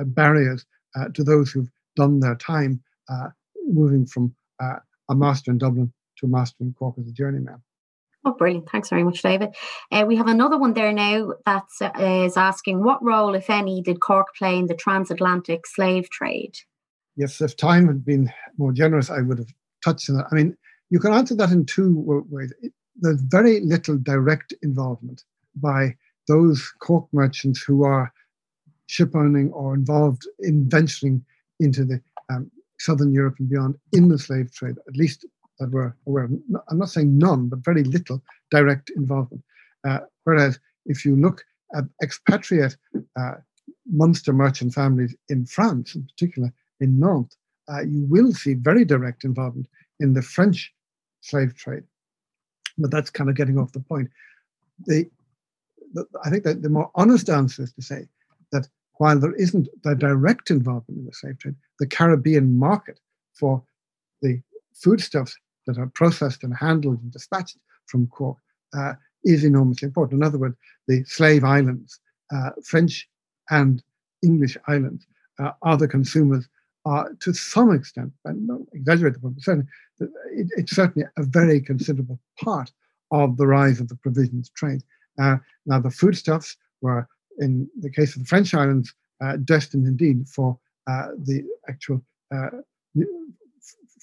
uh, 0.96 1.10
to 1.14 1.24
those 1.24 1.52
who've 1.52 1.70
done 1.96 2.20
their 2.20 2.36
time 2.36 2.82
moving 3.68 4.06
from 4.06 4.36
a 4.60 5.16
master 5.16 5.52
in 5.52 5.58
Dublin 5.58 5.92
to 6.18 6.26
a 6.26 6.30
master 6.30 6.58
in 6.62 6.74
Cork 6.74 6.96
as 7.00 7.08
a 7.08 7.12
journeyman. 7.12 7.62
Oh, 8.26 8.34
brilliant. 8.34 8.70
Thanks 8.70 8.90
very 8.90 9.04
much, 9.04 9.22
David. 9.22 9.50
Uh, 9.92 10.06
we 10.08 10.16
have 10.16 10.28
another 10.28 10.58
one 10.58 10.74
there 10.74 10.94
now 10.94 11.34
that 11.46 11.68
uh, 11.82 12.24
is 12.26 12.38
asking 12.38 12.82
what 12.82 13.04
role, 13.04 13.36
if 13.36 13.50
any, 13.50 13.82
did 13.82 14.00
Cork 14.00 14.28
play 14.38 14.58
in 14.58 14.68
the 14.68 14.76
transatlantic 14.76 15.68
slave 15.68 16.10
trade? 16.10 16.56
Yes, 17.18 17.42
if 17.42 17.58
time 17.58 17.88
had 17.88 18.06
been 18.06 18.32
more 18.58 18.72
generous, 18.72 19.10
I 19.10 19.22
would 19.22 19.40
have 19.40 19.54
touched 19.84 20.10
on 20.10 20.16
that. 20.18 20.28
I 20.32 20.36
mean, 20.36 20.56
you 20.90 21.00
can 21.00 21.14
answer 21.14 21.36
that 21.36 21.52
in 21.52 21.66
two 21.66 22.24
ways. 22.30 22.54
There's 22.96 23.22
very 23.22 23.60
little 23.60 23.98
direct 23.98 24.54
involvement 24.62 25.24
by 25.56 25.96
those 26.30 26.72
Cork 26.80 27.08
merchants 27.12 27.62
who 27.62 27.84
are 27.84 28.14
ship 28.88 29.16
owning 29.16 29.52
or 29.52 29.74
involved 29.74 30.28
in 30.40 30.70
venturing 30.70 31.24
into 31.60 31.86
the 31.86 32.02
um, 32.30 32.52
southern 32.80 33.14
Europe 33.14 33.36
and 33.40 33.50
beyond 33.50 33.76
in 33.94 34.10
the 34.10 34.18
slave 34.18 34.54
trade, 34.54 34.76
at 34.88 34.96
least 34.96 35.26
that 35.60 35.72
were 35.72 35.96
aware. 36.08 36.30
I'm 36.70 36.78
not 36.78 36.90
saying 36.90 37.18
none, 37.18 37.48
but 37.48 37.60
very 37.60 37.84
little 37.84 38.22
direct 38.52 38.90
involvement. 38.96 39.44
Uh, 39.88 40.00
whereas 40.24 40.60
if 40.86 41.06
you 41.06 41.16
look 41.16 41.46
at 41.76 41.86
expatriate 42.02 42.76
uh, 43.20 43.36
Munster 43.92 44.34
merchant 44.34 44.74
families 44.74 45.16
in 45.30 45.46
France, 45.46 45.96
in 45.96 46.04
particular 46.06 46.52
in 46.80 47.00
Nantes, 47.00 47.38
uh, 47.70 47.82
you 47.82 48.06
will 48.10 48.34
see 48.34 48.56
very 48.56 48.84
direct 48.84 49.24
involvement 49.24 49.68
in 50.00 50.14
the 50.14 50.22
French 50.22 50.74
slave 51.22 51.56
trade. 51.56 51.84
But 52.78 52.92
that's 52.92 53.10
kind 53.10 53.30
of 53.30 53.36
getting 53.36 53.58
off 53.58 53.72
the 53.72 53.80
point. 53.80 54.10
The, 54.86 55.10
the, 55.94 56.06
I 56.26 56.30
think 56.30 56.44
that 56.44 56.62
the 56.62 56.70
more 56.70 56.92
honest 56.96 57.30
answer 57.30 57.64
is 57.64 57.74
to 57.74 57.82
say 57.82 58.08
while 59.04 59.20
there 59.20 59.36
isn't 59.36 59.68
the 59.84 59.96
direct 59.96 60.50
involvement 60.50 60.98
in 60.98 61.06
the 61.06 61.12
slave 61.12 61.38
trade, 61.38 61.56
the 61.78 61.86
Caribbean 61.86 62.58
market 62.58 63.02
for 63.34 63.62
the 64.22 64.42
foodstuffs 64.74 65.36
that 65.68 65.78
are 65.78 65.92
processed 65.94 66.42
and 66.46 66.56
handled 66.56 67.02
and 67.02 67.12
dispatched 67.12 67.58
from 67.88 68.08
Cork 68.08 68.38
uh, 68.74 68.94
is 69.26 69.44
enormously 69.44 69.88
important. 69.88 70.22
In 70.22 70.26
other 70.26 70.38
words, 70.38 70.56
the 70.88 71.04
slave 71.04 71.44
islands, 71.44 72.00
uh, 72.34 72.52
French 72.64 73.10
and 73.50 73.84
English 74.24 74.56
islands, 74.70 75.06
uh, 75.38 75.52
are 75.64 75.76
the 75.76 75.94
consumers 75.98 76.48
are 76.86 77.12
to 77.20 77.34
some 77.34 77.74
extent, 77.74 78.14
and 78.24 78.48
not 78.48 78.62
exaggerate 78.72 79.16
the 79.16 79.20
point, 79.20 79.36
but 79.36 79.44
certainly, 79.44 79.68
it, 80.32 80.48
it's 80.56 80.74
certainly 80.74 81.06
a 81.18 81.24
very 81.24 81.60
considerable 81.60 82.22
part 82.42 82.72
of 83.12 83.36
the 83.36 83.48
rise 83.48 83.82
of 83.82 83.90
the 83.90 83.98
provisions 83.98 84.50
trade. 84.56 84.82
Uh, 85.20 85.36
now, 85.66 85.80
the 85.82 85.92
foodstuffs 85.92 86.56
were, 86.82 87.06
in 87.40 87.70
the 87.80 87.90
case 87.90 88.16
of 88.16 88.22
the 88.22 88.28
French 88.28 88.54
islands, 88.54 88.94
uh, 89.24 89.38
destined 89.38 89.88
indeed 89.88 90.28
for 90.28 90.58
uh, 90.88 91.10
the 91.18 91.44
actual 91.70 92.02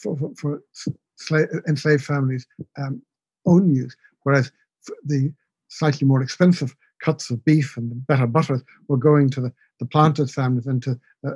for, 0.01 0.17
for, 0.17 0.31
for 0.75 0.97
slave, 1.17 1.49
enslaved 1.69 2.05
families' 2.05 2.47
um, 2.79 3.03
own 3.47 3.75
use, 3.75 3.95
whereas 4.23 4.51
the 5.05 5.33
slightly 5.69 6.07
more 6.07 6.23
expensive 6.23 6.75
cuts 7.01 7.31
of 7.31 7.45
beef 7.45 7.77
and 7.77 7.91
the 7.91 7.95
better 7.95 8.27
butters 8.27 8.63
were 8.89 8.97
going 8.97 9.31
to 9.31 9.41
the, 9.41 9.53
the 9.79 9.87
planters' 9.87 10.35
families 10.35 10.67
and 10.67 10.83
to 10.83 10.93
uh, 11.27 11.33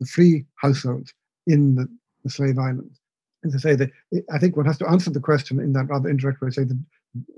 the 0.00 0.06
free 0.06 0.44
households 0.56 1.14
in 1.46 1.74
the, 1.74 1.88
the 2.24 2.30
slave 2.30 2.58
islands. 2.58 3.00
And 3.42 3.52
to 3.52 3.58
say 3.58 3.74
that 3.76 3.90
I 4.32 4.38
think 4.38 4.56
one 4.56 4.66
has 4.66 4.78
to 4.78 4.88
answer 4.88 5.10
the 5.10 5.20
question 5.20 5.60
in 5.60 5.72
that 5.74 5.88
rather 5.88 6.08
indirect 6.08 6.40
way, 6.40 6.50
say 6.50 6.64
that 6.64 6.84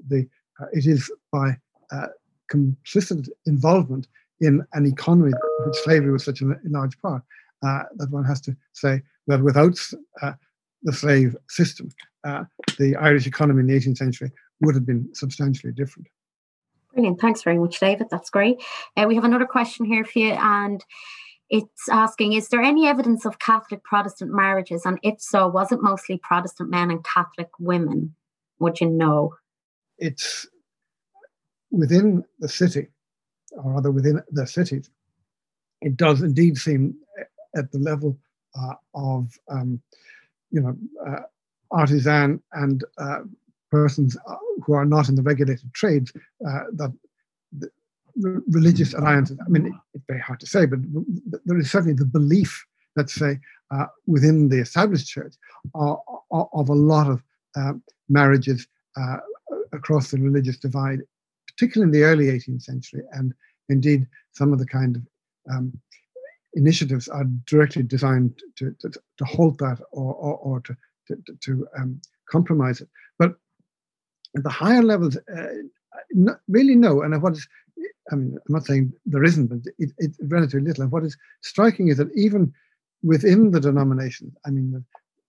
the, 0.09 0.28
uh, 0.61 0.66
it 0.72 0.86
is 0.86 1.11
by 1.30 1.56
uh, 1.92 2.09
complicit 2.53 3.28
involvement 3.46 4.07
in 4.40 4.64
an 4.72 4.86
economy 4.86 5.32
in 5.32 5.66
which 5.66 5.76
slavery 5.78 6.12
was 6.12 6.24
such 6.24 6.42
a 6.42 6.55
large 6.64 6.99
part 7.01 7.22
uh, 7.62 7.82
that 7.96 8.11
one 8.11 8.24
has 8.24 8.40
to 8.42 8.57
say 8.72 9.03
that 9.26 9.42
without 9.42 9.78
uh, 10.22 10.32
the 10.82 10.92
slave 10.92 11.36
system, 11.49 11.90
uh, 12.24 12.44
the 12.78 12.96
Irish 12.96 13.26
economy 13.26 13.61
in 13.61 13.66
the 13.66 13.74
18th 13.74 13.99
century 13.99 14.30
would 14.61 14.74
have 14.74 14.86
been 14.86 15.09
substantially 15.14 15.72
different. 15.72 16.09
Brilliant. 16.92 17.20
Thanks 17.20 17.42
very 17.42 17.59
much, 17.59 17.78
David. 17.80 18.09
That's 18.11 18.30
great. 18.30 18.62
Uh, 18.96 19.05
we 19.07 19.14
have 19.14 19.24
another 19.24 19.46
question 19.46 19.84
here 19.86 20.05
for 20.05 20.18
you, 20.18 20.32
and 20.32 20.84
it's 21.51 21.88
asking 21.90 22.32
Is 22.32 22.49
there 22.49 22.62
any 22.62 22.86
evidence 22.86 23.24
of 23.26 23.38
Catholic 23.38 23.84
Protestant 23.84 24.32
marriages? 24.32 24.84
And 24.84 24.99
if 25.03 25.20
so, 25.20 25.49
was 25.49 25.70
it 25.72 25.82
mostly 25.82 26.18
Protestant 26.22 26.70
men 26.70 26.90
and 26.90 27.05
Catholic 27.05 27.51
women? 27.59 28.14
Would 28.61 28.80
you 28.80 28.88
know? 28.88 29.34
It's 29.99 30.46
within 31.71 32.25
the 32.39 32.49
city, 32.49 32.89
or 33.53 33.73
rather 33.73 33.91
within 33.91 34.23
the 34.31 34.47
cities, 34.47 34.91
it 35.81 35.97
does 35.97 36.23
indeed 36.23 36.57
seem 36.57 36.95
at 37.57 37.71
the 37.73 37.79
level 37.79 38.19
uh, 38.59 38.75
of 38.95 39.39
um, 39.51 39.81
you 40.51 40.61
know, 40.61 40.77
uh, 41.07 41.21
artisan 41.71 42.43
and 42.53 42.85
uh, 42.99 43.21
persons 43.71 44.16
uh, 44.29 44.37
who 44.64 44.73
are 44.73 44.85
not 44.85 45.09
in 45.09 45.14
the 45.14 45.23
regulated 45.23 45.73
trades 45.75 46.12
uh, 46.47 46.64
that 46.73 46.93
the 47.53 47.71
religious 48.49 48.95
alliances. 48.95 49.39
I 49.45 49.49
mean, 49.49 49.79
it's 49.95 50.05
very 50.09 50.21
hard 50.21 50.41
to 50.41 50.47
say, 50.47 50.66
but 50.66 50.81
there 51.45 51.59
is 51.59 51.71
certainly 51.71 51.95
the 51.95 52.05
belief, 52.05 52.66
let's 52.97 53.14
say, 53.14 53.39
uh, 53.71 53.87
within 54.07 54.49
the 54.49 54.59
established 54.59 55.07
church 55.07 55.35
of, 55.75 55.99
of 56.31 56.69
a 56.69 56.75
lot 56.75 57.07
of 57.07 57.23
marriages 58.09 58.66
across 59.73 60.11
the 60.11 60.19
religious 60.19 60.59
divide, 60.59 61.03
particularly 61.59 61.88
in 61.88 62.00
the 62.00 62.06
early 62.06 62.26
18th 62.26 62.62
century, 62.62 63.02
and 63.12 63.34
indeed 63.68 64.06
some 64.32 64.52
of 64.52 64.61
the 64.61 64.66
kind 64.66 64.96
of 64.96 65.02
um, 65.50 65.72
initiatives 66.54 67.09
are 67.09 67.24
directly 67.46 67.82
designed 67.82 68.40
to, 68.56 68.74
to, 68.80 68.90
to 68.90 69.24
halt 69.24 69.59
that 69.59 69.80
or, 69.90 70.14
or, 70.14 70.36
or 70.38 70.61
to, 70.61 70.76
to, 71.09 71.16
to 71.40 71.66
um, 71.76 72.00
compromise 72.30 72.80
it. 72.80 72.88
But 73.18 73.34
at 74.36 74.44
the 74.44 74.50
higher 74.50 74.82
levels, 74.82 75.16
uh, 75.16 75.46
really 76.46 76.76
no. 76.76 77.02
And 77.02 77.20
what 77.20 77.32
is, 77.32 77.48
I 78.12 78.14
mean, 78.14 78.38
I'm 78.46 78.54
not 78.54 78.64
saying 78.64 78.92
there 79.04 79.24
isn't, 79.24 79.48
but 79.48 79.59
it, 79.78 79.90
it's 79.98 80.18
relatively 80.22 80.66
little. 80.66 80.84
And 80.84 80.92
what 80.92 81.04
is 81.04 81.16
striking 81.42 81.88
is 81.88 81.96
that 81.96 82.11
even 82.14 82.52
within 83.02 83.50
the 83.50 83.61
denomination, 83.61 84.32
I 84.46 84.50
mean, 84.50 84.72
the, 84.72 84.84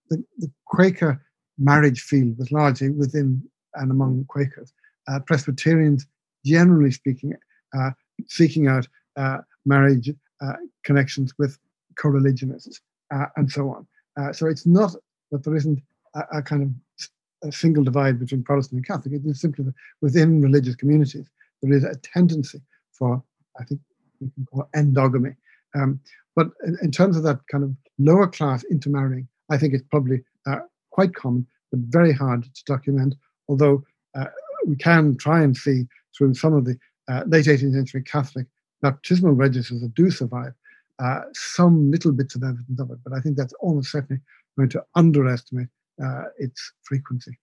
the, 0.10 0.24
the 0.38 0.52
Quaker 0.66 1.24
marriage 1.58 2.02
field 2.02 2.38
was 2.38 2.52
largely 2.52 2.90
within 2.90 3.42
and 3.76 3.92
among 3.92 4.26
Quakers. 4.26 4.74
Uh, 5.08 5.20
Presbyterians, 5.20 6.06
generally 6.46 6.92
speaking, 6.92 7.34
uh, 7.78 7.92
seeking 8.28 8.68
out 8.68 8.88
uh, 9.16 9.38
marriage 9.66 10.10
uh, 10.42 10.54
connections 10.84 11.34
with 11.38 11.58
co-religionists 11.98 12.82
uh, 13.14 13.26
and 13.36 13.52
so 13.52 13.70
on. 13.70 13.88
Uh, 14.18 14.34
so 14.34 14.48
it's 14.48 14.66
not 14.66 14.96
that 15.32 15.44
there 15.44 15.56
isn't 15.56 15.82
a, 16.16 16.22
a 16.34 16.42
kind 16.42 16.64
of 16.64 17.08
a 17.48 17.52
single 17.52 17.84
divide 17.84 18.20
between 18.20 18.44
Protestant 18.44 18.80
and 18.80 18.88
Catholic. 18.88 19.14
It 19.16 19.30
is 19.30 19.40
simply 19.40 19.66
that 19.66 19.74
within 20.02 20.42
religious 20.42 20.76
communities 20.76 21.30
there 21.62 21.74
is 21.74 21.84
a 21.84 21.96
tendency 21.98 22.62
for, 22.92 23.24
I 23.60 23.64
think, 23.64 23.82
we 24.20 24.30
can 24.32 24.46
call 24.46 24.70
endogamy. 24.76 25.36
Um, 25.76 26.00
but 26.36 26.50
in, 26.66 26.78
in, 26.82 26.92
terms 26.92 27.16
of 27.16 27.24
that 27.24 27.40
kind 27.52 27.64
of 27.64 27.74
lower 27.98 28.28
class 28.28 28.64
intermarrying, 28.66 29.28
I 29.50 29.58
think 29.58 29.74
it's 29.74 29.86
probably 29.90 30.24
uh, 30.48 30.60
quite 30.92 31.14
common, 31.14 31.46
but 31.72 31.80
very 31.82 32.12
hard 32.12 32.44
to 32.44 32.64
document. 32.66 33.16
Although 33.48 33.84
uh, 34.16 34.26
we 34.70 34.76
can 34.76 35.18
try 35.18 35.42
and 35.42 35.58
see 35.58 35.88
through 36.16 36.36
some 36.36 36.54
of 36.54 36.66
the 36.66 36.78
uh, 37.10 37.24
late 37.28 37.46
18th 37.46 37.74
century 37.74 38.04
Catholic 38.04 38.46
baptismal 38.82 39.34
registers 39.34 39.82
that 39.82 39.94
do 39.96 40.10
survive 40.12 40.54
uh, 41.00 41.22
some 41.34 41.90
little 41.92 42.12
bits 42.12 42.36
of 42.36 42.44
evidence 42.44 42.80
of 42.80 42.92
it, 42.92 43.00
but 43.04 43.14
I 43.14 43.22
think 43.22 43.38
that's 43.38 43.54
almost 43.62 43.92
certainly 43.92 44.22
going 44.58 44.70
to 44.70 44.84
underestimate 44.96 45.68
uh, 46.04 46.24
its 46.38 46.74
frequency. 46.84 47.40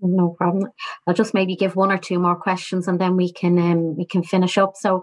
No 0.00 0.36
problem. 0.38 0.70
I'll 1.06 1.14
just 1.14 1.34
maybe 1.34 1.56
give 1.56 1.74
one 1.74 1.90
or 1.90 1.98
two 1.98 2.20
more 2.20 2.36
questions 2.36 2.86
and 2.86 3.00
then 3.00 3.16
we 3.16 3.32
can 3.32 3.58
um, 3.58 3.96
we 3.96 4.06
can 4.06 4.22
finish 4.22 4.56
up. 4.56 4.76
So, 4.76 5.02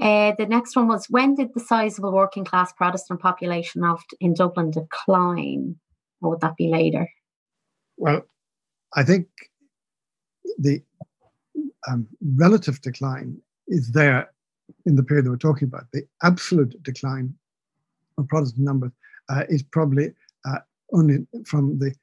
uh, 0.00 0.32
the 0.38 0.46
next 0.46 0.76
one 0.76 0.86
was 0.86 1.06
when 1.10 1.34
did 1.34 1.48
the 1.52 1.60
sizable 1.60 2.12
working 2.12 2.44
class 2.44 2.72
Protestant 2.72 3.20
population 3.20 3.82
of 3.82 4.00
in 4.20 4.34
Dublin 4.34 4.70
decline, 4.70 5.76
or 6.20 6.30
would 6.30 6.42
that 6.42 6.56
be 6.56 6.68
later? 6.68 7.08
Well, 7.96 8.22
I 8.94 9.02
think 9.02 9.26
the 10.58 10.80
um, 11.88 12.06
relative 12.36 12.80
decline 12.80 13.38
is 13.68 13.92
there 13.92 14.30
in 14.84 14.96
the 14.96 15.02
period 15.02 15.26
that 15.26 15.30
we're 15.30 15.36
talking 15.36 15.68
about. 15.68 15.84
The 15.92 16.06
absolute 16.22 16.80
decline 16.82 17.34
of 18.18 18.28
Protestant 18.28 18.64
numbers 18.64 18.92
uh, 19.28 19.44
is 19.48 19.62
probably 19.62 20.12
uh, 20.44 20.58
only 20.92 21.26
from 21.44 21.78
the 21.78 21.94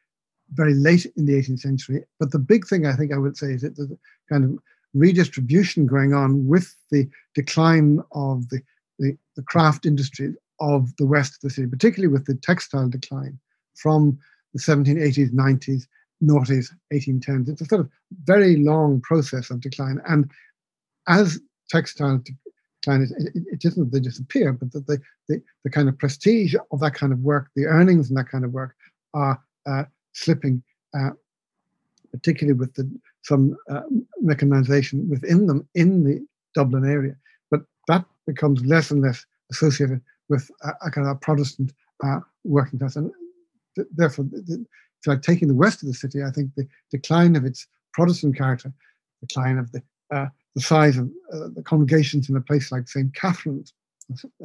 very 0.53 0.73
late 0.73 1.05
in 1.17 1.25
the 1.25 1.33
18th 1.33 1.59
century. 1.59 2.03
But 2.19 2.31
the 2.31 2.39
big 2.39 2.67
thing 2.67 2.85
I 2.85 2.93
think 2.93 3.11
I 3.11 3.17
would 3.17 3.37
say 3.37 3.53
is 3.53 3.61
that 3.61 3.75
there's 3.75 3.91
a 3.91 3.97
kind 4.29 4.43
of 4.43 4.59
redistribution 4.93 5.87
going 5.87 6.13
on 6.13 6.47
with 6.47 6.75
the 6.91 7.09
decline 7.33 7.99
of 8.11 8.49
the, 8.49 8.61
the, 8.99 9.17
the 9.35 9.41
craft 9.43 9.85
industry 9.85 10.35
of 10.59 10.95
the 10.97 11.05
west 11.05 11.35
of 11.35 11.41
the 11.41 11.49
city, 11.49 11.67
particularly 11.67 12.11
with 12.11 12.25
the 12.25 12.35
textile 12.35 12.87
decline 12.87 13.39
from 13.75 14.17
the 14.53 14.59
1780s, 14.59 15.31
90s, 15.31 15.87
noughties, 16.23 16.71
1810s. 16.93 17.49
It's 17.49 17.61
a 17.61 17.65
sort 17.65 17.81
of 17.81 17.89
very 18.23 18.57
long 18.57 19.01
process 19.01 19.49
of 19.49 19.61
decline. 19.61 20.01
And 20.07 20.29
as 21.07 21.39
textile 21.69 22.21
decline, 22.81 23.03
it, 23.17 23.43
it, 23.51 23.65
isn't 23.65 23.91
they 23.91 23.99
disappear, 23.99 24.53
but 24.53 24.71
that 24.71 24.87
the, 24.87 24.99
the, 25.27 25.41
the 25.63 25.69
kind 25.69 25.89
of 25.89 25.97
prestige 25.97 26.55
of 26.71 26.79
that 26.79 26.93
kind 26.93 27.13
of 27.13 27.19
work, 27.19 27.49
the 27.55 27.65
earnings 27.65 28.09
in 28.09 28.15
that 28.15 28.29
kind 28.29 28.45
of 28.45 28.51
work 28.51 28.75
are 29.13 29.41
uh, 29.65 29.83
slipping, 30.13 30.63
uh, 30.97 31.11
particularly 32.11 32.57
with 32.57 32.73
the, 32.75 32.89
some 33.23 33.55
uh, 33.69 33.81
mechanization 34.21 35.09
within 35.09 35.47
them 35.47 35.67
in 35.75 36.03
the 36.03 36.25
Dublin 36.55 36.85
area. 36.85 37.15
But 37.49 37.61
that 37.87 38.05
becomes 38.27 38.65
less 38.65 38.91
and 38.91 39.01
less 39.01 39.25
associated 39.51 40.01
with 40.29 40.49
a, 40.63 40.71
a 40.87 40.91
kind 40.91 41.07
of 41.07 41.19
Protestant 41.21 41.73
uh, 42.03 42.19
working 42.43 42.79
class. 42.79 42.95
And 42.95 43.11
th- 43.75 43.87
therefore, 43.95 44.25
the, 44.25 44.65
it's 45.03 45.07
like 45.07 45.21
taking 45.21 45.49
the 45.49 45.53
west 45.53 45.81
of 45.81 45.89
the 45.89 45.93
city, 45.93 46.23
I 46.23 46.31
think 46.31 46.51
the 46.55 46.65
decline 46.89 47.35
of 47.35 47.43
its 47.43 47.67
Protestant 47.91 48.37
character, 48.37 48.71
decline 49.19 49.57
of 49.57 49.69
the 49.73 49.83
uh, 50.11 50.27
the 50.55 50.61
size 50.61 50.97
of 50.97 51.09
uh, 51.33 51.49
the 51.55 51.63
congregations 51.63 52.29
in 52.29 52.37
a 52.37 52.41
place 52.41 52.71
like 52.71 52.87
St. 52.87 53.13
Catherine's, 53.15 53.73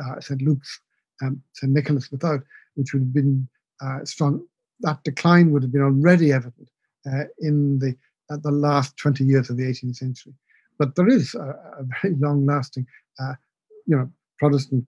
uh, 0.03 0.21
St. 0.21 0.41
Luke's, 0.41 0.81
um, 1.23 1.43
St. 1.53 1.71
Nicholas 1.71 2.11
without, 2.11 2.41
which 2.75 2.93
would 2.93 3.03
have 3.03 3.13
been 3.13 3.47
uh, 3.83 4.05
strong 4.05 4.43
that 4.81 5.03
decline 5.05 5.53
would 5.53 5.63
have 5.63 5.73
been 5.73 5.83
already 5.83 6.33
evident 6.33 6.69
uh, 7.07 7.25
in 7.39 7.79
the 7.79 7.95
the 8.31 8.51
last 8.51 8.97
20 8.99 9.25
years 9.25 9.49
of 9.49 9.57
the 9.57 9.63
18th 9.63 9.97
century. 9.97 10.35
But 10.79 10.97
there 10.97 11.09
is 11.09 11.35
a, 11.35 11.57
a 11.79 11.85
very 12.03 12.15
long-lasting, 12.17 12.87
uh, 13.19 13.35
you 13.87 13.97
know, 13.97 14.11
Protestant 14.39 14.85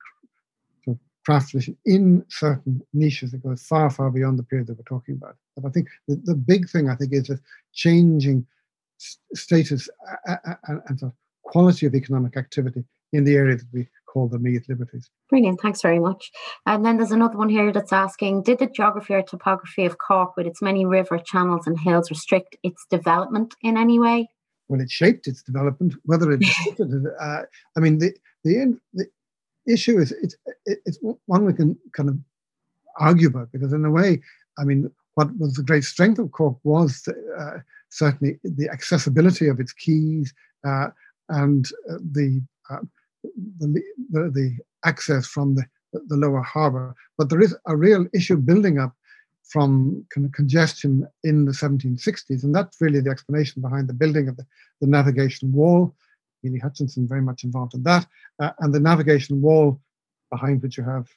in 1.84 2.24
certain 2.28 2.82
niches 2.92 3.32
that 3.32 3.42
goes 3.42 3.62
far, 3.62 3.90
far 3.90 4.10
beyond 4.10 4.38
the 4.38 4.42
period 4.42 4.66
that 4.68 4.78
we're 4.78 4.84
talking 4.84 5.14
about. 5.16 5.36
But 5.56 5.68
I 5.68 5.70
think 5.70 5.88
the, 6.08 6.16
the 6.24 6.34
big 6.34 6.68
thing 6.68 6.88
I 6.88 6.96
think 6.96 7.12
is 7.12 7.28
that 7.28 7.40
changing 7.72 8.46
status 9.34 9.88
and, 10.66 10.80
and 10.86 11.12
quality 11.42 11.86
of 11.86 11.94
economic 11.94 12.36
activity 12.36 12.84
in 13.12 13.24
the 13.24 13.34
area 13.34 13.56
that 13.56 13.66
we 13.72 13.88
call 14.06 14.28
the 14.28 14.36
immediate 14.36 14.68
liberties. 14.68 15.10
Brilliant, 15.28 15.60
thanks 15.60 15.82
very 15.82 15.98
much. 15.98 16.30
And 16.66 16.84
then 16.84 16.96
there's 16.96 17.12
another 17.12 17.36
one 17.36 17.48
here 17.48 17.72
that's 17.72 17.92
asking 17.92 18.42
Did 18.42 18.58
the 18.58 18.66
geography 18.66 19.14
or 19.14 19.22
topography 19.22 19.84
of 19.84 19.98
Cork, 19.98 20.36
with 20.36 20.46
its 20.46 20.60
many 20.62 20.84
river 20.84 21.18
channels 21.18 21.66
and 21.66 21.78
hills, 21.78 22.10
restrict 22.10 22.56
its 22.62 22.84
development 22.90 23.54
in 23.62 23.76
any 23.76 23.98
way? 23.98 24.28
Well, 24.68 24.80
it 24.80 24.90
shaped 24.90 25.26
its 25.26 25.42
development, 25.42 25.94
whether 26.04 26.30
it, 26.30 26.44
uh, 27.20 27.42
I 27.76 27.80
mean, 27.80 27.98
the, 27.98 28.14
the, 28.44 28.78
the 28.92 29.06
issue 29.66 29.98
is 29.98 30.12
it's, 30.12 30.36
it's 30.66 30.98
one 31.26 31.44
we 31.44 31.52
can 31.52 31.78
kind 31.92 32.08
of 32.08 32.16
argue 32.98 33.28
about 33.28 33.52
because, 33.52 33.72
in 33.72 33.84
a 33.84 33.90
way, 33.90 34.20
I 34.58 34.64
mean, 34.64 34.90
what 35.14 35.36
was 35.38 35.54
the 35.54 35.62
great 35.62 35.84
strength 35.84 36.18
of 36.18 36.32
Cork 36.32 36.56
was 36.64 37.06
uh, 37.38 37.58
certainly 37.88 38.38
the 38.44 38.68
accessibility 38.68 39.48
of 39.48 39.60
its 39.60 39.72
quays 39.72 40.32
uh, 40.66 40.88
and 41.28 41.66
uh, 41.90 41.98
the 42.12 42.42
uh, 42.70 42.78
the, 43.58 43.82
the, 44.10 44.56
access 44.84 45.26
from 45.26 45.54
the, 45.54 45.64
the 45.92 46.16
lower 46.16 46.40
harbour. 46.40 46.94
But 47.18 47.28
there 47.28 47.42
is 47.42 47.54
a 47.66 47.76
real 47.76 48.06
issue 48.14 48.36
building 48.36 48.78
up 48.78 48.94
from 49.50 50.06
congestion 50.32 51.06
in 51.24 51.44
the 51.44 51.52
1760s, 51.52 52.44
and 52.44 52.54
that's 52.54 52.80
really 52.80 53.00
the 53.00 53.10
explanation 53.10 53.60
behind 53.60 53.88
the 53.88 53.94
building 53.94 54.28
of 54.28 54.36
the, 54.36 54.46
the 54.80 54.86
navigation 54.86 55.52
wall. 55.52 55.94
Hely 56.42 56.58
Hutchinson 56.58 57.06
very 57.06 57.22
much 57.22 57.44
involved 57.44 57.74
in 57.74 57.82
that, 57.84 58.06
uh, 58.40 58.52
and 58.60 58.74
the 58.74 58.80
navigation 58.80 59.40
wall 59.40 59.80
behind 60.30 60.62
which 60.62 60.78
you 60.78 60.84
have 60.84 61.08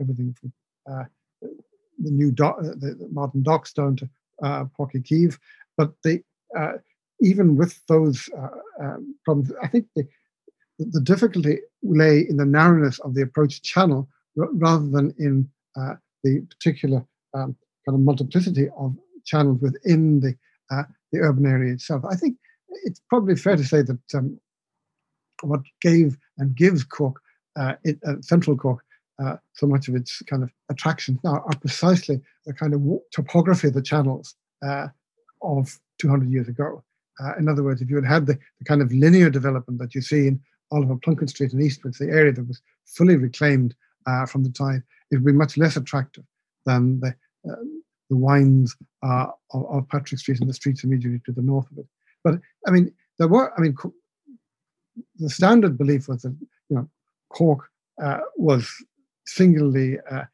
everything 0.00 0.34
from 0.40 0.52
uh, 0.90 1.04
the 1.98 2.10
new 2.10 2.28
uh, 2.28 2.52
the, 2.62 2.96
the, 2.98 3.08
modern 3.10 3.42
docks 3.42 3.72
down 3.72 3.96
to 3.96 4.08
uh, 4.42 4.64
Páirc 4.78 5.04
Uí 5.10 5.38
But 5.76 5.92
the, 6.04 6.22
uh, 6.58 6.74
even 7.20 7.56
with 7.56 7.80
those 7.86 8.28
uh, 8.36 8.84
um, 8.84 9.16
problems, 9.24 9.52
I 9.62 9.68
think 9.68 9.86
the, 9.94 10.06
the 10.78 11.00
difficulty 11.00 11.58
lay 11.82 12.20
in 12.28 12.36
the 12.36 12.46
narrowness 12.46 12.98
of 13.00 13.14
the 13.14 13.22
approach 13.22 13.62
channel 13.62 14.08
r- 14.38 14.48
rather 14.52 14.88
than 14.88 15.14
in 15.18 15.48
uh, 15.76 15.94
the 16.24 16.40
particular 16.50 17.04
um, 17.34 17.56
kind 17.86 17.96
of 17.96 18.00
multiplicity 18.00 18.68
of 18.76 18.96
channels 19.24 19.60
within 19.60 20.20
the 20.20 20.36
uh, 20.70 20.84
the 21.12 21.18
urban 21.18 21.46
area 21.46 21.74
itself. 21.74 22.02
I 22.10 22.16
think 22.16 22.38
it's 22.84 23.00
probably 23.08 23.36
fair 23.36 23.56
to 23.56 23.64
say 23.64 23.82
that 23.82 24.14
um, 24.14 24.38
what 25.42 25.60
gave 25.80 26.16
and 26.38 26.54
gives 26.54 26.84
Cork, 26.84 27.16
uh, 27.56 27.74
it, 27.84 27.98
uh, 28.06 28.14
Central 28.20 28.56
Cork, 28.56 28.84
uh, 29.22 29.36
so 29.52 29.66
much 29.66 29.88
of 29.88 29.94
its 29.94 30.22
kind 30.22 30.42
of 30.42 30.50
attractions 30.70 31.18
now 31.22 31.44
are 31.46 31.58
precisely 31.60 32.20
the 32.46 32.54
kind 32.54 32.74
of 32.74 32.82
topography 33.12 33.68
of 33.68 33.74
the 33.74 33.82
channels 33.82 34.34
uh, 34.66 34.88
of 35.42 35.78
200 35.98 36.30
years 36.30 36.48
ago. 36.48 36.82
in 37.38 37.48
other 37.48 37.62
words, 37.62 37.80
if 37.82 37.90
you 37.90 37.96
had 37.96 38.04
had 38.04 38.26
the, 38.26 38.38
the 38.58 38.64
kind 38.64 38.82
of 38.82 38.92
linear 38.92 39.30
development 39.30 39.78
that 39.78 39.94
you 39.94 40.00
see 40.00 40.26
in 40.26 40.40
Oliver 40.72 40.96
Plunkett 40.96 41.30
Street 41.30 41.52
and 41.52 41.62
eastwards, 41.62 41.98
the 41.98 42.06
area 42.06 42.32
that 42.32 42.48
was 42.48 42.60
fully 42.86 43.16
reclaimed 43.16 43.74
uh, 44.06 44.26
from 44.26 44.42
the 44.42 44.50
tide, 44.50 44.82
it 45.10 45.16
would 45.16 45.26
be 45.26 45.32
much 45.32 45.56
less 45.56 45.76
attractive 45.76 46.24
than 46.66 47.00
the, 47.00 47.14
uh, 47.48 47.56
the 48.10 48.16
winds 48.16 48.76
uh, 49.02 49.26
of, 49.52 49.66
of, 49.70 49.88
Patrick 49.88 50.20
Street 50.20 50.40
and 50.40 50.48
the 50.48 50.54
streets 50.54 50.84
immediately 50.84 51.20
to 51.26 51.32
the 51.32 51.42
north 51.42 51.70
of 51.70 51.78
it. 51.78 51.86
But 52.24 52.34
I 52.66 52.70
mean, 52.70 52.92
there 53.18 53.28
were, 53.28 53.52
I 53.56 53.60
mean, 53.60 53.76
the 55.18 55.30
standard 55.30 55.78
belief 55.78 56.08
was 56.08 56.22
that, 56.22 56.36
you 56.68 56.76
know, 56.76 56.88
Cork 57.30 57.68
uh, 58.02 58.18
was 58.36 58.68
singularly 59.26 59.98
uh, 60.10 60.24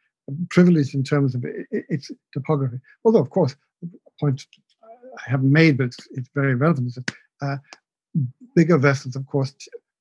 privileged 0.51 0.95
in 0.95 1.05
terms 1.05 1.35
of 1.35 1.45
its 1.71 2.11
topography. 2.33 2.79
Although, 3.05 3.21
of 3.21 3.31
course, 3.31 3.57
the 3.83 3.91
point 4.21 4.45
I 4.83 5.31
haven't 5.31 5.53
made, 5.53 5.79
but 5.79 5.85
it's, 5.85 6.09
it's 6.13 6.29
very 6.35 6.55
relevant, 6.55 6.89
is 6.89 6.95
that 6.95 7.15
uh, 7.41 7.57
bigger 8.55 8.79
vessels, 8.79 9.17
of 9.17 9.27
course, 9.27 9.55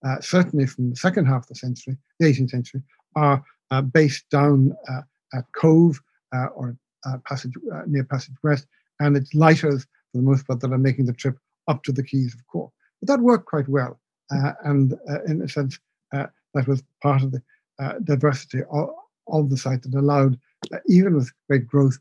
uh, 0.05 0.19
certainly 0.21 0.65
from 0.65 0.89
the 0.89 0.95
second 0.95 1.25
half 1.25 1.43
of 1.43 1.47
the 1.47 1.55
century, 1.55 1.97
the 2.19 2.27
18th 2.27 2.49
century, 2.49 2.81
are 3.15 3.43
uh, 3.71 3.81
based 3.81 4.29
down 4.29 4.75
uh, 4.89 5.01
at 5.33 5.45
Cobh 5.53 5.99
uh, 6.33 6.47
or 6.55 6.77
uh, 7.05 7.17
Passage 7.25 7.53
near 7.85 8.03
Passage 8.03 8.35
West, 8.43 8.67
and 8.99 9.15
it's 9.17 9.33
lighters 9.33 9.83
for 9.83 10.17
the 10.17 10.23
most 10.23 10.47
part 10.47 10.59
that 10.61 10.71
are 10.71 10.77
making 10.77 11.05
the 11.05 11.13
trip 11.13 11.37
up 11.67 11.83
to 11.83 11.91
the 11.91 12.03
quays 12.03 12.33
of 12.33 12.45
Cork. 12.47 12.71
But 13.01 13.07
that 13.07 13.23
worked 13.23 13.45
quite 13.45 13.67
well. 13.67 13.99
Uh, 14.31 14.53
and 14.63 14.93
uh, 15.09 15.23
in 15.23 15.41
a 15.41 15.49
sense, 15.49 15.79
uh, 16.13 16.27
that 16.53 16.67
was 16.67 16.83
part 17.01 17.21
of 17.23 17.31
the 17.31 17.41
uh, 17.79 17.93
diversity 18.03 18.59
of, 18.71 18.89
of, 19.27 19.49
the 19.49 19.57
site 19.57 19.83
that 19.83 19.93
allowed, 19.93 20.37
uh, 20.73 20.79
even 20.87 21.15
with 21.15 21.31
great 21.49 21.67
growth, 21.67 21.97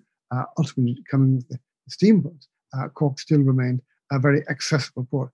ultimately 0.58 1.02
coming 1.10 1.36
with 1.36 1.48
the 1.48 1.58
steamboats, 1.88 2.48
Cork 2.94 3.18
still 3.18 3.40
remained 3.40 3.80
a 4.12 4.18
very 4.18 4.42
accessible 4.48 5.06
port 5.10 5.30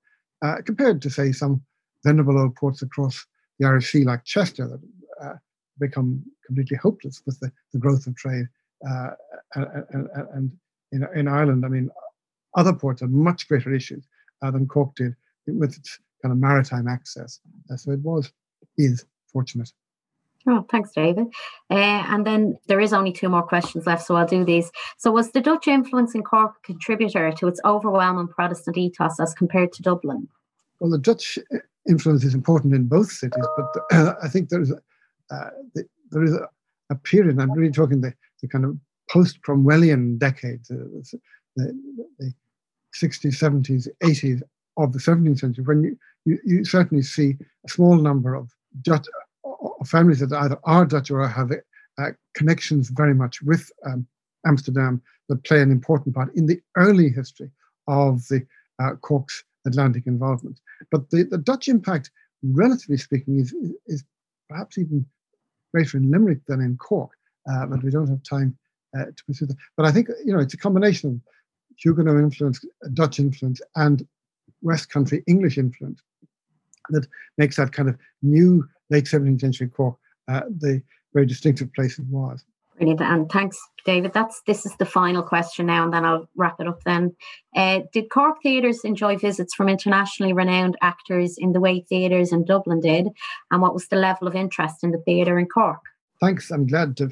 compared 0.65 1.01
to, 1.03 1.11
say, 1.11 1.33
some 1.33 1.63
venerable 2.05 2.39
old 2.39 2.55
ports 2.57 2.83
across 2.83 3.27
the 3.59 3.67
Irish 3.67 3.91
Sea 3.91 4.05
like 4.05 4.25
Chester 4.25 4.69
that 4.69 5.39
become 5.79 6.23
completely 6.47 6.77
hopeless 6.77 7.23
with 7.25 7.39
the, 7.41 7.51
the 7.73 7.79
growth 7.79 8.07
of 8.07 8.15
trade. 8.17 8.47
and, 8.83 9.17
and, 9.55 10.09
and 10.35 10.53
in, 10.93 11.07
in 11.15 11.29
Ireland, 11.29 11.65
I 11.65 11.69
mean, 11.69 11.91
other 12.55 12.73
ports 12.73 13.01
had 13.01 13.11
much 13.11 13.49
greater 13.49 13.73
issues 13.73 14.05
uh, 14.05 14.09
than 14.51 14.67
Cork 14.67 14.95
did 14.97 15.15
with 15.47 15.77
its 15.77 15.99
kind 16.23 16.33
of 16.33 16.39
maritime 16.39 16.89
access. 16.89 17.41
Uh, 17.71 17.77
so 17.77 17.93
it 17.93 18.01
was, 18.01 18.33
is 18.79 19.05
fortunate. 19.33 19.73
Oh, 20.47 20.67
thanks, 20.71 20.91
David. 20.93 21.29
Uh, 21.71 22.05
and 22.09 22.27
then 22.27 22.59
there 22.67 22.81
is 22.81 22.93
only 22.93 23.13
two 23.13 23.29
more 23.29 23.43
questions 23.43 23.87
left, 23.87 24.05
so 24.05 24.17
I'll 24.17 24.27
do 24.27 24.45
these. 24.45 24.73
So, 24.99 25.13
was 25.13 25.31
the 25.31 25.41
Dutch 25.41 25.69
influence 25.69 26.15
in 26.15 26.23
Cork 26.23 26.57
a 26.57 26.67
contributor 26.67 27.31
to 27.31 27.47
its 27.47 27.61
overwhelming 27.65 28.29
Protestant 28.29 28.77
ethos 28.77 29.21
as 29.21 29.35
compared 29.35 29.73
to 29.75 29.83
Dublin? 29.83 30.29
Well, 30.81 30.91
the 30.91 30.99
Dutch 30.99 31.39
influence 31.89 32.25
is 32.25 32.35
important 32.35 32.75
in 32.75 32.87
both 32.87 33.11
cities, 33.11 33.47
but 33.57 33.83
uh, 33.93 34.15
I 34.23 34.29
think 34.29 34.49
there 34.49 34.63
is 34.63 34.73
a, 34.73 35.35
uh, 35.35 35.51
the, 35.75 35.85
there 36.11 36.25
is 36.25 36.35
a, 36.35 36.49
a, 36.91 36.97
period. 36.97 37.39
I'm 37.39 37.53
really 37.53 37.73
talking 37.73 38.01
the, 38.01 38.13
the 38.41 38.49
kind 38.49 38.65
of 38.65 38.77
post-Cromwellian 39.11 40.19
decades, 40.19 40.71
uh, 40.71 40.77
the, 41.57 41.79
the 42.19 42.33
60s, 43.01 43.39
70s, 43.39 43.89
80s 44.03 44.43
of 44.77 44.93
the 44.93 44.99
17th 44.99 45.41
century, 45.41 45.65
when 45.65 45.83
you, 45.83 45.99
you, 46.25 46.39
you 46.45 46.65
certainly 46.65 47.03
see 47.03 47.37
a 47.67 47.69
small 47.69 47.97
number 47.97 48.35
of 48.35 48.51
Dutch 48.83 49.07
of 49.45 49.89
families 49.89 50.21
that 50.21 50.33
either 50.33 50.59
are 50.65 50.85
Dutch 50.85 51.11
or 51.11 51.27
have 51.27 51.53
uh, 51.99 52.11
connections 52.35 52.89
very 52.89 53.15
much 53.15 53.43
with 53.43 53.71
um, 53.87 54.07
Amsterdam 54.47 55.03
that 55.29 55.45
play 55.45 55.61
an 55.61 55.71
important 55.71 56.15
part 56.15 56.35
in 56.35 56.47
the 56.47 56.61
early 56.77 57.09
history 57.09 57.51
of 57.89 58.27
the 58.29 58.47
uh, 58.83 58.95
Cork's 58.97 59.45
Atlantic 59.67 60.07
involvement. 60.07 60.61
But 60.91 61.11
the, 61.11 61.25
the 61.25 61.39
Dutch 61.39 61.69
impact, 61.69 62.11
relatively 62.43 62.97
speaking, 62.97 63.39
is, 63.39 63.55
is 63.87 64.05
perhaps 64.49 64.79
even 64.79 65.07
greater 65.73 65.97
in 65.97 66.11
Limerick 66.11 66.41
than 66.47 66.61
in 66.61 66.77
Cork, 66.77 67.11
uh, 67.51 67.67
but 67.67 67.83
we 67.83 67.91
don't 67.91 68.09
have 68.09 68.23
time 68.23 68.57
uh, 68.97 69.07
to 69.07 69.25
pursue 69.27 69.47
that. 69.47 69.57
But 69.77 69.87
I 69.87 69.93
think 69.93 70.09
you 70.25 70.33
know 70.33 70.41
it's 70.41 70.55
a 70.55 70.59
combination 70.59 71.11
of 71.11 71.21
Huguenot 71.83 72.19
influence, 72.19 72.65
Dutch 72.95 73.19
influence, 73.19 73.61
and 73.77 74.07
West 74.63 74.91
Country 74.91 75.23
English 75.27 75.59
influence 75.59 76.01
that 76.91 77.07
makes 77.39 77.57
that 77.57 77.73
kind 77.73 77.89
of 77.89 77.97
new 78.23 78.65
late 78.91 79.05
17th 79.05 79.41
century 79.41 79.69
Cork 79.69 79.97
uh, 80.29 80.43
the 80.49 80.83
very 81.13 81.27
distinctive 81.27 81.73
place 81.75 81.99
it 81.99 82.07
was. 82.07 82.45
Brilliant, 82.79 83.03
and 83.03 83.31
thanks, 83.31 83.59
David. 83.85 84.13
That's 84.15 84.41
this 84.47 84.65
is 84.65 84.75
the 84.77 84.87
final 84.87 85.23
question 85.23 85.67
now, 85.67 85.85
and 85.85 85.93
then 85.93 86.07
I'll 86.07 86.29
wrap 86.37 86.59
it 86.59 86.67
up. 86.67 86.83
Then, 86.85 87.15
uh, 87.55 87.81
did 87.93 88.09
Cork 88.11 88.39
theatres 88.43 88.81
enjoy 88.83 89.19
visits 89.19 89.55
from 89.55 89.69
internationally 89.69 90.33
renowned 90.33 90.77
actors 90.81 91.37
in 91.37 91.53
the 91.53 91.61
way 91.61 91.85
theatres 91.87 92.33
in 92.33 92.47
Dublin 92.47 92.81
did, 92.81 93.09
and 93.51 93.61
what 93.61 93.75
was 93.75 93.89
the 93.89 93.97
level 93.97 94.27
of 94.27 94.35
interest 94.35 94.83
in 94.83 94.91
the 94.91 95.03
theatre 95.05 95.39
in 95.39 95.47
Cork? 95.47 95.81
Thanks. 96.19 96.51
I'm 96.51 96.67
glad 96.67 96.97
to 96.97 97.11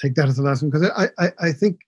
take 0.00 0.14
that 0.16 0.28
as 0.28 0.38
a 0.38 0.42
lesson 0.42 0.68
because 0.68 0.90
I, 0.90 1.08
I, 1.18 1.32
I 1.38 1.52
think 1.52 1.80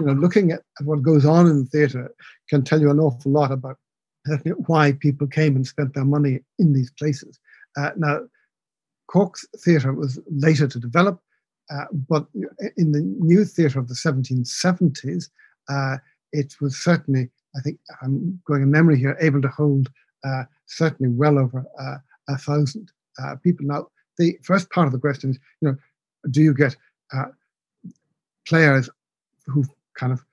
you 0.00 0.06
know 0.06 0.12
looking 0.12 0.52
at, 0.52 0.62
at 0.80 0.86
what 0.86 1.02
goes 1.02 1.24
on 1.24 1.46
in 1.46 1.58
the 1.60 1.66
theatre 1.66 2.12
can 2.48 2.62
tell 2.62 2.80
you 2.80 2.90
an 2.90 3.00
awful 3.00 3.30
lot 3.30 3.52
about 3.52 3.78
why 4.66 4.92
people 4.92 5.26
came 5.26 5.56
and 5.56 5.66
spent 5.66 5.94
their 5.94 6.04
money 6.04 6.40
in 6.58 6.72
these 6.72 6.90
places. 6.92 7.38
Uh, 7.76 7.90
now, 7.96 8.20
Cork's 9.08 9.46
theatre 9.58 9.92
was 9.92 10.18
later 10.30 10.68
to 10.68 10.78
develop, 10.78 11.20
uh, 11.70 11.84
but 12.08 12.26
in 12.76 12.92
the 12.92 13.00
new 13.00 13.44
theatre 13.44 13.78
of 13.78 13.88
the 13.88 13.94
1770s, 13.94 15.28
uh, 15.68 15.96
it 16.32 16.54
was 16.60 16.76
certainly, 16.76 17.30
I 17.56 17.60
think, 17.60 17.78
I'm 18.02 18.40
going 18.46 18.62
in 18.62 18.70
memory 18.70 18.98
here, 18.98 19.16
able 19.20 19.42
to 19.42 19.48
hold 19.48 19.90
uh, 20.24 20.44
certainly 20.66 21.12
well 21.12 21.38
over 21.38 21.64
uh, 21.78 21.96
a 22.28 22.38
thousand 22.38 22.90
uh, 23.22 23.36
people. 23.42 23.66
Now, 23.66 23.88
the 24.18 24.38
first 24.42 24.70
part 24.70 24.86
of 24.86 24.92
the 24.92 24.98
question 24.98 25.30
is, 25.30 25.38
you 25.60 25.68
know, 25.68 25.76
do 26.30 26.42
you 26.42 26.54
get 26.54 26.76
players 28.46 28.88
who 29.46 29.64
kind 29.94 30.12
of 30.12 30.24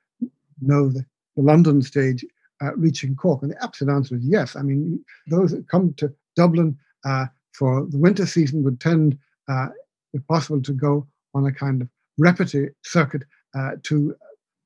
know 0.61 0.89
the, 0.89 1.05
the 1.35 1.43
London 1.43 1.81
stage 1.81 2.25
uh, 2.61 2.75
reaching 2.75 3.15
Cork? 3.15 3.41
And 3.41 3.51
the 3.51 3.63
absolute 3.63 3.93
answer 3.93 4.15
is 4.15 4.23
yes. 4.23 4.55
I 4.55 4.61
mean, 4.61 5.03
those 5.27 5.51
that 5.51 5.69
come 5.69 5.93
to 5.97 6.13
Dublin 6.35 6.77
uh, 7.05 7.25
for 7.53 7.85
the 7.89 7.97
winter 7.97 8.25
season 8.25 8.63
would 8.63 8.79
tend, 8.79 9.17
uh, 9.47 9.67
if 10.13 10.25
possible, 10.27 10.61
to 10.61 10.73
go 10.73 11.07
on 11.33 11.45
a 11.45 11.51
kind 11.51 11.81
of 11.81 11.89
repertory 12.17 12.71
circuit 12.83 13.23
uh, 13.55 13.71
to 13.83 14.15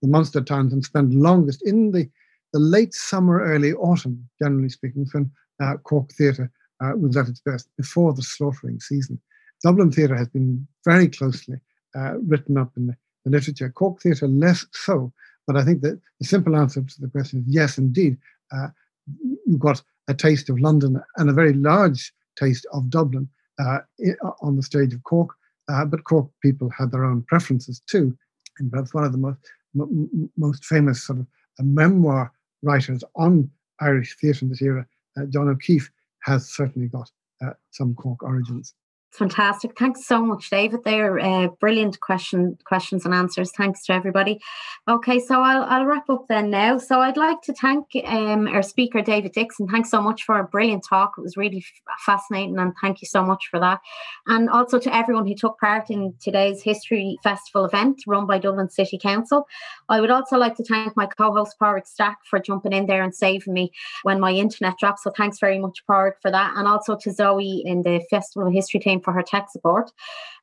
the 0.02 0.08
Munster 0.08 0.42
towns 0.42 0.74
and 0.74 0.84
spend 0.84 1.14
longest 1.14 1.62
in 1.66 1.92
the, 1.92 2.10
the 2.52 2.60
late 2.60 2.94
summer, 2.94 3.42
early 3.42 3.74
autumn, 3.74 4.28
generally 4.42 4.70
speaking, 4.70 5.08
when 5.12 5.32
uh, 5.62 5.78
Cork 5.78 6.12
theatre 6.12 6.52
uh, 6.84 6.92
was 6.96 7.16
at 7.16 7.28
its 7.28 7.40
best 7.40 7.70
before 7.78 8.14
the 8.14 8.22
slaughtering 8.22 8.80
season. 8.80 9.20
Dublin 9.64 9.92
theatre 9.92 10.16
has 10.16 10.28
been 10.28 10.68
very 10.84 11.08
closely 11.08 11.58
written 12.28 12.58
up 12.58 12.72
in 12.76 12.88
the, 12.88 12.98
the 13.24 13.32
literature. 13.32 13.70
Cork 13.70 14.02
theatre 14.02 14.28
less 14.28 14.66
so, 14.72 15.12
but 15.48 15.58
I 15.58 15.64
think 15.64 15.82
that 15.82 16.00
the 16.20 16.26
simple 16.26 16.56
answer 16.56 16.82
to 16.82 17.02
the 17.02 17.08
question 17.08 17.40
is 17.40 17.54
yes, 17.54 17.78
indeed. 17.78 18.18
Uh, 18.52 18.68
you 19.46 19.58
got 19.58 19.82
a 20.08 20.14
taste 20.14 20.50
of 20.50 20.60
London 20.60 21.02
and 21.18 21.30
a 21.30 21.34
very 21.34 21.54
large 21.54 22.14
taste 22.38 22.66
of 22.74 22.90
Dublin 22.90 23.28
uh, 23.60 23.80
on 24.42 24.56
the 24.56 24.64
stage 24.64 24.94
of 24.94 25.04
Cork. 25.04 25.30
Uh, 25.70 25.86
but 25.86 26.04
Cork 26.04 26.30
people 26.42 26.70
had 26.70 26.92
their 26.92 27.06
own 27.06 27.24
preferences 27.24 27.82
too. 27.88 28.16
And 28.60 28.72
perhaps 28.72 28.94
one 28.94 29.04
of 29.04 29.12
the 29.12 29.18
most, 29.18 29.40
m- 29.80 30.30
most 30.38 30.66
famous 30.66 31.04
sort 31.04 31.20
of 31.20 31.28
uh, 31.60 31.64
memoir 31.64 32.32
writers 32.62 33.04
on 33.16 33.50
Irish 33.80 34.16
theatre 34.18 34.46
in 34.46 34.50
this 34.50 34.62
era, 34.62 34.86
uh, 35.18 35.26
John 35.26 35.50
O'Keeffe, 35.50 35.90
has 36.24 36.50
certainly 36.50 36.88
got 36.88 37.10
uh, 37.44 37.52
some 37.72 37.96
Cork 37.96 38.24
origins. 38.24 38.74
Fantastic. 39.14 39.78
Thanks 39.78 40.08
so 40.08 40.26
much, 40.26 40.50
David. 40.50 40.84
They're 40.84 41.20
uh, 41.20 41.48
brilliant 41.60 42.00
question, 42.00 42.58
questions 42.64 43.06
and 43.06 43.14
answers. 43.14 43.52
Thanks 43.52 43.86
to 43.86 43.94
everybody. 43.94 44.42
Okay, 44.88 45.20
so 45.20 45.44
I'll, 45.44 45.62
I'll 45.66 45.86
wrap 45.86 46.10
up 46.10 46.26
then 46.28 46.50
now. 46.50 46.80
So 46.80 47.00
I'd 47.00 47.16
like 47.16 47.40
to 47.44 47.54
thank 47.54 47.86
um, 48.06 48.48
our 48.48 48.64
speaker, 48.64 49.04
David 49.04 49.34
Dickson. 49.34 49.68
Thanks 49.68 49.92
so 49.92 50.02
much 50.02 50.24
for 50.24 50.40
a 50.40 50.44
brilliant 50.44 50.84
talk. 50.90 51.14
It 51.16 51.22
was 51.22 51.38
really 51.38 51.64
fascinating, 52.04 52.58
and 52.58 52.74
thank 52.82 53.04
you 53.04 53.08
so 53.08 53.24
much 53.24 53.50
for 53.52 53.60
that. 53.60 53.82
And 54.26 54.50
also 54.50 54.80
to 54.80 54.96
everyone 54.96 55.28
who 55.28 55.36
took 55.36 55.60
part 55.60 55.92
in 55.92 56.16
today's 56.20 56.64
History 56.64 57.20
Festival 57.22 57.66
event 57.66 58.02
run 58.08 58.26
by 58.26 58.40
Dublin 58.40 58.72
City 58.72 58.98
Council. 58.98 59.46
I 59.90 60.02
would 60.02 60.10
also 60.10 60.38
like 60.38 60.56
to 60.56 60.64
thank 60.64 60.98
my 60.98 61.06
co 61.06 61.32
host, 61.32 61.58
Pádraig 61.62 61.86
Stack, 61.86 62.18
for 62.28 62.40
jumping 62.40 62.74
in 62.74 62.88
there 62.88 63.04
and 63.04 63.14
saving 63.14 63.54
me 63.54 63.72
when 64.02 64.20
my 64.20 64.32
internet 64.32 64.80
dropped. 64.80 65.02
So 65.02 65.12
thanks 65.12 65.38
very 65.38 65.60
much, 65.60 65.84
Pádraig, 65.88 66.14
for 66.20 66.32
that. 66.32 66.54
And 66.56 66.68
also 66.68 66.96
to 66.96 67.12
Zoe 67.12 67.62
in 67.64 67.84
the 67.84 68.04
Festival 68.10 68.48
of 68.48 68.54
History 68.56 68.80
team 68.80 69.03
for 69.04 69.14
her 69.14 69.24
tech 69.24 69.48
support. 69.52 69.92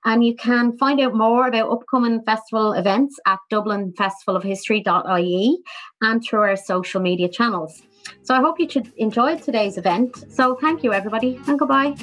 And 0.05 0.25
you 0.25 0.35
can 0.35 0.77
find 0.79 1.01
out 1.01 1.15
more 1.15 1.49
about 1.49 1.71
upcoming 1.71 2.23
festival 2.25 2.73
events 2.73 3.19
at 3.27 3.39
dublinfestivalofhistory.ie 3.53 5.59
and 6.01 6.25
through 6.25 6.41
our 6.41 6.57
social 6.57 7.01
media 7.01 7.29
channels. 7.29 7.83
So 8.23 8.35
I 8.35 8.41
hope 8.41 8.59
you 8.59 8.67
enjoyed 8.97 9.43
today's 9.43 9.77
event. 9.77 10.25
So 10.33 10.57
thank 10.57 10.83
you, 10.83 10.93
everybody, 10.93 11.39
and 11.47 11.59
goodbye. 11.59 11.95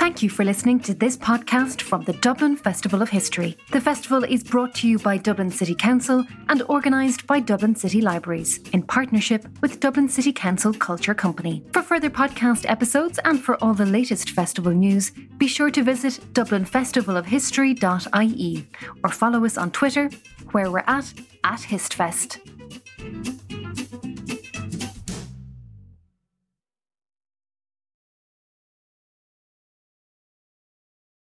Thank 0.00 0.22
you 0.22 0.30
for 0.30 0.46
listening 0.46 0.80
to 0.80 0.94
this 0.94 1.18
podcast 1.18 1.82
from 1.82 2.04
the 2.04 2.14
Dublin 2.14 2.56
Festival 2.56 3.02
of 3.02 3.10
History. 3.10 3.58
The 3.70 3.82
festival 3.82 4.24
is 4.24 4.42
brought 4.42 4.74
to 4.76 4.88
you 4.88 4.98
by 4.98 5.18
Dublin 5.18 5.50
City 5.50 5.74
Council 5.74 6.24
and 6.48 6.62
organised 6.62 7.26
by 7.26 7.40
Dublin 7.40 7.74
City 7.74 8.00
Libraries 8.00 8.60
in 8.72 8.82
partnership 8.82 9.46
with 9.60 9.78
Dublin 9.78 10.08
City 10.08 10.32
Council 10.32 10.72
Culture 10.72 11.12
Company. 11.12 11.62
For 11.74 11.82
further 11.82 12.08
podcast 12.08 12.64
episodes 12.66 13.18
and 13.26 13.44
for 13.44 13.62
all 13.62 13.74
the 13.74 13.84
latest 13.84 14.30
festival 14.30 14.72
news, 14.72 15.12
be 15.36 15.46
sure 15.46 15.70
to 15.70 15.82
visit 15.82 16.18
dublinfestivalofhistory.ie 16.32 18.68
or 19.04 19.10
follow 19.10 19.44
us 19.44 19.58
on 19.58 19.70
Twitter, 19.70 20.08
where 20.52 20.70
we're 20.70 20.84
at 20.86 21.12
at 21.44 21.60
HistFest. 21.60 23.49